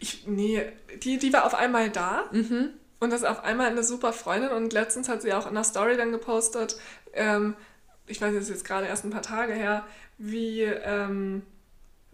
ich, 0.00 0.26
nee, 0.26 0.62
die, 1.02 1.18
die 1.18 1.32
war 1.34 1.44
auf 1.44 1.54
einmal 1.54 1.90
da. 1.90 2.30
Mhm. 2.32 2.70
Und 2.98 3.10
das 3.10 3.20
ist 3.20 3.28
auf 3.28 3.44
einmal 3.44 3.66
eine 3.66 3.84
super 3.84 4.14
Freundin. 4.14 4.52
Und 4.52 4.72
letztens 4.72 5.10
hat 5.10 5.20
sie 5.20 5.34
auch 5.34 5.46
in 5.46 5.52
der 5.52 5.64
Story 5.64 5.98
dann 5.98 6.12
gepostet, 6.12 6.78
ähm, 7.12 7.56
ich 8.06 8.22
weiß 8.22 8.32
jetzt, 8.32 8.48
jetzt 8.48 8.64
gerade 8.64 8.86
erst 8.86 9.04
ein 9.04 9.10
paar 9.10 9.20
Tage 9.20 9.52
her, 9.52 9.84
wie 10.16 10.62
ähm, 10.62 11.42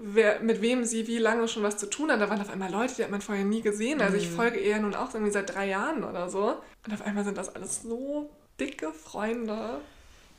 wer, 0.03 0.40
mit 0.40 0.62
wem 0.62 0.84
sie 0.84 1.07
wie 1.07 1.18
lange 1.18 1.48
schon 1.48 1.62
was 1.62 1.76
zu 1.76 1.88
tun 1.88 2.11
hat. 2.11 2.20
Da 2.20 2.30
waren 2.30 2.40
auf 2.40 2.51
einmal 2.51 2.70
Leute, 2.70 2.94
die 2.96 3.05
hat 3.05 3.11
man 3.11 3.20
vorher 3.20 3.44
nie 3.44 3.62
gesehen. 3.62 4.01
Also 4.01 4.16
ich 4.16 4.30
mhm. 4.30 4.34
folge 4.36 4.59
ihr 4.61 4.78
nun 4.78 4.94
auch 4.94 5.12
irgendwie 5.14 5.32
seit 5.32 5.55
drei 5.55 5.68
Jahren 5.68 6.05
oder 6.05 6.28
so. 6.28 6.57
Und 6.86 6.94
auf 6.94 7.03
einmal 7.03 7.24
sind 7.24 7.38
das 7.38 7.55
alles 7.55 7.82
so 7.82 8.30
dicke 8.59 8.92
Freunde. 8.92 9.80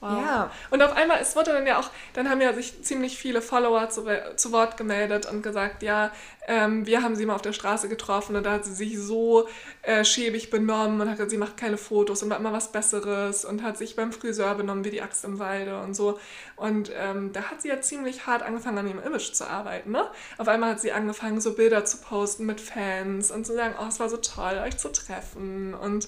Wow. 0.02 0.20
Ja. 0.20 0.52
Und 0.72 0.82
auf 0.82 0.95
einmal, 0.95 1.20
es 1.22 1.36
wurde 1.36 1.54
dann 1.54 1.68
ja 1.68 1.80
auch, 1.80 1.91
dann 2.14 2.28
haben 2.28 2.41
ja 2.41 2.54
sich 2.54 2.84
ziemlich 2.84 3.20
viele 3.20 3.39
Follower 3.39 3.88
zu, 3.89 4.04
zu 4.36 4.52
Wort 4.52 4.76
gemeldet 4.76 5.32
und 5.32 5.43
gesagt, 5.43 5.84
ja, 5.84 6.12
ähm, 6.47 6.88
wir 6.88 7.04
haben 7.04 7.16
sie 7.16 7.24
mal 7.28 7.36
auf 7.36 7.43
der 7.43 7.54
Straße 7.54 7.88
getroffen 7.88 8.36
und 8.36 8.43
da 8.43 8.54
hat 8.54 8.66
sie 8.66 8.74
sich 8.74 8.97
so 8.97 9.47
äh, 9.84 10.04
schäbig 10.04 10.49
benommen 10.49 10.99
und 10.99 11.08
hat 11.08 11.18
gesagt, 11.18 11.30
sie 11.30 11.38
macht 11.38 11.56
keine 11.56 11.78
Fotos 11.78 12.24
und 12.24 12.32
war 12.32 12.38
immer 12.38 12.52
was 12.52 12.72
Besseres 12.72 13.45
und 13.45 13.62
hat 13.62 13.78
sich 13.78 13.95
beim 13.95 14.12
Friseur 14.12 14.56
benommen 14.56 14.84
wie 14.84 14.89
die 14.89 15.04
Axt 15.04 15.24
im 15.24 15.38
Walde 15.38 15.80
und 15.80 15.93
so. 15.93 16.20
Und 16.56 16.91
ähm, 16.97 17.32
da 17.32 17.43
hat 17.52 17.62
sie 17.62 17.68
ja 17.68 17.80
ziemlich 17.80 18.26
hart 18.26 18.41
angefangen, 18.41 18.80
an 18.80 18.88
ihrem 18.88 19.04
Image 19.04 19.34
zu 19.34 19.47
arbeiten. 19.47 19.91
Ne? 19.91 20.04
Auf 20.39 20.47
einmal 20.47 20.72
hat 20.72 20.82
sie 20.82 20.91
angefangen, 20.91 21.39
so 21.41 21.54
Bilder 21.54 21.86
zu 21.86 21.97
posten 21.97 22.47
mit 22.47 22.60
Fans 22.60 23.30
und 23.30 23.45
zu 23.45 23.54
sagen, 23.54 23.76
oh, 23.80 23.86
es 23.88 23.99
war 23.99 24.10
so 24.10 24.18
toll, 24.18 24.60
euch 24.66 24.78
zu 24.78 24.91
treffen 24.91 25.76
und 25.76 26.08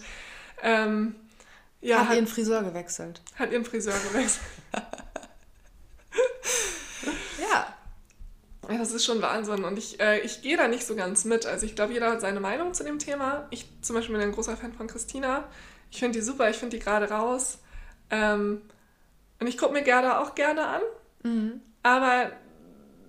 ähm, 0.64 1.16
ja, 1.84 2.00
hat, 2.00 2.10
hat 2.10 2.16
ihren 2.16 2.28
Friseur 2.28 2.64
gewechselt. 2.64 3.22
Hat 3.36 3.52
ihren 3.52 3.66
Friseur 3.66 3.94
gewechselt. 4.12 4.46
ja. 7.42 7.74
Ja, 8.70 8.78
das 8.78 8.92
ist 8.92 9.06
schon 9.06 9.22
Wahnsinn. 9.22 9.64
Und 9.64 9.78
ich, 9.78 10.00
äh, 10.00 10.20
ich 10.20 10.42
gehe 10.42 10.58
da 10.58 10.68
nicht 10.68 10.86
so 10.86 10.96
ganz 10.96 11.26
mit. 11.26 11.46
Also 11.46 11.66
ich 11.66 11.76
glaube, 11.76 11.94
jeder 11.94 12.12
hat 12.12 12.22
seine 12.22 12.40
Meinung 12.40 12.74
zu 12.74 12.84
dem 12.84 13.00
Thema. 13.00 13.48
Ich 13.50 13.68
zum 13.82 13.96
Beispiel 13.96 14.16
bin 14.16 14.24
ein 14.24 14.32
großer 14.32 14.56
Fan 14.56 14.74
von 14.74 14.88
Christina. 14.88 15.44
Ich 15.92 16.00
finde 16.00 16.18
die 16.20 16.26
super, 16.26 16.50
ich 16.50 16.58
finde 16.58 16.78
die 16.78 16.84
gerade 16.84 17.10
raus. 17.10 17.60
Ähm, 18.10 18.62
und 19.40 19.48
ich 19.48 19.58
gucke 19.58 19.74
mir 19.74 19.84
Gerda 19.84 20.22
auch 20.22 20.36
gerne 20.36 20.66
an. 20.66 20.82
Mhm. 21.24 21.62
Aber 21.84 22.32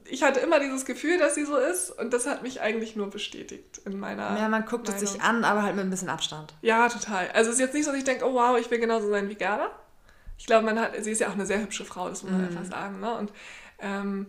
ich 0.08 0.22
hatte 0.22 0.40
immer 0.40 0.60
dieses 0.60 0.84
Gefühl, 0.84 1.18
dass 1.18 1.34
sie 1.34 1.44
so 1.44 1.56
ist 1.56 1.90
und 1.90 2.12
das 2.12 2.26
hat 2.26 2.42
mich 2.42 2.60
eigentlich 2.60 2.96
nur 2.96 3.10
bestätigt 3.10 3.80
in 3.84 3.98
meiner. 3.98 4.38
Ja, 4.38 4.48
man 4.48 4.64
guckt 4.64 4.86
Meinung. 4.86 5.02
es 5.02 5.12
sich 5.12 5.22
an, 5.22 5.44
aber 5.44 5.62
halt 5.62 5.76
mit 5.76 5.84
ein 5.84 5.90
bisschen 5.90 6.08
Abstand. 6.08 6.54
Ja, 6.62 6.88
total. 6.88 7.30
Also 7.32 7.50
es 7.50 7.56
ist 7.56 7.60
jetzt 7.60 7.74
nicht 7.74 7.84
so, 7.84 7.90
dass 7.90 7.98
ich 7.98 8.04
denke, 8.04 8.24
oh 8.24 8.34
wow, 8.34 8.58
ich 8.58 8.70
will 8.70 8.78
genauso 8.78 9.08
sein 9.10 9.28
wie 9.28 9.34
Gerda. 9.34 9.70
Ich 10.36 10.46
glaube, 10.46 10.66
man 10.66 10.78
hat, 10.78 10.92
sie 11.02 11.10
ist 11.10 11.20
ja 11.20 11.28
auch 11.28 11.34
eine 11.34 11.46
sehr 11.46 11.60
hübsche 11.60 11.84
Frau, 11.84 12.08
das 12.08 12.22
muss 12.22 12.32
man 12.32 12.42
mhm. 12.42 12.48
einfach 12.48 12.64
sagen. 12.64 13.00
Ne? 13.00 13.14
Und 13.14 13.32
ähm, 13.78 14.26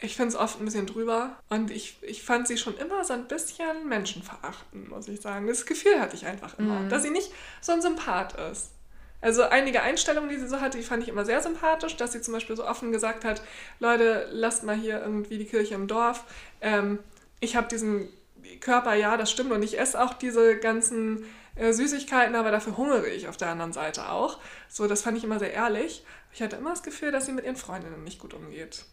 ich 0.00 0.16
finde 0.16 0.30
es 0.30 0.36
oft 0.36 0.60
ein 0.60 0.64
bisschen 0.64 0.86
drüber. 0.86 1.38
Und 1.48 1.70
ich, 1.70 1.96
ich 2.02 2.22
fand 2.22 2.48
sie 2.48 2.58
schon 2.58 2.76
immer 2.76 3.04
so 3.04 3.14
ein 3.14 3.26
bisschen 3.26 3.88
menschenverachtend, 3.88 4.90
muss 4.90 5.08
ich 5.08 5.20
sagen. 5.20 5.46
Das 5.46 5.66
Gefühl 5.66 6.00
hatte 6.00 6.16
ich 6.16 6.26
einfach 6.26 6.58
immer, 6.58 6.80
mhm. 6.80 6.88
dass 6.88 7.02
sie 7.02 7.10
nicht 7.10 7.30
so 7.60 7.72
ein 7.72 7.82
Sympath 7.82 8.34
ist. 8.50 8.70
Also 9.24 9.42
einige 9.44 9.80
Einstellungen, 9.80 10.28
die 10.28 10.36
sie 10.36 10.46
so 10.46 10.60
hatte, 10.60 10.76
die 10.76 10.84
fand 10.84 11.02
ich 11.02 11.08
immer 11.08 11.24
sehr 11.24 11.40
sympathisch, 11.40 11.96
dass 11.96 12.12
sie 12.12 12.20
zum 12.20 12.34
Beispiel 12.34 12.56
so 12.56 12.66
offen 12.66 12.92
gesagt 12.92 13.24
hat, 13.24 13.40
Leute, 13.80 14.28
lasst 14.30 14.64
mal 14.64 14.76
hier 14.76 15.00
irgendwie 15.00 15.38
die 15.38 15.46
Kirche 15.46 15.74
im 15.74 15.86
Dorf. 15.86 16.24
Ähm, 16.60 16.98
ich 17.40 17.56
habe 17.56 17.66
diesen 17.66 18.10
Körper, 18.60 18.92
ja, 18.92 19.16
das 19.16 19.30
stimmt, 19.30 19.50
und 19.50 19.62
ich 19.62 19.78
esse 19.80 19.98
auch 19.98 20.12
diese 20.12 20.58
ganzen 20.58 21.24
äh, 21.54 21.72
Süßigkeiten, 21.72 22.34
aber 22.36 22.50
dafür 22.50 22.76
hungere 22.76 23.08
ich 23.08 23.26
auf 23.26 23.38
der 23.38 23.48
anderen 23.48 23.72
Seite 23.72 24.10
auch. 24.10 24.38
So, 24.68 24.86
das 24.86 25.00
fand 25.00 25.16
ich 25.16 25.24
immer 25.24 25.38
sehr 25.38 25.54
ehrlich. 25.54 26.04
Ich 26.34 26.42
hatte 26.42 26.56
immer 26.56 26.70
das 26.70 26.82
Gefühl, 26.82 27.10
dass 27.10 27.24
sie 27.24 27.32
mit 27.32 27.46
ihren 27.46 27.56
Freundinnen 27.56 28.04
nicht 28.04 28.18
gut 28.18 28.34
umgeht. 28.34 28.84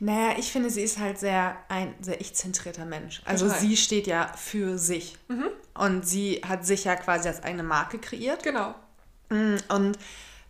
Naja, 0.00 0.34
ich 0.38 0.50
finde, 0.50 0.70
sie 0.70 0.82
ist 0.82 0.98
halt 0.98 1.20
sehr 1.20 1.56
ein 1.68 1.94
sehr 2.00 2.20
ich-zentrierter 2.20 2.84
Mensch. 2.84 3.22
Also 3.26 3.46
Total. 3.46 3.60
sie 3.60 3.76
steht 3.76 4.08
ja 4.08 4.32
für 4.36 4.76
sich. 4.76 5.16
Mhm. 5.28 5.50
Und 5.74 6.04
sie 6.04 6.40
hat 6.44 6.66
sich 6.66 6.82
ja 6.82 6.96
quasi 6.96 7.28
als 7.28 7.44
eigene 7.44 7.62
Marke 7.62 8.00
kreiert. 8.00 8.42
Genau. 8.42 8.74
Mm, 9.32 9.56
und 9.68 9.98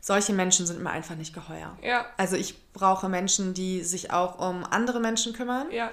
solche 0.00 0.32
Menschen 0.32 0.66
sind 0.66 0.82
mir 0.82 0.90
einfach 0.90 1.14
nicht 1.14 1.32
geheuer. 1.32 1.76
Ja. 1.82 2.06
Also 2.16 2.36
ich 2.36 2.72
brauche 2.72 3.08
Menschen, 3.08 3.54
die 3.54 3.82
sich 3.82 4.10
auch 4.10 4.38
um 4.38 4.64
andere 4.64 5.00
Menschen 5.00 5.32
kümmern. 5.32 5.70
Ja. 5.70 5.90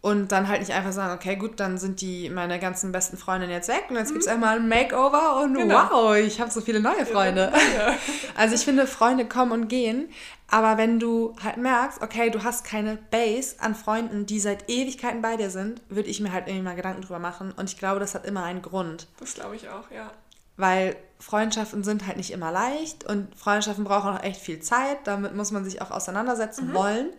Und 0.00 0.32
dann 0.32 0.48
halt 0.48 0.60
nicht 0.60 0.72
einfach 0.72 0.90
sagen, 0.90 1.14
okay, 1.14 1.36
gut, 1.36 1.60
dann 1.60 1.78
sind 1.78 2.00
die 2.00 2.28
meine 2.28 2.58
ganzen 2.58 2.90
besten 2.90 3.16
Freundinnen 3.16 3.52
jetzt 3.52 3.68
weg 3.68 3.84
und 3.88 3.94
jetzt 3.94 4.08
mhm. 4.08 4.14
gibt 4.14 4.24
es 4.24 4.28
einmal 4.28 4.56
ein 4.56 4.68
Makeover 4.68 5.40
und 5.40 5.54
genau. 5.54 5.90
wow, 5.92 6.16
ich 6.16 6.40
habe 6.40 6.50
so 6.50 6.60
viele 6.60 6.80
neue 6.80 7.06
Freunde. 7.06 7.52
Ja. 7.76 7.94
Also 8.34 8.54
ich 8.54 8.64
finde, 8.64 8.86
Freunde 8.86 9.26
kommen 9.26 9.52
und 9.52 9.68
gehen, 9.68 10.08
aber 10.48 10.76
wenn 10.76 10.98
du 10.98 11.36
halt 11.44 11.58
merkst, 11.58 12.02
okay, 12.02 12.30
du 12.30 12.42
hast 12.42 12.64
keine 12.64 12.96
Base 12.96 13.56
an 13.60 13.74
Freunden, 13.74 14.26
die 14.26 14.40
seit 14.40 14.68
Ewigkeiten 14.68 15.22
bei 15.22 15.36
dir 15.36 15.50
sind, 15.50 15.80
würde 15.88 16.08
ich 16.08 16.18
mir 16.18 16.32
halt 16.32 16.48
irgendwie 16.48 16.64
mal 16.64 16.74
Gedanken 16.74 17.02
drüber 17.02 17.18
machen 17.18 17.52
und 17.52 17.70
ich 17.70 17.78
glaube, 17.78 18.00
das 18.00 18.14
hat 18.14 18.24
immer 18.24 18.42
einen 18.42 18.62
Grund. 18.62 19.06
Das 19.20 19.34
glaube 19.34 19.54
ich 19.54 19.68
auch, 19.68 19.90
ja. 19.90 20.10
Weil 20.56 20.96
Freundschaften 21.22 21.84
sind 21.84 22.06
halt 22.06 22.16
nicht 22.16 22.32
immer 22.32 22.50
leicht 22.50 23.04
und 23.04 23.34
Freundschaften 23.38 23.84
brauchen 23.84 24.10
auch 24.10 24.22
echt 24.22 24.40
viel 24.40 24.60
Zeit, 24.60 24.98
damit 25.04 25.34
muss 25.36 25.52
man 25.52 25.64
sich 25.64 25.80
auch 25.80 25.92
auseinandersetzen 25.92 26.68
mhm. 26.68 26.74
wollen. 26.74 27.10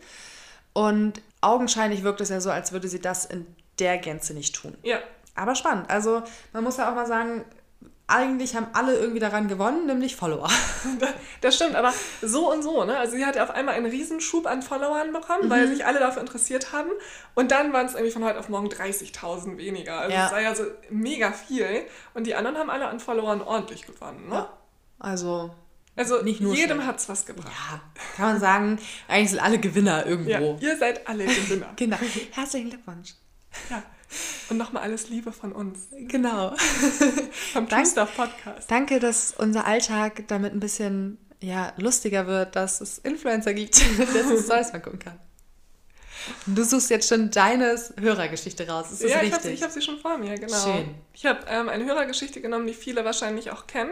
Und 0.73 1.21
augenscheinlich 1.39 2.03
wirkt 2.03 2.19
es 2.19 2.29
ja 2.29 2.41
so, 2.41 2.51
als 2.51 2.73
würde 2.73 2.89
sie 2.89 2.99
das 2.99 3.25
in 3.25 3.45
der 3.79 3.97
Gänze 3.97 4.33
nicht 4.33 4.55
tun. 4.55 4.75
Ja. 4.83 4.97
Aber 5.35 5.55
spannend. 5.55 5.89
Also 5.89 6.21
man 6.51 6.63
muss 6.63 6.77
ja 6.77 6.91
auch 6.91 6.95
mal 6.95 7.07
sagen, 7.07 7.45
eigentlich 8.13 8.55
haben 8.55 8.67
alle 8.73 8.95
irgendwie 8.95 9.19
daran 9.19 9.47
gewonnen, 9.47 9.85
nämlich 9.85 10.15
Follower. 10.15 10.49
Das 11.41 11.55
stimmt, 11.55 11.75
aber 11.75 11.93
so 12.21 12.49
und 12.49 12.63
so. 12.63 12.85
Ne? 12.85 12.97
Also 12.97 13.17
sie 13.17 13.25
hat 13.25 13.37
auf 13.37 13.49
einmal 13.49 13.75
einen 13.75 13.85
Riesenschub 13.85 14.45
an 14.45 14.61
Followern 14.61 15.11
bekommen, 15.11 15.45
mhm. 15.45 15.49
weil 15.49 15.67
sich 15.67 15.85
alle 15.85 15.99
dafür 15.99 16.21
interessiert 16.21 16.71
haben. 16.71 16.89
Und 17.35 17.51
dann 17.51 17.73
waren 17.73 17.85
es 17.85 17.95
irgendwie 17.95 18.11
von 18.11 18.23
heute 18.23 18.39
auf 18.39 18.47
morgen 18.47 18.69
30.000 18.69 19.57
weniger. 19.57 19.99
Also 19.99 20.15
ja. 20.15 20.27
es 20.27 20.31
war 20.31 20.39
ja 20.39 20.55
so 20.55 20.63
mega 20.89 21.33
viel. 21.33 21.85
Und 22.13 22.27
die 22.27 22.35
anderen 22.35 22.57
haben 22.57 22.69
alle 22.69 22.87
an 22.87 23.01
Followern 23.01 23.41
ordentlich 23.41 23.85
gewonnen. 23.85 24.29
Ne? 24.29 24.35
Ja. 24.35 24.53
Also 24.99 25.51
also 25.95 26.23
nicht 26.23 26.41
nur 26.41 26.55
jedem 26.55 26.85
hat 26.85 26.97
es 26.97 27.07
was 27.07 27.25
gebracht. 27.25 27.51
Ja, 27.51 27.81
kann 28.15 28.25
man 28.25 28.39
sagen, 28.39 28.79
eigentlich 29.07 29.29
sind 29.31 29.39
alle 29.39 29.59
Gewinner 29.59 30.05
irgendwo. 30.05 30.57
Ja, 30.59 30.69
ihr 30.71 30.77
seid 30.77 31.07
alle 31.07 31.25
Gewinner. 31.25 31.71
genau. 31.75 31.97
Herzlichen 32.31 32.69
Glückwunsch. 32.69 33.13
Ja. 33.69 33.83
Und 34.49 34.57
nochmal 34.57 34.83
alles 34.83 35.09
Liebe 35.09 35.31
von 35.31 35.51
uns. 35.51 35.87
Genau. 35.91 36.55
Vom 37.53 37.67
True 37.67 37.85
Stuff 37.85 38.15
Podcast. 38.15 38.69
Danke, 38.69 38.99
dass 38.99 39.33
unser 39.37 39.65
Alltag 39.65 40.27
damit 40.27 40.53
ein 40.53 40.59
bisschen 40.59 41.17
ja, 41.41 41.73
lustiger 41.77 42.25
wird, 42.27 42.55
dass 42.55 42.81
es 42.81 42.99
Influencer 42.99 43.53
gibt, 43.53 43.79
der 43.97 44.31
es 44.31 44.45
Stories 44.45 44.71
mal 44.71 44.79
gucken 44.79 44.99
kann. 44.99 45.19
Du 46.45 46.63
suchst 46.63 46.89
jetzt 46.89 47.09
schon 47.09 47.31
deine 47.31 47.77
Hörergeschichte 47.99 48.67
raus. 48.67 48.91
Ist 48.91 49.03
das 49.03 49.11
ja, 49.11 49.19
richtig? 49.19 49.35
ich 49.39 49.43
habe 49.43 49.57
sie, 49.57 49.63
hab 49.63 49.71
sie 49.71 49.81
schon 49.81 49.99
vor 49.99 50.17
mir, 50.17 50.35
genau. 50.35 50.57
Schön. 50.57 50.95
Ich 51.13 51.25
habe 51.25 51.39
ähm, 51.47 51.67
eine 51.67 51.85
Hörergeschichte 51.85 52.39
genommen, 52.39 52.65
die 52.65 52.73
viele 52.73 53.03
wahrscheinlich 53.03 53.51
auch 53.51 53.67
kennen. 53.67 53.91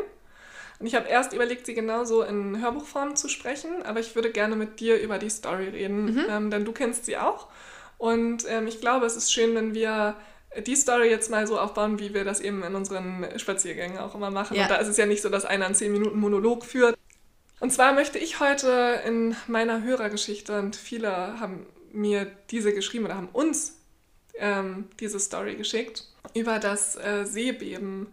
Und 0.79 0.87
ich 0.87 0.95
habe 0.95 1.07
erst 1.07 1.33
überlegt, 1.33 1.65
sie 1.65 1.73
genauso 1.73 2.23
in 2.23 2.59
Hörbuchform 2.59 3.15
zu 3.15 3.29
sprechen, 3.29 3.83
aber 3.83 3.99
ich 3.99 4.15
würde 4.15 4.31
gerne 4.31 4.55
mit 4.55 4.79
dir 4.79 4.99
über 4.99 5.19
die 5.19 5.29
Story 5.29 5.67
reden, 5.67 6.05
mhm. 6.05 6.25
ähm, 6.29 6.51
denn 6.51 6.65
du 6.65 6.71
kennst 6.71 7.05
sie 7.05 7.17
auch. 7.17 7.49
Und 8.01 8.45
ähm, 8.49 8.65
ich 8.65 8.81
glaube, 8.81 9.05
es 9.05 9.15
ist 9.15 9.31
schön, 9.31 9.53
wenn 9.53 9.75
wir 9.75 10.15
die 10.65 10.75
Story 10.75 11.07
jetzt 11.07 11.29
mal 11.29 11.45
so 11.45 11.59
aufbauen, 11.59 11.99
wie 11.99 12.15
wir 12.15 12.23
das 12.23 12.39
eben 12.39 12.63
in 12.63 12.73
unseren 12.73 13.27
Spaziergängen 13.37 13.99
auch 13.99 14.15
immer 14.15 14.31
machen. 14.31 14.57
Ja. 14.57 14.63
Und 14.63 14.71
da 14.71 14.77
ist 14.77 14.87
es 14.87 14.97
ja 14.97 15.05
nicht 15.05 15.21
so, 15.21 15.29
dass 15.29 15.45
einer 15.45 15.67
einen 15.67 15.75
10 15.75 15.91
Minuten 15.91 16.19
Monolog 16.19 16.65
führt. 16.65 16.97
Und 17.59 17.71
zwar 17.71 17.93
möchte 17.93 18.17
ich 18.17 18.39
heute 18.39 19.01
in 19.05 19.35
meiner 19.45 19.83
Hörergeschichte, 19.83 20.57
und 20.57 20.75
viele 20.75 21.39
haben 21.39 21.67
mir 21.91 22.25
diese 22.49 22.73
geschrieben 22.73 23.05
oder 23.05 23.17
haben 23.17 23.29
uns 23.33 23.77
ähm, 24.33 24.85
diese 24.99 25.19
Story 25.19 25.53
geschickt, 25.53 26.07
über 26.33 26.57
das 26.57 26.95
äh, 26.95 27.25
Seebeben 27.25 28.07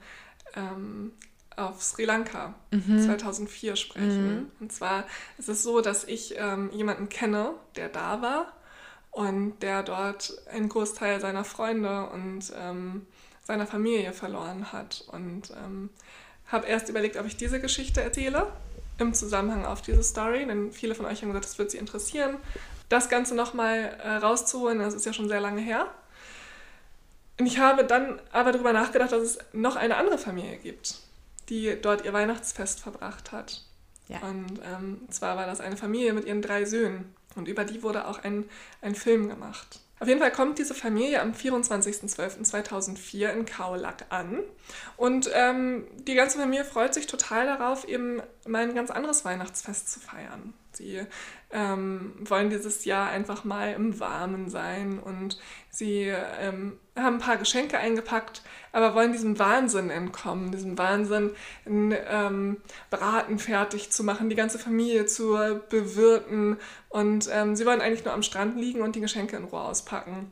ähm, 0.54 1.12
auf 1.56 1.82
Sri 1.82 2.04
Lanka 2.04 2.54
mhm. 2.72 3.00
2004 3.00 3.74
sprechen. 3.76 4.34
Mhm. 4.34 4.50
Und 4.60 4.70
zwar 4.70 5.06
ist 5.38 5.48
es 5.48 5.62
so, 5.62 5.80
dass 5.80 6.04
ich 6.04 6.34
ähm, 6.36 6.70
jemanden 6.74 7.08
kenne, 7.08 7.54
der 7.74 7.88
da 7.88 8.20
war 8.20 8.52
und 9.18 9.58
der 9.60 9.82
dort 9.82 10.40
einen 10.50 10.68
Großteil 10.68 11.20
seiner 11.20 11.44
Freunde 11.44 12.08
und 12.10 12.52
ähm, 12.56 13.06
seiner 13.42 13.66
Familie 13.66 14.12
verloren 14.12 14.72
hat. 14.72 15.04
Und 15.10 15.50
ähm, 15.50 15.90
habe 16.46 16.66
erst 16.66 16.88
überlegt, 16.88 17.16
ob 17.16 17.26
ich 17.26 17.36
diese 17.36 17.60
Geschichte 17.60 18.00
erzähle 18.00 18.46
im 18.98 19.14
Zusammenhang 19.14 19.64
auf 19.64 19.82
diese 19.82 20.02
Story, 20.02 20.46
denn 20.46 20.72
viele 20.72 20.94
von 20.94 21.06
euch 21.06 21.22
haben 21.22 21.28
gesagt, 21.28 21.44
das 21.44 21.58
wird 21.58 21.70
sie 21.70 21.78
interessieren. 21.78 22.36
Das 22.88 23.08
Ganze 23.08 23.34
nochmal 23.34 23.98
äh, 24.02 24.16
rauszuholen, 24.16 24.78
das 24.78 24.94
ist 24.94 25.04
ja 25.04 25.12
schon 25.12 25.28
sehr 25.28 25.40
lange 25.40 25.60
her. 25.60 25.86
Und 27.38 27.46
ich 27.46 27.58
habe 27.58 27.84
dann 27.84 28.20
aber 28.32 28.52
darüber 28.52 28.72
nachgedacht, 28.72 29.12
dass 29.12 29.22
es 29.22 29.38
noch 29.52 29.76
eine 29.76 29.96
andere 29.96 30.18
Familie 30.18 30.56
gibt 30.56 30.96
die 31.48 31.76
dort 31.80 32.04
ihr 32.04 32.12
Weihnachtsfest 32.12 32.80
verbracht 32.80 33.32
hat. 33.32 33.62
Ja. 34.08 34.20
Und 34.20 34.60
ähm, 34.64 35.00
zwar 35.10 35.36
war 35.36 35.46
das 35.46 35.60
eine 35.60 35.76
Familie 35.76 36.12
mit 36.12 36.24
ihren 36.24 36.42
drei 36.42 36.64
Söhnen. 36.64 37.14
Und 37.38 37.48
über 37.48 37.64
die 37.64 37.82
wurde 37.82 38.06
auch 38.06 38.22
ein, 38.24 38.44
ein 38.82 38.94
Film 38.94 39.28
gemacht. 39.28 39.80
Auf 40.00 40.06
jeden 40.06 40.20
Fall 40.20 40.30
kommt 40.30 40.58
diese 40.58 40.74
Familie 40.74 41.20
am 41.20 41.32
24.12.2004 41.32 43.30
in 43.30 43.46
Kaolack 43.46 44.06
an. 44.10 44.40
Und 44.96 45.28
ähm, 45.34 45.86
die 46.06 46.14
ganze 46.14 46.38
Familie 46.38 46.64
freut 46.64 46.94
sich 46.94 47.06
total 47.06 47.46
darauf, 47.46 47.86
eben 47.86 48.22
mal 48.46 48.62
ein 48.62 48.74
ganz 48.74 48.90
anderes 48.90 49.24
Weihnachtsfest 49.24 49.90
zu 49.90 49.98
feiern. 49.98 50.54
Sie 50.72 51.00
ähm, 51.50 52.12
wollen 52.20 52.50
dieses 52.50 52.84
Jahr 52.84 53.08
einfach 53.08 53.44
mal 53.44 53.72
im 53.72 53.98
Warmen 54.00 54.50
sein 54.50 54.98
und 54.98 55.38
sie 55.70 56.12
ähm, 56.40 56.78
haben 56.94 57.16
ein 57.16 57.20
paar 57.20 57.38
Geschenke 57.38 57.78
eingepackt, 57.78 58.42
aber 58.72 58.94
wollen 58.94 59.12
diesem 59.12 59.38
Wahnsinn 59.38 59.88
entkommen, 59.90 60.52
diesem 60.52 60.76
Wahnsinn, 60.76 61.30
einen 61.64 61.94
ähm, 62.06 62.56
Braten 62.90 63.38
fertig 63.38 63.90
zu 63.90 64.04
machen, 64.04 64.28
die 64.28 64.36
ganze 64.36 64.58
Familie 64.58 65.06
zu 65.06 65.38
bewirten 65.70 66.58
und 66.90 67.28
ähm, 67.32 67.56
sie 67.56 67.64
wollen 67.64 67.80
eigentlich 67.80 68.04
nur 68.04 68.14
am 68.14 68.22
Strand 68.22 68.56
liegen 68.60 68.82
und 68.82 68.94
die 68.94 69.00
Geschenke 69.00 69.36
in 69.36 69.44
Ruhe 69.44 69.60
auspacken. 69.60 70.30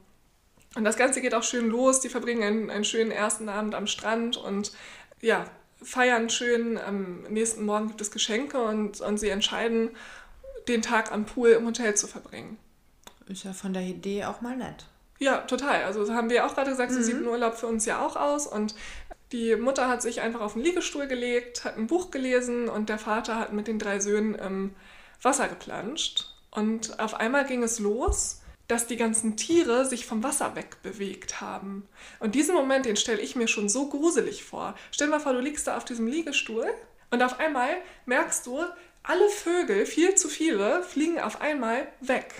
Und 0.75 0.85
das 0.85 0.99
Ganze 0.99 1.23
geht 1.23 1.35
auch 1.35 1.43
schön 1.43 1.71
los, 1.71 2.01
die 2.01 2.11
verbringen 2.11 2.43
einen, 2.43 2.71
einen 2.71 2.85
schönen 2.85 3.11
ersten 3.11 3.49
Abend 3.49 3.75
am 3.75 3.87
Strand 3.87 4.37
und 4.37 4.73
ja, 5.23 5.47
feiern 5.83 6.29
schön. 6.29 6.79
Am 6.79 7.23
nächsten 7.23 7.65
Morgen 7.65 7.89
gibt 7.89 8.01
es 8.03 8.11
Geschenke 8.11 8.59
und, 8.59 9.01
und 9.01 9.19
sie 9.19 9.31
entscheiden, 9.31 9.91
den 10.69 10.83
Tag 10.83 11.13
am 11.13 11.27
Pool 11.27 11.51
im 11.51 11.67
Hotel 11.67 11.95
zu 11.95 12.07
verbringen. 12.07 12.59
Ist 13.27 13.45
ja 13.45 13.53
von 13.53 13.73
der 13.73 13.83
Idee 13.83 14.25
auch 14.25 14.41
mal 14.41 14.57
nett. 14.57 14.87
Ja, 15.19 15.39
total. 15.39 15.85
Also 15.85 16.13
haben 16.13 16.31
wir 16.31 16.47
auch 16.47 16.55
gerade 16.55 16.71
gesagt, 16.71 16.93
so 16.93 16.99
mhm. 16.99 17.03
sieht 17.03 17.17
ein 17.17 17.27
Urlaub 17.27 17.55
für 17.55 17.67
uns 17.67 17.87
ja 17.87 18.05
auch 18.05 18.17
aus. 18.17 18.47
Und 18.47 18.75
die 19.33 19.57
Mutter 19.57 19.89
hat 19.89 20.03
sich 20.03 20.21
einfach 20.21 20.41
auf 20.41 20.53
den 20.53 20.63
Liegestuhl 20.63 21.07
gelegt, 21.07 21.65
hat 21.65 21.77
ein 21.77 21.87
Buch 21.87 22.11
gelesen 22.11 22.69
und 22.69 22.89
der 22.89 22.99
Vater 22.99 23.37
hat 23.37 23.53
mit 23.53 23.67
den 23.67 23.79
drei 23.79 23.99
Söhnen 23.99 24.35
im 24.35 24.75
Wasser 25.23 25.49
geplanscht. 25.49 26.27
Und 26.51 27.01
auf 27.01 27.15
einmal 27.15 27.45
ging 27.47 27.63
es 27.63 27.79
los, 27.79 28.43
dass 28.69 28.87
die 28.87 28.97
ganzen 28.97 29.37
Tiere 29.37 29.85
sich 29.85 30.07
vom 30.07 30.23
Wasser 30.23 30.55
wegbewegt 30.57 31.41
haben. 31.41 31.89
Und 32.19 32.35
diesen 32.35 32.55
Moment, 32.55 32.87
den 32.87 32.97
stelle 32.97 33.21
ich 33.21 33.37
mir 33.37 33.49
schon 33.49 33.69
so 33.69 33.89
gruselig 33.89 34.45
vor. 34.45 34.75
Stell 34.91 35.07
dir 35.07 35.13
mal 35.13 35.21
vor, 35.21 35.33
du 35.33 35.41
liegst 35.41 35.67
da 35.67 35.77
auf 35.77 35.85
diesem 35.85 36.07
Liegestuhl 36.07 36.67
und 37.11 37.23
auf 37.23 37.39
einmal 37.39 37.71
merkst 38.07 38.47
du, 38.47 38.61
alle 39.07 39.29
Vögel, 39.31 39.87
viel 39.87 40.15
zu 40.15 40.29
viele, 40.29 40.83
fliegen 40.83 41.21
auf 41.21 41.41
einmal 41.41 41.87
weg. 42.01 42.35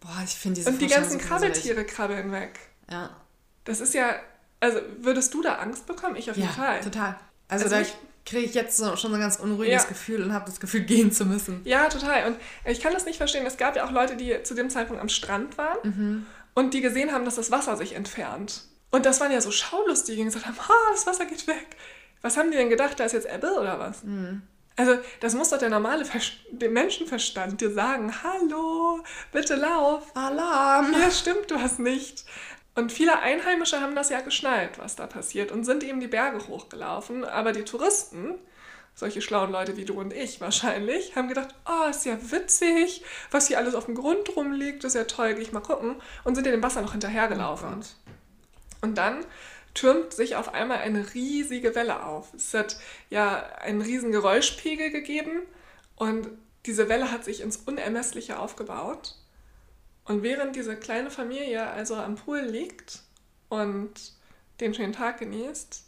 Boah, 0.00 0.22
ich 0.24 0.34
finde 0.34 0.56
diese 0.56 0.70
Und 0.70 0.80
die 0.80 0.86
ganzen 0.86 1.18
Krabbeltiere 1.18 1.84
krabbeln 1.84 2.30
weg. 2.30 2.58
Ja. 2.90 3.16
Das 3.64 3.80
ist 3.80 3.94
ja, 3.94 4.14
also 4.60 4.80
würdest 4.98 5.34
du 5.34 5.42
da 5.42 5.56
Angst 5.56 5.86
bekommen? 5.86 6.16
Ich 6.16 6.30
auf 6.30 6.36
jeden 6.36 6.48
ja, 6.48 6.54
Fall. 6.54 6.80
total. 6.80 7.18
Also, 7.48 7.64
also 7.64 7.76
da 7.76 7.82
kriege 8.24 8.44
ich 8.44 8.54
jetzt 8.54 8.76
so, 8.76 8.96
schon 8.96 9.10
so 9.10 9.16
ein 9.16 9.20
ganz 9.20 9.36
unruhiges 9.36 9.84
ja. 9.84 9.88
Gefühl 9.88 10.22
und 10.22 10.32
habe 10.32 10.44
das 10.44 10.60
Gefühl, 10.60 10.82
gehen 10.82 11.10
zu 11.10 11.24
müssen. 11.24 11.62
Ja, 11.64 11.88
total. 11.88 12.26
Und 12.26 12.36
ich 12.64 12.80
kann 12.80 12.92
das 12.92 13.06
nicht 13.06 13.16
verstehen. 13.16 13.46
Es 13.46 13.56
gab 13.56 13.74
ja 13.74 13.86
auch 13.86 13.90
Leute, 13.90 14.16
die 14.16 14.42
zu 14.42 14.54
dem 14.54 14.70
Zeitpunkt 14.70 15.00
am 15.00 15.08
Strand 15.08 15.56
waren 15.56 15.78
mhm. 15.82 16.26
und 16.54 16.74
die 16.74 16.82
gesehen 16.82 17.12
haben, 17.12 17.24
dass 17.24 17.36
das 17.36 17.50
Wasser 17.50 17.76
sich 17.76 17.94
entfernt. 17.94 18.64
Und 18.90 19.06
das 19.06 19.20
waren 19.20 19.32
ja 19.32 19.40
so 19.40 19.50
Schaulustige, 19.50 20.18
die 20.18 20.24
gesagt 20.24 20.46
haben, 20.46 20.58
ha, 20.58 20.74
das 20.92 21.06
Wasser 21.06 21.24
geht 21.26 21.46
weg. 21.46 21.76
Was 22.20 22.36
haben 22.36 22.50
die 22.50 22.56
denn 22.56 22.68
gedacht? 22.70 23.00
Da 23.00 23.04
ist 23.04 23.12
jetzt 23.12 23.28
Ebbe 23.30 23.52
oder 23.58 23.78
was? 23.78 24.04
Mhm. 24.04 24.42
Also 24.78 24.96
das 25.18 25.34
muss 25.34 25.50
doch 25.50 25.58
der 25.58 25.70
normale 25.70 26.04
Ver 26.04 26.20
der 26.52 26.70
Menschenverstand 26.70 27.60
dir 27.60 27.72
sagen, 27.72 28.14
hallo, 28.22 29.00
bitte 29.32 29.56
lauf. 29.56 30.04
Alarm. 30.14 30.92
Ja, 30.92 31.10
stimmt 31.10 31.50
was 31.50 31.80
nicht. 31.80 32.24
Und 32.76 32.92
viele 32.92 33.18
Einheimische 33.18 33.80
haben 33.80 33.96
das 33.96 34.08
ja 34.08 34.20
geschnallt, 34.20 34.78
was 34.78 34.94
da 34.94 35.08
passiert 35.08 35.50
und 35.50 35.64
sind 35.64 35.82
eben 35.82 35.98
die 35.98 36.06
Berge 36.06 36.46
hochgelaufen. 36.46 37.24
Aber 37.24 37.50
die 37.50 37.64
Touristen, 37.64 38.36
solche 38.94 39.20
schlauen 39.20 39.50
Leute 39.50 39.76
wie 39.76 39.84
du 39.84 39.98
und 39.98 40.12
ich 40.12 40.40
wahrscheinlich, 40.40 41.16
haben 41.16 41.26
gedacht, 41.26 41.56
oh, 41.66 41.90
ist 41.90 42.06
ja 42.06 42.16
witzig, 42.30 43.02
was 43.32 43.48
hier 43.48 43.58
alles 43.58 43.74
auf 43.74 43.86
dem 43.86 43.96
Grund 43.96 44.36
rumliegt, 44.36 44.84
ist 44.84 44.94
ja 44.94 45.04
toll, 45.04 45.34
geh 45.34 45.42
ich 45.42 45.50
mal 45.50 45.58
gucken. 45.58 45.96
Und 46.22 46.36
sind 46.36 46.46
ja 46.46 46.52
dem 46.52 46.62
Wasser 46.62 46.82
noch 46.82 46.92
hinterhergelaufen. 46.92 47.80
Oh 47.80 48.86
und 48.86 48.96
dann 48.96 49.24
türmt 49.74 50.12
sich 50.12 50.36
auf 50.36 50.54
einmal 50.54 50.78
eine 50.78 51.14
riesige 51.14 51.74
Welle 51.74 52.04
auf. 52.04 52.34
Es 52.34 52.52
hat 52.54 52.78
ja 53.10 53.46
einen 53.60 53.80
riesen 53.80 54.12
Geräuschpegel 54.12 54.90
gegeben 54.90 55.42
und 55.96 56.28
diese 56.66 56.88
Welle 56.88 57.10
hat 57.10 57.24
sich 57.24 57.40
ins 57.40 57.58
Unermessliche 57.58 58.38
aufgebaut. 58.38 59.14
Und 60.04 60.22
während 60.22 60.56
diese 60.56 60.76
kleine 60.76 61.10
Familie 61.10 61.66
also 61.66 61.94
am 61.94 62.16
Pool 62.16 62.40
liegt 62.40 63.02
und 63.48 63.92
den 64.60 64.74
schönen 64.74 64.92
Tag 64.92 65.18
genießt, 65.18 65.84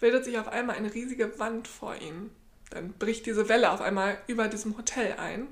bildet 0.00 0.24
sich 0.24 0.38
auf 0.38 0.48
einmal 0.48 0.76
eine 0.76 0.94
riesige 0.94 1.38
Wand 1.38 1.68
vor 1.68 1.96
ihnen. 1.96 2.30
Dann 2.70 2.92
bricht 2.92 3.26
diese 3.26 3.48
Welle 3.48 3.70
auf 3.70 3.80
einmal 3.80 4.18
über 4.26 4.48
diesem 4.48 4.76
Hotel 4.76 5.14
ein 5.18 5.48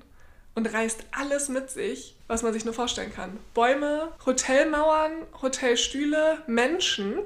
und 0.55 0.73
reißt 0.73 1.05
alles 1.11 1.49
mit 1.49 1.71
sich, 1.71 2.17
was 2.27 2.43
man 2.43 2.53
sich 2.53 2.65
nur 2.65 2.75
vorstellen 2.75 3.13
kann. 3.13 3.39
Bäume, 3.55 4.13
Hotelmauern, 4.25 5.13
Hotelstühle, 5.43 6.43
Menschen, 6.47 7.19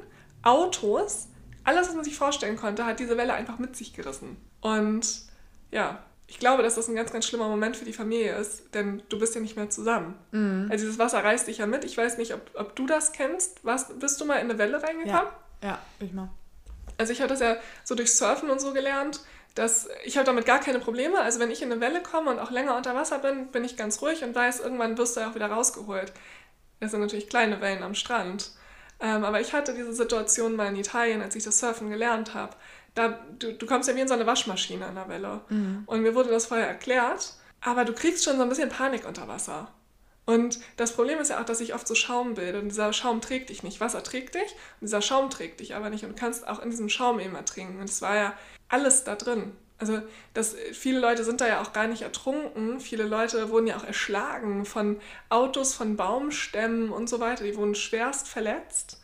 Autos, 0.48 1.28
alles, 1.64 1.88
was 1.88 1.94
man 1.94 2.04
sich 2.04 2.16
vorstellen 2.16 2.56
konnte, 2.56 2.86
hat 2.86 3.00
diese 3.00 3.16
Welle 3.16 3.34
einfach 3.34 3.58
mit 3.58 3.76
sich 3.76 3.92
gerissen. 3.92 4.36
Und 4.60 5.22
ja, 5.70 6.02
ich 6.26 6.38
glaube, 6.38 6.62
dass 6.62 6.74
das 6.74 6.88
ein 6.88 6.94
ganz, 6.94 7.12
ganz 7.12 7.26
schlimmer 7.26 7.48
Moment 7.48 7.76
für 7.76 7.84
die 7.84 7.92
Familie 7.92 8.36
ist, 8.36 8.74
denn 8.74 9.02
du 9.08 9.18
bist 9.18 9.34
ja 9.34 9.40
nicht 9.40 9.56
mehr 9.56 9.70
zusammen. 9.70 10.14
Mhm. 10.30 10.68
Also 10.70 10.84
dieses 10.84 10.98
Wasser 10.98 11.24
reißt 11.24 11.48
dich 11.48 11.58
ja 11.58 11.66
mit. 11.66 11.84
Ich 11.84 11.96
weiß 11.96 12.18
nicht, 12.18 12.34
ob, 12.34 12.40
ob 12.54 12.76
du 12.76 12.86
das 12.86 13.12
kennst. 13.12 13.64
Was, 13.64 13.98
bist 13.98 14.20
du 14.20 14.24
mal 14.24 14.36
in 14.36 14.50
eine 14.50 14.58
Welle 14.58 14.82
reingekommen? 14.82 15.28
Ja, 15.62 15.68
ja 15.68 15.78
ich 16.00 16.12
mal. 16.12 16.30
Also 16.98 17.12
ich 17.12 17.20
habe 17.20 17.28
das 17.28 17.40
ja 17.40 17.56
so 17.84 17.94
durch 17.94 18.14
Surfen 18.14 18.50
und 18.50 18.60
so 18.60 18.72
gelernt, 18.72 19.20
dass 19.54 19.88
ich 20.04 20.16
habe 20.16 20.26
damit 20.26 20.46
gar 20.46 20.60
keine 20.60 20.80
Probleme. 20.80 21.20
Also 21.20 21.40
wenn 21.40 21.50
ich 21.50 21.62
in 21.62 21.72
eine 21.72 21.80
Welle 21.80 22.02
komme 22.02 22.30
und 22.30 22.38
auch 22.38 22.50
länger 22.50 22.76
unter 22.76 22.94
Wasser 22.94 23.18
bin, 23.18 23.48
bin 23.48 23.64
ich 23.64 23.76
ganz 23.76 24.02
ruhig 24.02 24.22
und 24.22 24.34
weiß, 24.34 24.60
irgendwann 24.60 24.98
wirst 24.98 25.16
du 25.16 25.20
ja 25.20 25.30
auch 25.30 25.34
wieder 25.34 25.50
rausgeholt. 25.50 26.12
Das 26.80 26.90
sind 26.90 27.00
natürlich 27.00 27.28
kleine 27.28 27.60
Wellen 27.60 27.82
am 27.82 27.94
Strand. 27.94 28.52
Ähm, 29.00 29.24
aber 29.24 29.40
ich 29.40 29.52
hatte 29.52 29.74
diese 29.74 29.92
Situation 29.92 30.56
mal 30.56 30.68
in 30.68 30.76
Italien, 30.76 31.22
als 31.22 31.36
ich 31.36 31.44
das 31.44 31.58
Surfen 31.58 31.90
gelernt 31.90 32.34
habe. 32.34 32.56
Da, 32.94 33.20
du, 33.38 33.52
du 33.52 33.66
kommst 33.66 33.88
ja 33.88 33.94
wie 33.94 34.00
in 34.00 34.08
so 34.08 34.14
eine 34.14 34.26
Waschmaschine 34.26 34.86
an 34.86 34.96
der 34.96 35.08
Welle. 35.08 35.40
Mhm. 35.48 35.84
Und 35.86 36.02
mir 36.02 36.14
wurde 36.14 36.30
das 36.30 36.46
vorher 36.46 36.66
erklärt, 36.66 37.34
aber 37.60 37.84
du 37.84 37.92
kriegst 37.92 38.24
schon 38.24 38.36
so 38.36 38.42
ein 38.42 38.48
bisschen 38.48 38.70
Panik 38.70 39.06
unter 39.06 39.28
Wasser. 39.28 39.72
Und 40.26 40.58
das 40.76 40.92
Problem 40.92 41.18
ist 41.20 41.30
ja 41.30 41.40
auch, 41.40 41.44
dass 41.46 41.58
sich 41.58 41.74
oft 41.74 41.88
so 41.88 41.94
Schaum 41.94 42.34
bildet 42.34 42.60
und 42.62 42.68
dieser 42.68 42.92
Schaum 42.92 43.22
trägt 43.22 43.48
dich 43.48 43.62
nicht. 43.62 43.80
Wasser 43.80 44.02
trägt 44.02 44.34
dich 44.34 44.52
und 44.80 44.82
dieser 44.82 45.00
Schaum 45.00 45.30
trägt 45.30 45.60
dich 45.60 45.74
aber 45.74 45.88
nicht 45.88 46.04
und 46.04 46.10
du 46.10 46.16
kannst 46.16 46.46
auch 46.46 46.60
in 46.60 46.68
diesem 46.68 46.90
Schaum 46.90 47.18
immer 47.18 47.44
trinken. 47.46 47.78
Und 47.78 47.88
es 47.88 48.02
war 48.02 48.14
ja 48.14 48.34
alles 48.68 49.04
da 49.04 49.16
drin. 49.16 49.52
Also 49.78 50.00
das, 50.34 50.56
viele 50.72 50.98
Leute 50.98 51.24
sind 51.24 51.40
da 51.40 51.46
ja 51.46 51.62
auch 51.62 51.72
gar 51.72 51.86
nicht 51.86 52.02
ertrunken. 52.02 52.80
Viele 52.80 53.04
Leute 53.04 53.50
wurden 53.50 53.68
ja 53.68 53.76
auch 53.76 53.84
erschlagen 53.84 54.64
von 54.64 55.00
Autos, 55.28 55.74
von 55.74 55.96
Baumstämmen 55.96 56.90
und 56.90 57.08
so 57.08 57.20
weiter. 57.20 57.44
Die 57.44 57.56
wurden 57.56 57.76
schwerst 57.76 58.26
verletzt. 58.26 59.00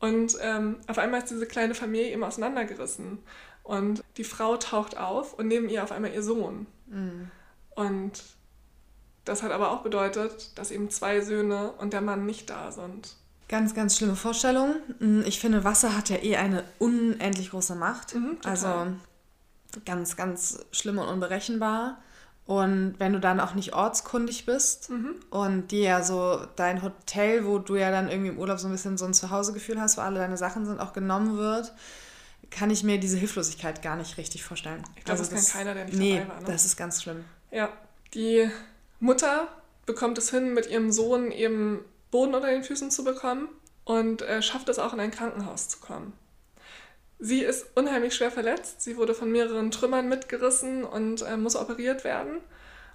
Und 0.00 0.36
ähm, 0.40 0.78
auf 0.86 0.98
einmal 0.98 1.20
ist 1.20 1.30
diese 1.30 1.46
kleine 1.46 1.74
Familie 1.74 2.12
eben 2.12 2.24
auseinandergerissen. 2.24 3.18
Und 3.62 4.02
die 4.16 4.24
Frau 4.24 4.56
taucht 4.56 4.96
auf 4.96 5.34
und 5.34 5.48
neben 5.48 5.68
ihr 5.68 5.82
auf 5.82 5.92
einmal 5.92 6.12
ihr 6.12 6.22
Sohn. 6.22 6.66
Mhm. 6.86 7.30
Und 7.74 8.22
das 9.26 9.42
hat 9.42 9.50
aber 9.50 9.72
auch 9.72 9.82
bedeutet, 9.82 10.56
dass 10.56 10.70
eben 10.70 10.88
zwei 10.88 11.20
Söhne 11.20 11.72
und 11.72 11.92
der 11.92 12.00
Mann 12.00 12.24
nicht 12.26 12.48
da 12.48 12.70
sind. 12.70 13.16
Ganz, 13.48 13.74
ganz 13.74 13.96
schlimme 13.96 14.16
Vorstellung. 14.16 14.76
Mm, 14.98 15.22
ich 15.26 15.40
finde, 15.40 15.64
Wasser 15.64 15.96
hat 15.96 16.08
ja 16.08 16.16
eh 16.22 16.36
eine 16.36 16.64
unendlich 16.78 17.50
große 17.50 17.74
Macht. 17.74 18.14
Mhm, 18.14 18.38
also 18.44 18.86
ganz, 19.84 20.16
ganz 20.16 20.64
schlimm 20.72 20.98
und 20.98 21.08
unberechenbar. 21.08 21.98
Und 22.46 22.94
wenn 22.98 23.12
du 23.12 23.18
dann 23.18 23.40
auch 23.40 23.54
nicht 23.54 23.74
ortskundig 23.74 24.46
bist 24.46 24.90
mhm. 24.90 25.16
und 25.30 25.72
dir 25.72 25.82
ja 25.82 26.02
so 26.02 26.46
dein 26.54 26.80
Hotel, 26.82 27.44
wo 27.44 27.58
du 27.58 27.74
ja 27.74 27.90
dann 27.90 28.08
irgendwie 28.08 28.30
im 28.30 28.38
Urlaub 28.38 28.60
so 28.60 28.68
ein 28.68 28.72
bisschen 28.72 28.96
so 28.96 29.04
ein 29.04 29.14
Zuhausegefühl 29.14 29.80
hast, 29.80 29.96
wo 29.96 30.02
alle 30.02 30.20
deine 30.20 30.36
Sachen 30.36 30.64
sind, 30.64 30.78
auch 30.78 30.92
genommen 30.92 31.36
wird, 31.36 31.72
kann 32.50 32.70
ich 32.70 32.84
mir 32.84 32.98
diese 32.98 33.16
Hilflosigkeit 33.16 33.82
gar 33.82 33.96
nicht 33.96 34.16
richtig 34.16 34.44
vorstellen. 34.44 34.84
Ich 34.94 35.04
glaube, 35.04 35.18
also 35.18 35.34
das 35.34 35.50
kann 35.50 35.58
keiner, 35.58 35.74
der 35.74 35.86
nicht 35.86 35.98
nee, 35.98 36.18
dabei 36.18 36.28
war. 36.28 36.40
Ne? 36.40 36.46
das 36.46 36.64
ist 36.64 36.76
ganz 36.76 37.02
schlimm. 37.02 37.24
Ja, 37.50 37.68
die 38.14 38.48
Mutter 39.00 39.48
bekommt 39.84 40.16
es 40.18 40.30
hin, 40.30 40.54
mit 40.54 40.68
ihrem 40.68 40.92
Sohn 40.92 41.32
eben 41.32 41.80
Boden 42.12 42.34
unter 42.34 42.48
den 42.48 42.62
Füßen 42.62 42.92
zu 42.92 43.02
bekommen 43.02 43.48
und 43.84 44.22
äh, 44.22 44.40
schafft 44.40 44.68
es 44.68 44.78
auch 44.78 44.92
in 44.92 45.00
ein 45.00 45.10
Krankenhaus 45.10 45.68
zu 45.68 45.78
kommen. 45.80 46.12
Sie 47.18 47.42
ist 47.42 47.66
unheimlich 47.74 48.14
schwer 48.14 48.30
verletzt. 48.30 48.82
Sie 48.82 48.96
wurde 48.96 49.14
von 49.14 49.32
mehreren 49.32 49.70
Trümmern 49.70 50.08
mitgerissen 50.08 50.84
und 50.84 51.22
äh, 51.22 51.36
muss 51.36 51.56
operiert 51.56 52.04
werden. 52.04 52.40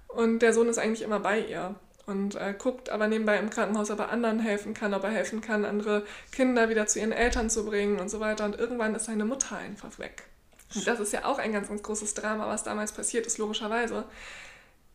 Und 0.08 0.40
der 0.40 0.52
Sohn 0.52 0.68
ist 0.68 0.78
eigentlich 0.78 1.02
immer 1.02 1.20
bei 1.20 1.40
ihr 1.40 1.74
und 2.06 2.34
äh, 2.34 2.54
guckt 2.56 2.90
aber 2.90 3.06
nebenbei 3.06 3.38
im 3.38 3.50
Krankenhaus, 3.50 3.90
ob 3.90 4.00
er 4.00 4.10
anderen 4.10 4.40
helfen 4.40 4.74
kann, 4.74 4.94
ob 4.94 5.04
er 5.04 5.10
helfen 5.10 5.40
kann, 5.40 5.64
andere 5.64 6.04
Kinder 6.30 6.68
wieder 6.68 6.86
zu 6.86 6.98
ihren 6.98 7.12
Eltern 7.12 7.50
zu 7.50 7.64
bringen 7.64 7.98
und 7.98 8.10
so 8.10 8.20
weiter. 8.20 8.44
Und 8.44 8.58
irgendwann 8.58 8.94
ist 8.94 9.06
seine 9.06 9.24
Mutter 9.24 9.56
einfach 9.56 9.98
weg. 9.98 10.24
Und 10.74 10.86
das 10.86 11.00
ist 11.00 11.12
ja 11.12 11.24
auch 11.24 11.38
ein 11.38 11.52
ganz, 11.52 11.68
ganz 11.68 11.82
großes 11.82 12.14
Drama, 12.14 12.46
was 12.48 12.64
damals 12.64 12.92
passiert 12.92 13.26
ist, 13.26 13.38
logischerweise 13.38 14.04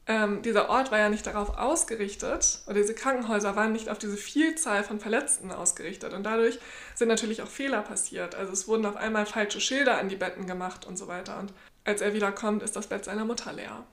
ähm, 0.08 0.42
dieser 0.42 0.70
Ort 0.70 0.90
war 0.90 1.00
ja 1.00 1.10
nicht 1.10 1.28
darauf 1.28 1.58
ausgerichtet, 1.58 2.62
oder 2.66 2.76
diese 2.76 2.96
Krankenhäuser 2.96 3.58
waren 3.58 3.74
nicht 3.74 3.90
auf 3.90 3.98
diese 3.98 4.16
Vielzahl 4.16 4.84
von 4.86 5.02
Verletzten 5.02 5.52
ausgerichtet. 5.52 6.14
Und 6.14 6.24
dadurch 6.24 6.60
sind 6.96 7.10
natürlich 7.10 7.42
auch 7.42 7.48
Fehler 7.48 7.82
passiert. 7.82 8.34
Also 8.34 8.54
es 8.54 8.68
wurden 8.70 8.86
auf 8.86 8.96
einmal 8.96 9.26
falsche 9.26 9.60
Schilder 9.60 9.98
an 9.98 10.08
die 10.08 10.16
Betten 10.16 10.48
gemacht 10.48 10.86
und 10.86 10.98
so 10.98 11.10
weiter. 11.10 11.38
Und 11.40 11.54
als 11.84 12.00
er 12.00 12.14
wiederkommt, 12.14 12.64
ist 12.64 12.78
das 12.78 12.88
Bett 12.88 13.04
seiner 13.04 13.26
Mutter 13.26 13.52
leer. 13.52 13.84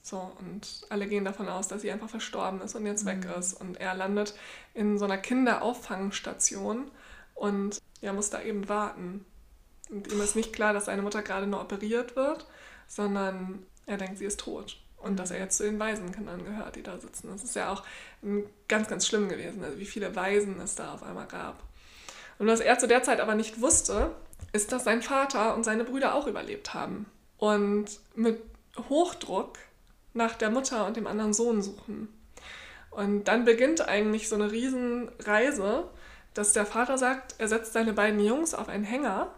So, 0.00 0.32
und 0.38 0.86
alle 0.90 1.08
gehen 1.08 1.24
davon 1.24 1.48
aus, 1.48 1.66
dass 1.66 1.82
sie 1.82 1.90
einfach 1.90 2.10
verstorben 2.10 2.60
ist 2.60 2.76
und 2.76 2.86
jetzt 2.86 3.04
mhm. 3.04 3.08
weg 3.08 3.26
ist. 3.36 3.54
Und 3.54 3.80
er 3.80 3.94
landet 3.94 4.34
in 4.74 4.96
so 4.96 5.06
einer 5.06 5.18
Kinderauffangstation 5.18 6.90
und 7.34 7.80
er 8.00 8.12
muss 8.12 8.30
da 8.30 8.40
eben 8.42 8.68
warten. 8.68 9.24
Und 9.90 10.12
ihm 10.12 10.20
ist 10.20 10.36
nicht 10.36 10.52
klar, 10.52 10.72
dass 10.72 10.84
seine 10.84 11.02
Mutter 11.02 11.22
gerade 11.22 11.48
nur 11.48 11.60
operiert 11.60 12.14
wird, 12.14 12.46
sondern 12.86 13.66
er 13.86 13.96
denkt, 13.96 14.18
sie 14.18 14.26
ist 14.26 14.38
tot 14.38 14.83
und 15.04 15.16
dass 15.18 15.30
er 15.30 15.38
jetzt 15.38 15.56
zu 15.56 15.64
den 15.64 15.78
Waisenkindern 15.78 16.44
gehört, 16.44 16.76
die 16.76 16.82
da 16.82 16.98
sitzen. 16.98 17.28
Das 17.30 17.44
ist 17.44 17.54
ja 17.54 17.70
auch 17.70 17.82
ganz, 18.68 18.88
ganz 18.88 19.06
schlimm 19.06 19.28
gewesen, 19.28 19.62
also 19.62 19.78
wie 19.78 19.86
viele 19.86 20.16
Waisen 20.16 20.60
es 20.60 20.74
da 20.74 20.92
auf 20.92 21.02
einmal 21.02 21.26
gab. 21.26 21.62
Und 22.38 22.46
was 22.46 22.60
er 22.60 22.78
zu 22.78 22.88
der 22.88 23.02
Zeit 23.02 23.20
aber 23.20 23.34
nicht 23.34 23.60
wusste, 23.60 24.14
ist, 24.52 24.72
dass 24.72 24.84
sein 24.84 25.02
Vater 25.02 25.54
und 25.54 25.64
seine 25.64 25.84
Brüder 25.84 26.14
auch 26.14 26.26
überlebt 26.26 26.74
haben 26.74 27.06
und 27.38 27.86
mit 28.14 28.40
Hochdruck 28.88 29.58
nach 30.14 30.34
der 30.34 30.50
Mutter 30.50 30.86
und 30.86 30.96
dem 30.96 31.06
anderen 31.06 31.32
Sohn 31.32 31.62
suchen. 31.62 32.08
Und 32.90 33.24
dann 33.24 33.44
beginnt 33.44 33.86
eigentlich 33.86 34.28
so 34.28 34.36
eine 34.36 34.50
Riesenreise, 34.50 35.88
dass 36.32 36.52
der 36.52 36.66
Vater 36.66 36.98
sagt, 36.98 37.34
er 37.38 37.48
setzt 37.48 37.72
seine 37.72 37.92
beiden 37.92 38.20
Jungs 38.20 38.54
auf 38.54 38.68
einen 38.68 38.84
Hänger 38.84 39.32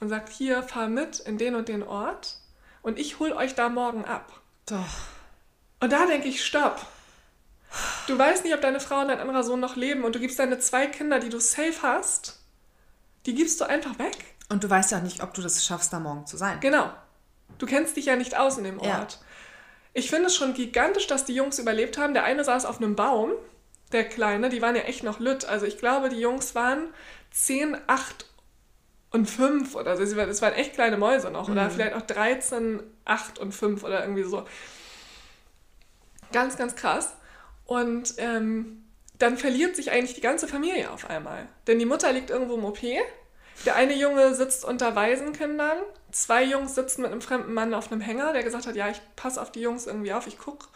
und 0.00 0.08
sagt, 0.08 0.28
hier, 0.28 0.62
fahr 0.62 0.88
mit 0.88 1.20
in 1.20 1.38
den 1.38 1.54
und 1.54 1.68
den 1.68 1.82
Ort 1.82 2.38
und 2.82 2.98
ich 2.98 3.18
hol 3.18 3.32
euch 3.32 3.54
da 3.54 3.68
morgen 3.68 4.04
ab. 4.04 4.40
Doch. 4.66 4.84
Und 5.80 5.92
da 5.92 6.06
denke 6.06 6.28
ich, 6.28 6.44
stopp. 6.44 6.86
Du 8.06 8.18
weißt 8.18 8.44
nicht, 8.44 8.54
ob 8.54 8.60
deine 8.60 8.80
Frau 8.80 9.00
und 9.00 9.08
dein 9.08 9.20
anderer 9.20 9.42
Sohn 9.42 9.60
noch 9.60 9.76
leben 9.76 10.04
und 10.04 10.14
du 10.14 10.20
gibst 10.20 10.38
deine 10.38 10.58
zwei 10.58 10.86
Kinder, 10.86 11.18
die 11.18 11.28
du 11.28 11.40
safe 11.40 11.82
hast, 11.82 12.40
die 13.26 13.34
gibst 13.34 13.60
du 13.60 13.64
einfach 13.64 13.98
weg. 13.98 14.16
Und 14.48 14.62
du 14.62 14.70
weißt 14.70 14.92
ja 14.92 15.00
nicht, 15.00 15.22
ob 15.22 15.34
du 15.34 15.42
das 15.42 15.64
schaffst, 15.64 15.92
da 15.92 15.98
morgen 15.98 16.26
zu 16.26 16.36
sein. 16.36 16.60
Genau. 16.60 16.90
Du 17.58 17.66
kennst 17.66 17.96
dich 17.96 18.06
ja 18.06 18.16
nicht 18.16 18.36
aus 18.36 18.58
in 18.58 18.64
dem 18.64 18.78
Ort. 18.78 19.12
Ja. 19.12 19.18
Ich 19.94 20.10
finde 20.10 20.26
es 20.26 20.36
schon 20.36 20.54
gigantisch, 20.54 21.06
dass 21.06 21.24
die 21.24 21.34
Jungs 21.34 21.58
überlebt 21.58 21.98
haben. 21.98 22.14
Der 22.14 22.24
eine 22.24 22.44
saß 22.44 22.64
auf 22.64 22.78
einem 22.78 22.96
Baum, 22.96 23.32
der 23.92 24.08
Kleine, 24.08 24.48
die 24.48 24.60
waren 24.60 24.76
ja 24.76 24.82
echt 24.82 25.04
noch 25.04 25.20
lütt. 25.20 25.44
Also 25.44 25.66
ich 25.66 25.78
glaube, 25.78 26.08
die 26.08 26.20
Jungs 26.20 26.54
waren 26.54 26.88
10, 27.30 27.76
8 27.86 28.26
und 29.14 29.30
5 29.30 29.76
oder 29.76 29.96
so. 29.96 30.14
Das 30.14 30.42
waren 30.42 30.54
echt 30.54 30.74
kleine 30.74 30.96
Mäuse 30.96 31.30
noch. 31.30 31.48
Mhm. 31.48 31.54
Oder 31.54 31.70
vielleicht 31.70 31.94
auch 31.94 32.02
13, 32.02 32.82
8 33.04 33.38
und 33.38 33.52
5 33.52 33.84
oder 33.84 34.02
irgendwie 34.02 34.24
so. 34.24 34.44
Ganz, 36.32 36.56
ganz 36.56 36.74
krass. 36.74 37.14
Und 37.64 38.14
ähm, 38.18 38.84
dann 39.18 39.38
verliert 39.38 39.76
sich 39.76 39.92
eigentlich 39.92 40.14
die 40.14 40.20
ganze 40.20 40.48
Familie 40.48 40.90
auf 40.90 41.08
einmal. 41.08 41.46
Denn 41.66 41.78
die 41.78 41.86
Mutter 41.86 42.12
liegt 42.12 42.30
irgendwo 42.30 42.56
im 42.56 42.64
OP. 42.64 42.80
Der 43.64 43.76
eine 43.76 43.94
Junge 43.94 44.34
sitzt 44.34 44.64
unter 44.64 44.96
Waisenkindern. 44.96 45.78
Zwei 46.10 46.42
Jungs 46.42 46.74
sitzen 46.74 47.02
mit 47.02 47.12
einem 47.12 47.20
fremden 47.20 47.54
Mann 47.54 47.72
auf 47.72 47.90
einem 47.90 48.00
Hänger, 48.00 48.32
der 48.32 48.42
gesagt 48.42 48.66
hat, 48.66 48.74
ja, 48.74 48.90
ich 48.90 49.00
passe 49.14 49.40
auf 49.40 49.52
die 49.52 49.60
Jungs 49.60 49.86
irgendwie 49.86 50.12
auf, 50.12 50.26
ich 50.26 50.38
gucke, 50.38 50.66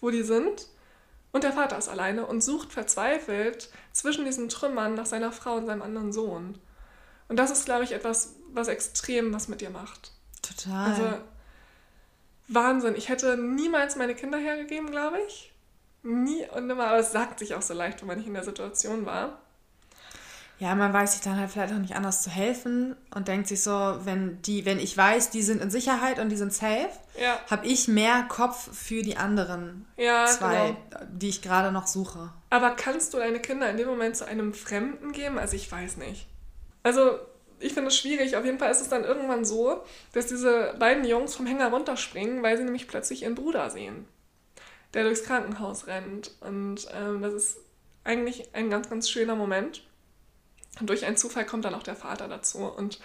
wo 0.00 0.10
die 0.10 0.24
sind. 0.24 0.66
Und 1.30 1.44
der 1.44 1.52
Vater 1.52 1.78
ist 1.78 1.88
alleine 1.88 2.26
und 2.26 2.42
sucht 2.42 2.72
verzweifelt 2.72 3.70
zwischen 3.92 4.24
diesen 4.24 4.48
Trümmern 4.48 4.94
nach 4.94 5.06
seiner 5.06 5.32
Frau 5.32 5.54
und 5.54 5.66
seinem 5.66 5.82
anderen 5.82 6.12
Sohn. 6.12 6.58
Und 7.28 7.36
das 7.36 7.50
ist, 7.50 7.64
glaube 7.64 7.84
ich, 7.84 7.92
etwas, 7.92 8.34
was 8.52 8.68
extrem 8.68 9.32
was 9.32 9.48
mit 9.48 9.60
dir 9.60 9.70
macht. 9.70 10.12
Total. 10.42 10.90
Also 10.90 11.14
Wahnsinn. 12.48 12.94
Ich 12.96 13.08
hätte 13.08 13.36
niemals 13.36 13.96
meine 13.96 14.14
Kinder 14.14 14.38
hergegeben, 14.38 14.90
glaube 14.90 15.18
ich. 15.26 15.52
Nie 16.02 16.46
und 16.54 16.66
nimmer, 16.66 16.88
aber 16.88 16.98
es 16.98 17.12
sagt 17.12 17.38
sich 17.38 17.54
auch 17.54 17.62
so 17.62 17.72
leicht, 17.72 18.00
wenn 18.00 18.08
man 18.08 18.18
nicht 18.18 18.26
in 18.26 18.34
der 18.34 18.44
Situation 18.44 19.06
war. 19.06 19.38
Ja, 20.58 20.74
man 20.74 20.92
weiß 20.92 21.14
sich 21.14 21.20
dann 21.22 21.38
halt 21.38 21.50
vielleicht 21.50 21.72
auch 21.72 21.78
nicht 21.78 21.96
anders 21.96 22.22
zu 22.22 22.30
helfen 22.30 22.94
und 23.12 23.26
denkt 23.26 23.48
sich 23.48 23.62
so, 23.62 23.98
wenn 24.04 24.40
die, 24.42 24.64
wenn 24.64 24.78
ich 24.78 24.96
weiß, 24.96 25.30
die 25.30 25.42
sind 25.42 25.60
in 25.60 25.70
Sicherheit 25.70 26.20
und 26.20 26.28
die 26.28 26.36
sind 26.36 26.52
safe, 26.52 26.90
ja. 27.20 27.40
habe 27.50 27.66
ich 27.66 27.88
mehr 27.88 28.24
Kopf 28.28 28.72
für 28.72 29.02
die 29.02 29.16
anderen 29.16 29.86
ja, 29.96 30.26
zwei, 30.26 30.76
genau. 30.90 31.04
die 31.10 31.28
ich 31.30 31.42
gerade 31.42 31.72
noch 31.72 31.88
suche. 31.88 32.30
Aber 32.50 32.70
kannst 32.70 33.14
du 33.14 33.18
deine 33.18 33.40
Kinder 33.40 33.68
in 33.68 33.78
dem 33.78 33.88
Moment 33.88 34.16
zu 34.16 34.26
einem 34.26 34.54
Fremden 34.54 35.10
geben? 35.10 35.38
Also 35.38 35.56
ich 35.56 35.70
weiß 35.70 35.96
nicht. 35.96 36.28
Also 36.84 37.18
ich 37.58 37.72
finde 37.72 37.88
es 37.88 37.96
schwierig. 37.96 38.36
Auf 38.36 38.44
jeden 38.44 38.58
Fall 38.58 38.70
ist 38.70 38.82
es 38.82 38.88
dann 38.88 39.04
irgendwann 39.04 39.44
so, 39.44 39.82
dass 40.12 40.26
diese 40.26 40.74
beiden 40.78 41.04
Jungs 41.04 41.34
vom 41.34 41.46
Hänger 41.46 41.70
runterspringen, 41.70 42.42
weil 42.42 42.56
sie 42.56 42.64
nämlich 42.64 42.86
plötzlich 42.86 43.22
ihren 43.22 43.34
Bruder 43.34 43.70
sehen, 43.70 44.06
der 44.92 45.04
durchs 45.04 45.24
Krankenhaus 45.24 45.86
rennt. 45.86 46.32
Und 46.40 46.86
ähm, 46.94 47.22
das 47.22 47.32
ist 47.32 47.58
eigentlich 48.04 48.54
ein 48.54 48.70
ganz, 48.70 48.90
ganz 48.90 49.10
schöner 49.10 49.34
Moment. 49.34 49.82
Und 50.78 50.90
durch 50.90 51.06
einen 51.06 51.16
Zufall 51.16 51.46
kommt 51.46 51.64
dann 51.64 51.74
auch 51.74 51.82
der 51.82 51.96
Vater 51.96 52.28
dazu. 52.28 52.58
Und 52.58 53.00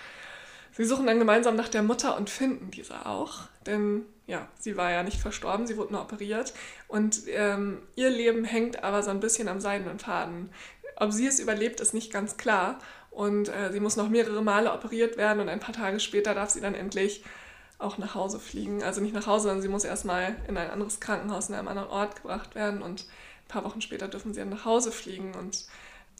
sie 0.73 0.85
suchen 0.85 1.07
dann 1.07 1.19
gemeinsam 1.19 1.55
nach 1.55 1.69
der 1.69 1.83
Mutter 1.83 2.17
und 2.17 2.29
finden 2.29 2.71
diese 2.71 3.05
auch. 3.05 3.43
Denn 3.65 4.05
ja, 4.27 4.47
sie 4.59 4.75
war 4.75 4.91
ja 4.91 5.03
nicht 5.03 5.21
verstorben, 5.21 5.67
sie 5.67 5.77
wurde 5.77 5.93
nur 5.93 6.01
operiert. 6.01 6.53
Und 6.87 7.21
ähm, 7.27 7.81
ihr 7.95 8.09
Leben 8.09 8.43
hängt 8.43 8.83
aber 8.83 9.03
so 9.03 9.09
ein 9.11 9.21
bisschen 9.21 9.47
am 9.47 9.61
seidenen 9.61 9.99
Faden. 9.99 10.51
Ob 10.97 11.13
sie 11.13 11.27
es 11.27 11.39
überlebt, 11.39 11.79
ist 11.79 11.93
nicht 11.93 12.11
ganz 12.11 12.35
klar. 12.35 12.79
Und 13.11 13.49
äh, 13.49 13.71
sie 13.71 13.79
muss 13.79 13.95
noch 13.95 14.09
mehrere 14.09 14.41
Male 14.43 14.71
operiert 14.71 15.17
werden 15.17 15.39
und 15.39 15.49
ein 15.49 15.59
paar 15.59 15.73
Tage 15.73 15.99
später 15.99 16.33
darf 16.33 16.49
sie 16.51 16.61
dann 16.61 16.75
endlich 16.75 17.23
auch 17.79 17.97
nach 17.97 18.13
Hause 18.13 18.39
fliegen. 18.39 18.83
Also 18.83 19.01
nicht 19.01 19.13
nach 19.13 19.25
Hause, 19.25 19.43
sondern 19.43 19.61
sie 19.61 19.69
muss 19.69 19.85
erstmal 19.85 20.35
in 20.47 20.57
ein 20.57 20.69
anderes 20.69 20.99
Krankenhaus 20.99 21.49
in 21.49 21.55
einem 21.55 21.67
anderen 21.67 21.89
Ort 21.89 22.17
gebracht 22.17 22.55
werden 22.55 22.81
und 22.81 23.01
ein 23.01 23.47
paar 23.47 23.63
Wochen 23.63 23.81
später 23.81 24.07
dürfen 24.07 24.33
sie 24.33 24.41
dann 24.41 24.49
nach 24.49 24.65
Hause 24.65 24.91
fliegen. 24.91 25.33
Und 25.33 25.65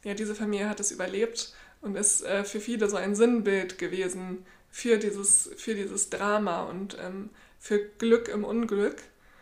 ja, 0.04 0.14
diese 0.14 0.36
Familie 0.36 0.70
hat 0.70 0.80
es 0.80 0.92
überlebt 0.92 1.54
und 1.82 1.96
ist 1.96 2.24
äh, 2.24 2.44
für 2.44 2.60
viele 2.60 2.90
so 2.90 2.98
ein 2.98 3.16
Sinnbild 3.16 3.78
gewesen 3.78 4.46
für 4.72 4.98
dieses, 4.98 5.50
für 5.58 5.76
dieses 5.76 6.10
Drama 6.10 6.64
und 6.64 6.98
ähm, 7.02 7.30
für 7.60 7.80
Glück 7.80 8.30
im 8.30 8.44
Unglück. 8.44 8.98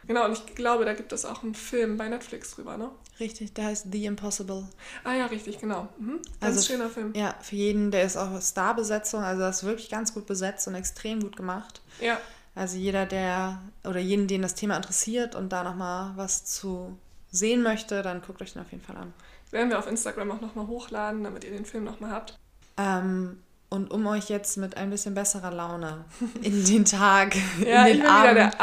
Genau, 0.08 0.26
und 0.26 0.34
ich 0.34 0.56
glaube, 0.56 0.86
da 0.86 0.94
gibt 0.94 1.12
es 1.12 1.26
auch 1.26 1.44
einen 1.44 1.54
Film 1.54 1.98
bei 1.98 2.08
Netflix 2.08 2.52
drüber, 2.52 2.78
ne? 2.78 2.90
Richtig, 3.20 3.54
der 3.54 3.66
heißt 3.66 3.88
The 3.92 4.06
Impossible. 4.06 4.68
Ah 5.04 5.14
ja, 5.14 5.26
richtig, 5.26 5.60
genau. 5.60 5.90
Mhm. 6.00 6.22
Ganz 6.40 6.58
also, 6.58 6.62
schöner 6.62 6.90
Film. 6.90 7.14
Ja, 7.16 7.36
für 7.42 7.56
jeden, 7.56 7.92
der 7.92 8.04
ist 8.04 8.16
auch 8.16 8.42
Starbesetzung, 8.42 9.24
also 9.24 9.42
das 9.42 9.58
ist 9.58 9.64
wirklich 9.64 9.90
ganz 9.90 10.14
gut 10.14 10.26
besetzt 10.26 10.68
und 10.68 10.76
extrem 10.76 11.22
gut 11.22 11.36
gemacht. 11.36 11.82
Ja. 12.00 12.20
Also 12.56 12.78
jeder, 12.78 13.06
der, 13.06 13.62
oder 13.84 14.00
jeden, 14.00 14.28
den 14.28 14.42
das 14.42 14.56
Thema 14.56 14.78
interessiert 14.78 15.36
und 15.36 15.50
da 15.50 15.64
nochmal 15.64 16.14
was 16.16 16.46
zu 16.46 16.98
sehen 17.32 17.62
möchte, 17.62 18.02
dann 18.02 18.22
guckt 18.22 18.42
euch 18.42 18.54
den 18.54 18.62
auf 18.62 18.72
jeden 18.72 18.84
Fall 18.84 18.98
an 18.98 19.14
werden 19.52 19.70
wir 19.70 19.80
auf 19.80 19.88
Instagram 19.88 20.32
auch 20.32 20.42
nochmal 20.42 20.68
hochladen, 20.68 21.24
damit 21.24 21.44
ihr 21.44 21.52
den 21.52 21.66
Film 21.66 21.84
nochmal 21.84 22.12
habt. 22.12 22.38
Ähm, 22.78 23.42
und 23.70 23.92
um 23.92 24.06
euch 24.08 24.30
jetzt 24.30 24.58
mit 24.58 24.78
ein 24.78 24.90
bisschen 24.90 25.14
besserer 25.14 25.52
Laune 25.52 26.06
in 26.42 26.64
den 26.66 26.86
Tag, 26.86 27.36
ja, 27.66 27.86
in 27.86 27.98
den 27.98 28.06
Abend 28.06 28.58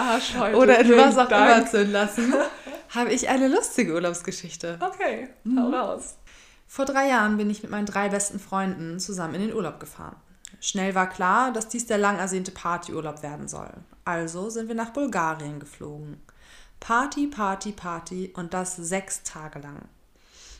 oder 0.54 0.80
in 0.80 0.96
was 0.96 1.18
auch 1.18 1.28
Dank. 1.28 1.58
immer 1.58 1.70
zu 1.70 1.80
entlassen, 1.80 2.34
habe 2.94 3.12
ich 3.12 3.28
eine 3.28 3.48
lustige 3.48 3.92
Urlaubsgeschichte. 3.94 4.78
Okay, 4.80 5.28
hau 5.44 5.68
mhm. 5.68 5.74
raus. 5.74 6.16
Vor 6.66 6.86
drei 6.86 7.08
Jahren 7.08 7.36
bin 7.36 7.50
ich 7.50 7.62
mit 7.62 7.70
meinen 7.70 7.86
drei 7.86 8.08
besten 8.08 8.38
Freunden 8.38 8.98
zusammen 8.98 9.34
in 9.34 9.42
den 9.42 9.54
Urlaub 9.54 9.78
gefahren. 9.78 10.16
Schnell 10.60 10.94
war 10.94 11.08
klar, 11.08 11.52
dass 11.52 11.68
dies 11.68 11.86
der 11.86 11.98
lang 11.98 12.18
ersehnte 12.18 12.50
Partyurlaub 12.50 13.22
werden 13.22 13.48
soll. 13.48 13.70
Also 14.04 14.48
sind 14.48 14.68
wir 14.68 14.74
nach 14.74 14.90
Bulgarien 14.90 15.60
geflogen. 15.60 16.22
Party, 16.80 17.26
Party, 17.26 17.72
Party 17.72 18.32
und 18.34 18.54
das 18.54 18.76
sechs 18.76 19.22
Tage 19.22 19.58
lang. 19.58 19.88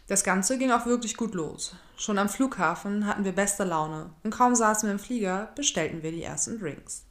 Das 0.07 0.23
Ganze 0.23 0.59
ging 0.59 0.71
auch 0.71 0.85
wirklich 0.85 1.17
gut 1.17 1.35
los. 1.35 1.75
Schon 1.97 2.19
am 2.19 2.29
Flughafen 2.29 3.07
hatten 3.07 3.25
wir 3.25 3.33
beste 3.33 3.65
Laune 3.65 4.11
und 4.23 4.35
kaum 4.35 4.55
saßen 4.55 4.87
wir 4.87 4.93
im 4.93 4.99
Flieger, 4.99 5.51
bestellten 5.57 6.03
wir 6.03 6.13
die 6.13 6.23
ersten 6.23 6.59
Drinks. 6.59 7.07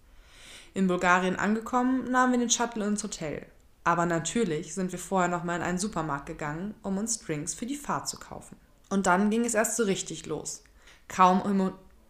In 0.75 0.87
Bulgarien 0.87 1.35
angekommen, 1.35 2.11
nahmen 2.11 2.33
wir 2.33 2.39
den 2.39 2.51
Shuttle 2.51 2.85
ins 2.85 3.03
Hotel. 3.03 3.47
Aber 3.83 4.05
natürlich 4.05 4.75
sind 4.75 4.91
wir 4.91 4.99
vorher 4.99 5.27
nochmal 5.27 5.57
in 5.57 5.63
einen 5.63 5.77
Supermarkt 5.79 6.27
gegangen, 6.27 6.75
um 6.83 6.97
uns 6.99 7.19
Drinks 7.19 7.55
für 7.55 7.65
die 7.65 7.75
Fahrt 7.75 8.07
zu 8.07 8.17
kaufen. 8.17 8.57
Und 8.89 9.07
dann 9.07 9.31
ging 9.31 9.43
es 9.43 9.55
erst 9.55 9.75
so 9.75 9.83
richtig 9.83 10.27
los. 10.27 10.63
Kaum 11.07 11.41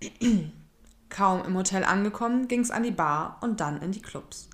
im, 0.02 0.52
Kaum 1.10 1.46
im 1.46 1.56
Hotel 1.56 1.86
angekommen, 1.86 2.50
ging 2.50 2.60
es 2.60 2.72
an 2.72 2.84
die 2.84 2.92
Bar 2.92 3.38
und 3.40 3.62
dann 3.62 3.82
in 3.82 3.94
die 3.94 4.02
Clubs. 4.02 4.50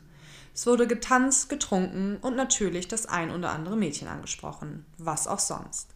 Es 0.54 0.68
wurde 0.68 0.86
getanzt, 0.86 1.50
getrunken 1.50 2.18
und 2.18 2.36
natürlich 2.36 2.88
das 2.88 3.08
ein 3.08 3.32
oder 3.32 3.50
andere 3.50 3.76
Mädchen 3.76 4.08
angesprochen. 4.08 4.86
Was 4.98 5.28
auch 5.28 5.40
sonst. 5.40 5.96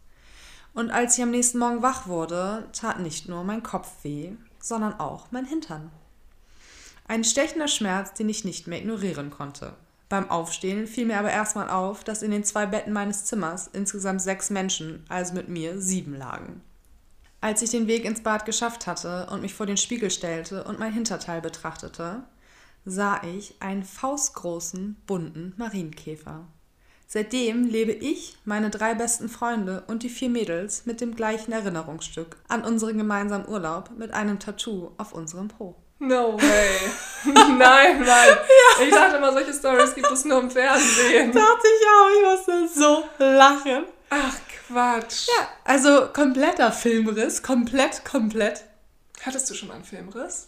Und 0.74 0.90
als 0.90 1.18
ich 1.18 1.24
am 1.24 1.32
nächsten 1.32 1.60
Morgen 1.60 1.82
wach 1.82 2.08
wurde, 2.08 2.68
tat 2.74 3.00
nicht 3.00 3.30
nur 3.30 3.44
mein 3.44 3.64
Kopf 3.64 3.90
weh, 4.04 4.32
sondern 4.60 5.00
auch 5.00 5.28
mein 5.32 5.46
Hintern. 5.46 5.92
Ein 7.08 7.24
stechender 7.24 7.68
Schmerz, 7.68 8.14
den 8.14 8.30
ich 8.30 8.46
nicht 8.46 8.66
mehr 8.66 8.80
ignorieren 8.80 9.30
konnte. 9.30 9.76
Beim 10.10 10.30
Aufstehen 10.30 10.88
fiel 10.88 11.06
mir 11.06 11.20
aber 11.20 11.32
erstmal 11.32 11.70
auf, 11.70 12.04
dass 12.04 12.22
in 12.22 12.32
den 12.32 12.44
zwei 12.44 12.66
Betten 12.66 12.94
meines 12.94 13.26
Zimmers 13.26 13.68
insgesamt 13.68 14.22
sechs 14.22 14.50
Menschen, 14.50 15.06
also 15.10 15.34
mit 15.34 15.50
mir 15.50 15.82
sieben 15.82 16.16
lagen. 16.16 16.62
Als 17.42 17.62
ich 17.62 17.72
den 17.72 17.88
Weg 17.88 18.06
ins 18.06 18.24
Bad 18.24 18.46
geschafft 18.46 18.88
hatte 18.88 19.28
und 19.32 19.42
mich 19.42 19.54
vor 19.54 19.66
den 19.66 19.78
Spiegel 19.78 20.10
stellte 20.10 20.64
und 20.64 20.80
mein 20.80 20.94
Hinterteil 20.94 21.42
betrachtete, 21.42 22.24
sah 22.86 23.22
ich 23.24 23.62
einen 23.62 23.84
faustgroßen, 23.84 24.96
bunten 25.06 25.54
Marienkäfer. 25.58 26.48
Seitdem 27.14 27.66
lebe 27.66 27.91
ich, 27.91 28.38
meine 28.43 28.72
drei 28.72 28.95
besten 28.95 29.30
Freunde 29.30 29.84
und 29.86 30.01
die 30.01 30.09
vier 30.09 30.32
Mädels 30.32 30.88
mit 30.88 30.99
dem 30.99 31.16
gleichen 31.16 31.51
Erinnerungsstück 31.51 32.38
an 32.47 32.64
unseren 32.66 32.97
gemeinsamen 32.97 33.47
Urlaub 33.47 33.91
mit 33.95 34.16
einem 34.16 34.39
Tattoo 34.39 34.93
auf 34.97 35.14
unserem 35.14 35.47
Po. 35.47 35.76
No 35.99 36.41
way. 36.41 36.80
Nein, 37.26 37.99
Mann. 37.99 38.07
Ja. 38.07 38.84
Ich 38.84 38.89
dachte 38.89 39.18
immer, 39.18 39.32
solche 39.32 39.53
Stories 39.53 39.93
gibt 39.93 40.09
es 40.09 40.26
nur 40.26 40.39
im 40.39 40.49
Fernsehen. 40.49 41.32
Dachte 41.34 41.68
ich 41.68 41.88
auch, 41.88 42.09
ich 42.16 42.47
musste 42.47 42.80
so 42.80 43.03
lachen. 43.20 43.86
Ach, 44.09 44.36
Quatsch. 44.68 45.28
Ja, 45.28 45.49
also 45.66 46.07
kompletter 46.14 46.72
Filmriss. 46.72 47.43
Komplett, 47.43 48.03
komplett. 48.05 48.64
Hattest 49.24 49.47
du 49.51 49.53
schon 49.53 49.68
mal 49.68 49.76
einen 49.76 49.84
Filmriss? 49.84 50.47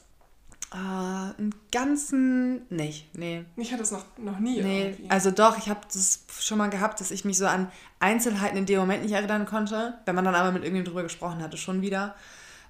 Äh, 0.75 0.77
einen 0.77 1.55
ganzen. 1.71 2.65
nicht, 2.69 3.07
nee. 3.15 3.45
Ich 3.55 3.71
hatte 3.71 3.83
es 3.83 3.91
noch, 3.91 4.03
noch 4.17 4.39
nie. 4.39 4.61
Nee, 4.61 4.87
irgendwie. 4.87 5.09
also 5.09 5.31
doch, 5.31 5.57
ich 5.57 5.69
habe 5.69 5.79
das 5.93 6.25
schon 6.37 6.57
mal 6.57 6.69
gehabt, 6.69 6.99
dass 6.99 7.11
ich 7.11 7.23
mich 7.23 7.37
so 7.37 7.47
an 7.47 7.71
Einzelheiten 8.01 8.57
in 8.57 8.65
dem 8.65 8.79
Moment 8.79 9.03
nicht 9.03 9.13
erinnern 9.13 9.45
konnte. 9.45 9.93
Wenn 10.05 10.15
man 10.15 10.25
dann 10.25 10.35
aber 10.35 10.51
mit 10.51 10.63
irgendjemandem 10.63 10.91
drüber 10.91 11.03
gesprochen 11.03 11.41
hatte, 11.41 11.55
schon 11.55 11.81
wieder. 11.81 12.15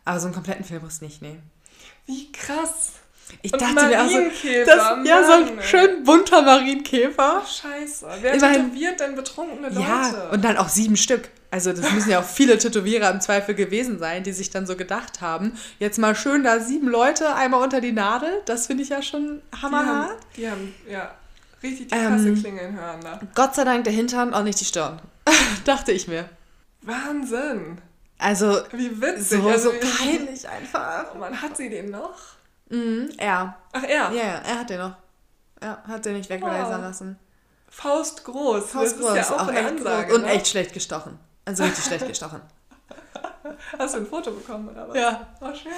Aber 0.04 0.20
so 0.20 0.28
einen 0.28 0.36
kompletten 0.36 0.64
Filmriss 0.64 1.02
nicht, 1.02 1.24
nee. 1.24 1.40
Wie 2.06 2.32
krass. 2.32 2.92
Ich 3.42 3.52
Und 3.52 3.60
dachte 3.60 3.88
mir 3.88 4.04
auch 4.04 4.08
so, 4.08 4.20
das, 4.68 5.08
ja, 5.08 5.24
so 5.26 5.32
ein 5.32 5.62
schön 5.64 6.04
bunter 6.04 6.44
Marienkäfer. 6.44 7.42
Scheiße. 7.44 8.08
Wer 8.22 8.36
Immerhin, 8.36 8.66
tätowiert 8.66 9.00
denn 9.00 9.16
betrunkene 9.16 9.70
Leute? 9.70 9.82
Ja, 9.82 10.30
und 10.32 10.46
dann 10.46 10.58
auch 10.58 10.70
sieben 10.70 10.96
Stück. 10.96 11.32
Also 11.52 11.72
das 11.72 11.92
müssen 11.94 12.10
ja 12.10 12.20
auch 12.20 12.26
viele 12.26 12.58
Tätowierer 12.58 13.10
im 13.12 13.22
Zweifel 13.22 13.56
gewesen 13.56 14.00
sein, 14.00 14.24
die 14.24 14.34
sich 14.34 14.50
dann 14.50 14.66
so 14.66 14.76
gedacht 14.76 15.22
haben, 15.22 15.54
jetzt 15.80 15.98
mal 15.98 16.16
schön 16.16 16.44
da 16.44 16.60
sieben 16.60 16.90
Leute 16.90 17.34
einmal 17.36 17.62
unter 17.62 17.82
die 17.82 17.92
Nadel. 17.92 18.42
Das 18.46 18.68
finde 18.68 18.84
ich 18.84 18.90
ja 18.90 19.02
schon 19.02 19.42
hammerhart. 19.62 20.18
Die 20.36 20.50
haben, 20.50 20.74
die 20.88 20.96
haben 20.96 21.04
ja, 21.04 21.16
richtig 21.64 21.88
die 21.88 21.96
krasse 21.96 22.28
ähm, 22.28 22.42
Klinge 22.42 22.62
in 22.62 22.80
Hören 22.80 23.02
da. 23.02 23.20
Gott 23.36 23.56
sei 23.56 23.64
Dank 23.64 23.84
der 23.86 23.94
Hintern, 23.94 24.34
auch 24.34 24.44
nicht 24.44 24.60
die 24.60 24.66
Stirn. 24.66 25.00
Dachte 25.66 25.92
ich 25.92 26.08
mir. 26.08 26.30
Wahnsinn. 26.82 27.80
Also, 28.18 28.60
wie 28.72 29.02
witzig. 29.02 29.42
So, 29.42 29.50
also, 29.50 29.72
so 29.72 29.76
peinlich 29.80 30.48
einfach. 30.48 31.08
Oh 31.14 31.18
man, 31.18 31.42
hat 31.42 31.58
sie 31.58 31.70
den 31.70 31.92
noch? 31.92 32.18
Mhm, 32.70 33.10
er. 33.18 33.58
Ach, 33.74 33.84
er? 33.84 34.12
Ja, 34.12 34.14
ja, 34.14 34.42
er 34.46 34.60
hat 34.60 34.70
den 34.70 34.80
noch. 34.80 34.96
Er 35.60 35.84
hat 35.88 36.06
den 36.06 36.18
nicht 36.18 36.30
weglasern 36.30 36.82
wow. 36.82 36.88
lassen. 36.88 37.20
Faust 37.70 38.24
groß. 38.24 38.70
Faust 38.70 38.94
das 38.94 39.00
groß. 39.00 39.18
ist 39.18 39.30
ja 39.30 39.36
auch, 39.36 39.44
auch 39.44 39.48
eine 39.48 39.68
Ansage. 39.68 40.16
Und 40.16 40.22
ne? 40.22 40.30
echt 40.30 40.48
schlecht 40.48 40.74
gestochen. 40.74 41.20
Also 41.46 41.64
richtig 41.64 41.86
schlecht 41.86 42.08
gestochen. 42.08 42.42
Hast 43.80 43.94
du 43.94 44.00
ein 44.00 44.08
Foto 44.08 44.32
bekommen, 44.32 44.70
oder 44.70 44.90
was? 44.90 44.98
Ja. 44.98 45.28
Oh, 45.40 45.54
schön. 45.54 45.72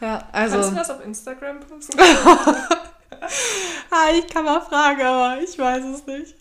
Ja, 0.00 0.28
also. 0.32 0.56
Kannst 0.56 0.70
du 0.70 0.74
das 0.74 0.90
auf 0.90 1.04
Instagram 1.04 1.60
posten? 1.60 1.98
ah, 3.90 4.10
ich 4.12 4.26
kann 4.26 4.44
mal 4.44 4.60
fragen, 4.60 5.02
aber 5.02 5.40
ich 5.40 5.58
weiß 5.58 5.84
es 5.84 6.06
nicht. 6.06 6.34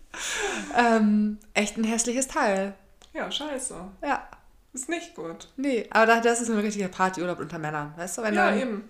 Ähm, 0.75 1.39
echt 1.53 1.77
ein 1.77 1.83
hässliches 1.83 2.27
Teil. 2.27 2.73
Ja, 3.13 3.31
scheiße. 3.31 3.75
Ja. 4.01 4.27
Ist 4.73 4.89
nicht 4.89 5.13
gut. 5.13 5.49
Nee, 5.55 5.87
aber 5.91 6.19
das 6.19 6.41
ist 6.41 6.49
ein 6.49 6.57
richtiger 6.57 6.87
Partyurlaub 6.87 7.39
unter 7.39 7.59
Männern, 7.59 7.93
weißt 7.95 8.17
du? 8.17 8.21
Wenn 8.23 8.33
ja, 8.33 8.49
dann, 8.49 8.59
eben. 8.59 8.89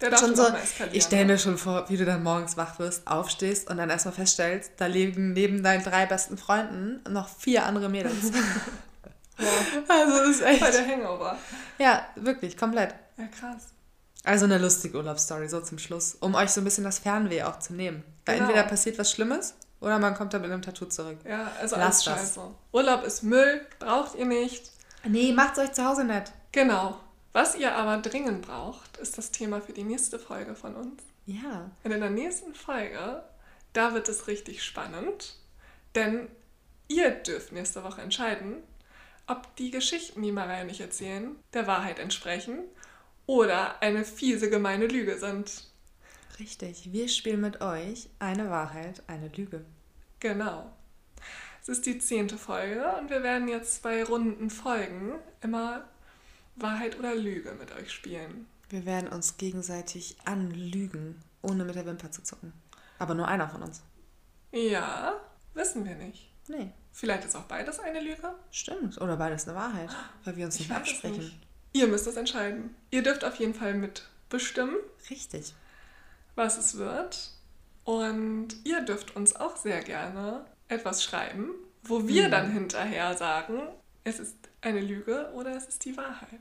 Der 0.00 0.10
darf 0.10 0.20
schon 0.20 0.34
so, 0.34 0.44
ich 0.92 1.04
stelle 1.04 1.24
mir 1.24 1.38
schon 1.38 1.56
vor, 1.56 1.88
wie 1.88 1.96
du 1.96 2.04
dann 2.04 2.22
morgens 2.22 2.56
wach 2.56 2.78
wirst, 2.80 3.06
aufstehst 3.06 3.70
und 3.70 3.76
dann 3.76 3.88
erstmal 3.88 4.12
feststellst, 4.12 4.72
da 4.76 4.86
leben 4.86 5.32
neben 5.32 5.62
deinen 5.62 5.84
drei 5.84 6.06
besten 6.06 6.36
Freunden 6.36 7.00
noch 7.10 7.28
vier 7.28 7.64
andere 7.64 7.88
Mädels. 7.88 8.32
Ja. 9.38 9.46
Also 9.88 10.30
ist 10.30 10.42
echt. 10.42 10.60
Bei 10.60 10.70
der 10.70 10.86
Hangover. 10.86 11.38
Ja, 11.78 12.06
wirklich, 12.16 12.56
komplett. 12.56 12.94
Ja, 13.16 13.26
krass. 13.26 13.68
Also 14.24 14.44
eine 14.44 14.58
lustige 14.58 14.96
Urlaubsstory, 14.96 15.48
so 15.48 15.60
zum 15.60 15.78
Schluss, 15.78 16.16
um 16.20 16.34
euch 16.34 16.50
so 16.50 16.60
ein 16.60 16.64
bisschen 16.64 16.84
das 16.84 17.00
Fernweh 17.00 17.42
auch 17.42 17.58
zu 17.58 17.74
nehmen. 17.74 18.04
Weil 18.24 18.36
genau. 18.36 18.48
entweder 18.48 18.68
passiert 18.68 18.98
was 18.98 19.10
Schlimmes 19.10 19.54
oder 19.80 19.98
man 19.98 20.14
kommt 20.14 20.32
dann 20.32 20.42
mit 20.42 20.52
einem 20.52 20.62
Tattoo 20.62 20.86
zurück. 20.86 21.18
Ja, 21.28 21.50
also 21.60 21.76
Lasst 21.76 22.06
alles 22.06 22.20
scheiße. 22.20 22.40
Urlaub 22.72 23.04
ist 23.04 23.22
Müll, 23.24 23.66
braucht 23.80 24.14
ihr 24.14 24.26
nicht. 24.26 24.70
Nee, 25.04 25.32
macht's 25.32 25.58
euch 25.58 25.72
zu 25.72 25.84
Hause 25.84 26.04
nicht. 26.04 26.32
Genau. 26.52 27.00
Was 27.32 27.56
ihr 27.56 27.74
aber 27.74 28.00
dringend 28.00 28.46
braucht, 28.46 28.98
ist 28.98 29.18
das 29.18 29.32
Thema 29.32 29.60
für 29.60 29.72
die 29.72 29.82
nächste 29.82 30.18
Folge 30.18 30.54
von 30.54 30.76
uns. 30.76 31.02
Ja. 31.26 31.70
Und 31.82 31.90
in 31.90 32.00
der 32.00 32.10
nächsten 32.10 32.54
Folge, 32.54 33.24
da 33.72 33.94
wird 33.94 34.08
es 34.08 34.28
richtig 34.28 34.62
spannend, 34.62 35.34
denn 35.94 36.28
ihr 36.88 37.10
dürft 37.10 37.52
nächste 37.52 37.82
Woche 37.82 38.02
entscheiden, 38.02 38.62
ob 39.26 39.54
die 39.56 39.70
Geschichten, 39.70 40.22
die 40.22 40.32
Maria 40.32 40.62
und 40.62 40.70
ich 40.70 40.80
erzählen, 40.80 41.36
der 41.54 41.66
Wahrheit 41.66 41.98
entsprechen 41.98 42.64
oder 43.26 43.80
eine 43.82 44.04
fiese, 44.04 44.50
gemeine 44.50 44.86
Lüge 44.86 45.18
sind. 45.18 45.68
Richtig, 46.38 46.92
wir 46.92 47.08
spielen 47.08 47.40
mit 47.40 47.60
euch 47.60 48.08
eine 48.18 48.50
Wahrheit, 48.50 49.02
eine 49.06 49.28
Lüge. 49.28 49.64
Genau. 50.20 50.72
Es 51.60 51.68
ist 51.68 51.86
die 51.86 51.98
zehnte 51.98 52.38
Folge 52.38 52.96
und 52.98 53.10
wir 53.10 53.22
werden 53.22 53.46
jetzt 53.46 53.82
bei 53.82 54.02
runden 54.02 54.50
Folgen 54.50 55.12
immer 55.40 55.84
Wahrheit 56.56 56.98
oder 56.98 57.14
Lüge 57.14 57.52
mit 57.52 57.72
euch 57.72 57.92
spielen. 57.92 58.46
Wir 58.68 58.84
werden 58.86 59.08
uns 59.08 59.36
gegenseitig 59.36 60.16
anlügen, 60.24 61.22
ohne 61.42 61.64
mit 61.64 61.74
der 61.74 61.86
Wimper 61.86 62.10
zu 62.10 62.22
zucken. 62.22 62.52
Aber 62.98 63.14
nur 63.14 63.28
einer 63.28 63.48
von 63.48 63.62
uns. 63.62 63.82
Ja, 64.50 65.20
wissen 65.54 65.84
wir 65.84 65.94
nicht. 65.94 66.32
Nee. 66.48 66.72
Vielleicht 66.92 67.24
ist 67.24 67.34
auch 67.36 67.44
beides 67.44 67.80
eine 67.80 68.00
Lüge. 68.00 68.34
Stimmt, 68.50 69.00
oder 69.00 69.16
beides 69.16 69.48
eine 69.48 69.56
Wahrheit, 69.56 69.90
weil 70.24 70.36
wir 70.36 70.44
uns 70.44 70.58
nicht 70.58 70.70
absprechen. 70.70 71.18
Nicht. 71.18 71.38
Ihr 71.72 71.86
müsst 71.86 72.06
das 72.06 72.16
entscheiden. 72.16 72.74
Ihr 72.90 73.02
dürft 73.02 73.24
auf 73.24 73.36
jeden 73.36 73.54
Fall 73.54 73.74
mitbestimmen. 73.74 74.76
Richtig. 75.08 75.54
Was 76.34 76.58
es 76.58 76.76
wird. 76.76 77.30
Und 77.84 78.48
ihr 78.64 78.82
dürft 78.82 79.16
uns 79.16 79.34
auch 79.34 79.56
sehr 79.56 79.82
gerne 79.82 80.44
etwas 80.68 81.02
schreiben, 81.02 81.50
wo 81.82 82.06
wir 82.06 82.24
hm. 82.24 82.30
dann 82.30 82.52
hinterher 82.52 83.16
sagen, 83.16 83.62
es 84.04 84.20
ist 84.20 84.36
eine 84.60 84.80
Lüge 84.80 85.30
oder 85.34 85.56
es 85.56 85.66
ist 85.66 85.84
die 85.84 85.96
Wahrheit. 85.96 86.40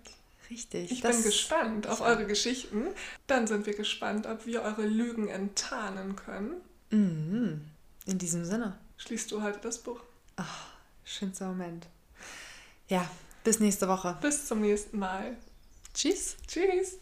Richtig. 0.49 0.91
Ich 0.91 1.01
bin 1.01 1.23
gespannt 1.23 1.87
auf 1.87 2.01
eure 2.01 2.27
Geschichten. 2.27 2.87
Dann 3.25 3.47
sind 3.47 3.65
wir 3.65 3.73
gespannt, 3.73 4.27
ob 4.27 4.45
wir 4.45 4.61
eure 4.63 4.85
Lügen 4.85 5.29
enttarnen 5.29 6.17
können. 6.17 6.55
Mhm. 6.89 7.61
In 8.05 8.17
diesem 8.17 8.43
Sinne. 8.43 8.77
Schließt 8.97 9.31
du 9.31 9.41
heute 9.41 9.59
das 9.59 9.79
Buch? 9.79 10.01
Ach, 10.43 10.67
schönster 11.03 11.49
Moment. 11.49 11.85
Ja, 12.87 13.07
bis 13.43 13.59
nächste 13.59 13.87
Woche. 13.87 14.17
Bis 14.21 14.47
zum 14.47 14.61
nächsten 14.61 14.97
Mal. 14.97 15.37
Tschüss. 15.93 16.35
Tschüss. 16.47 16.97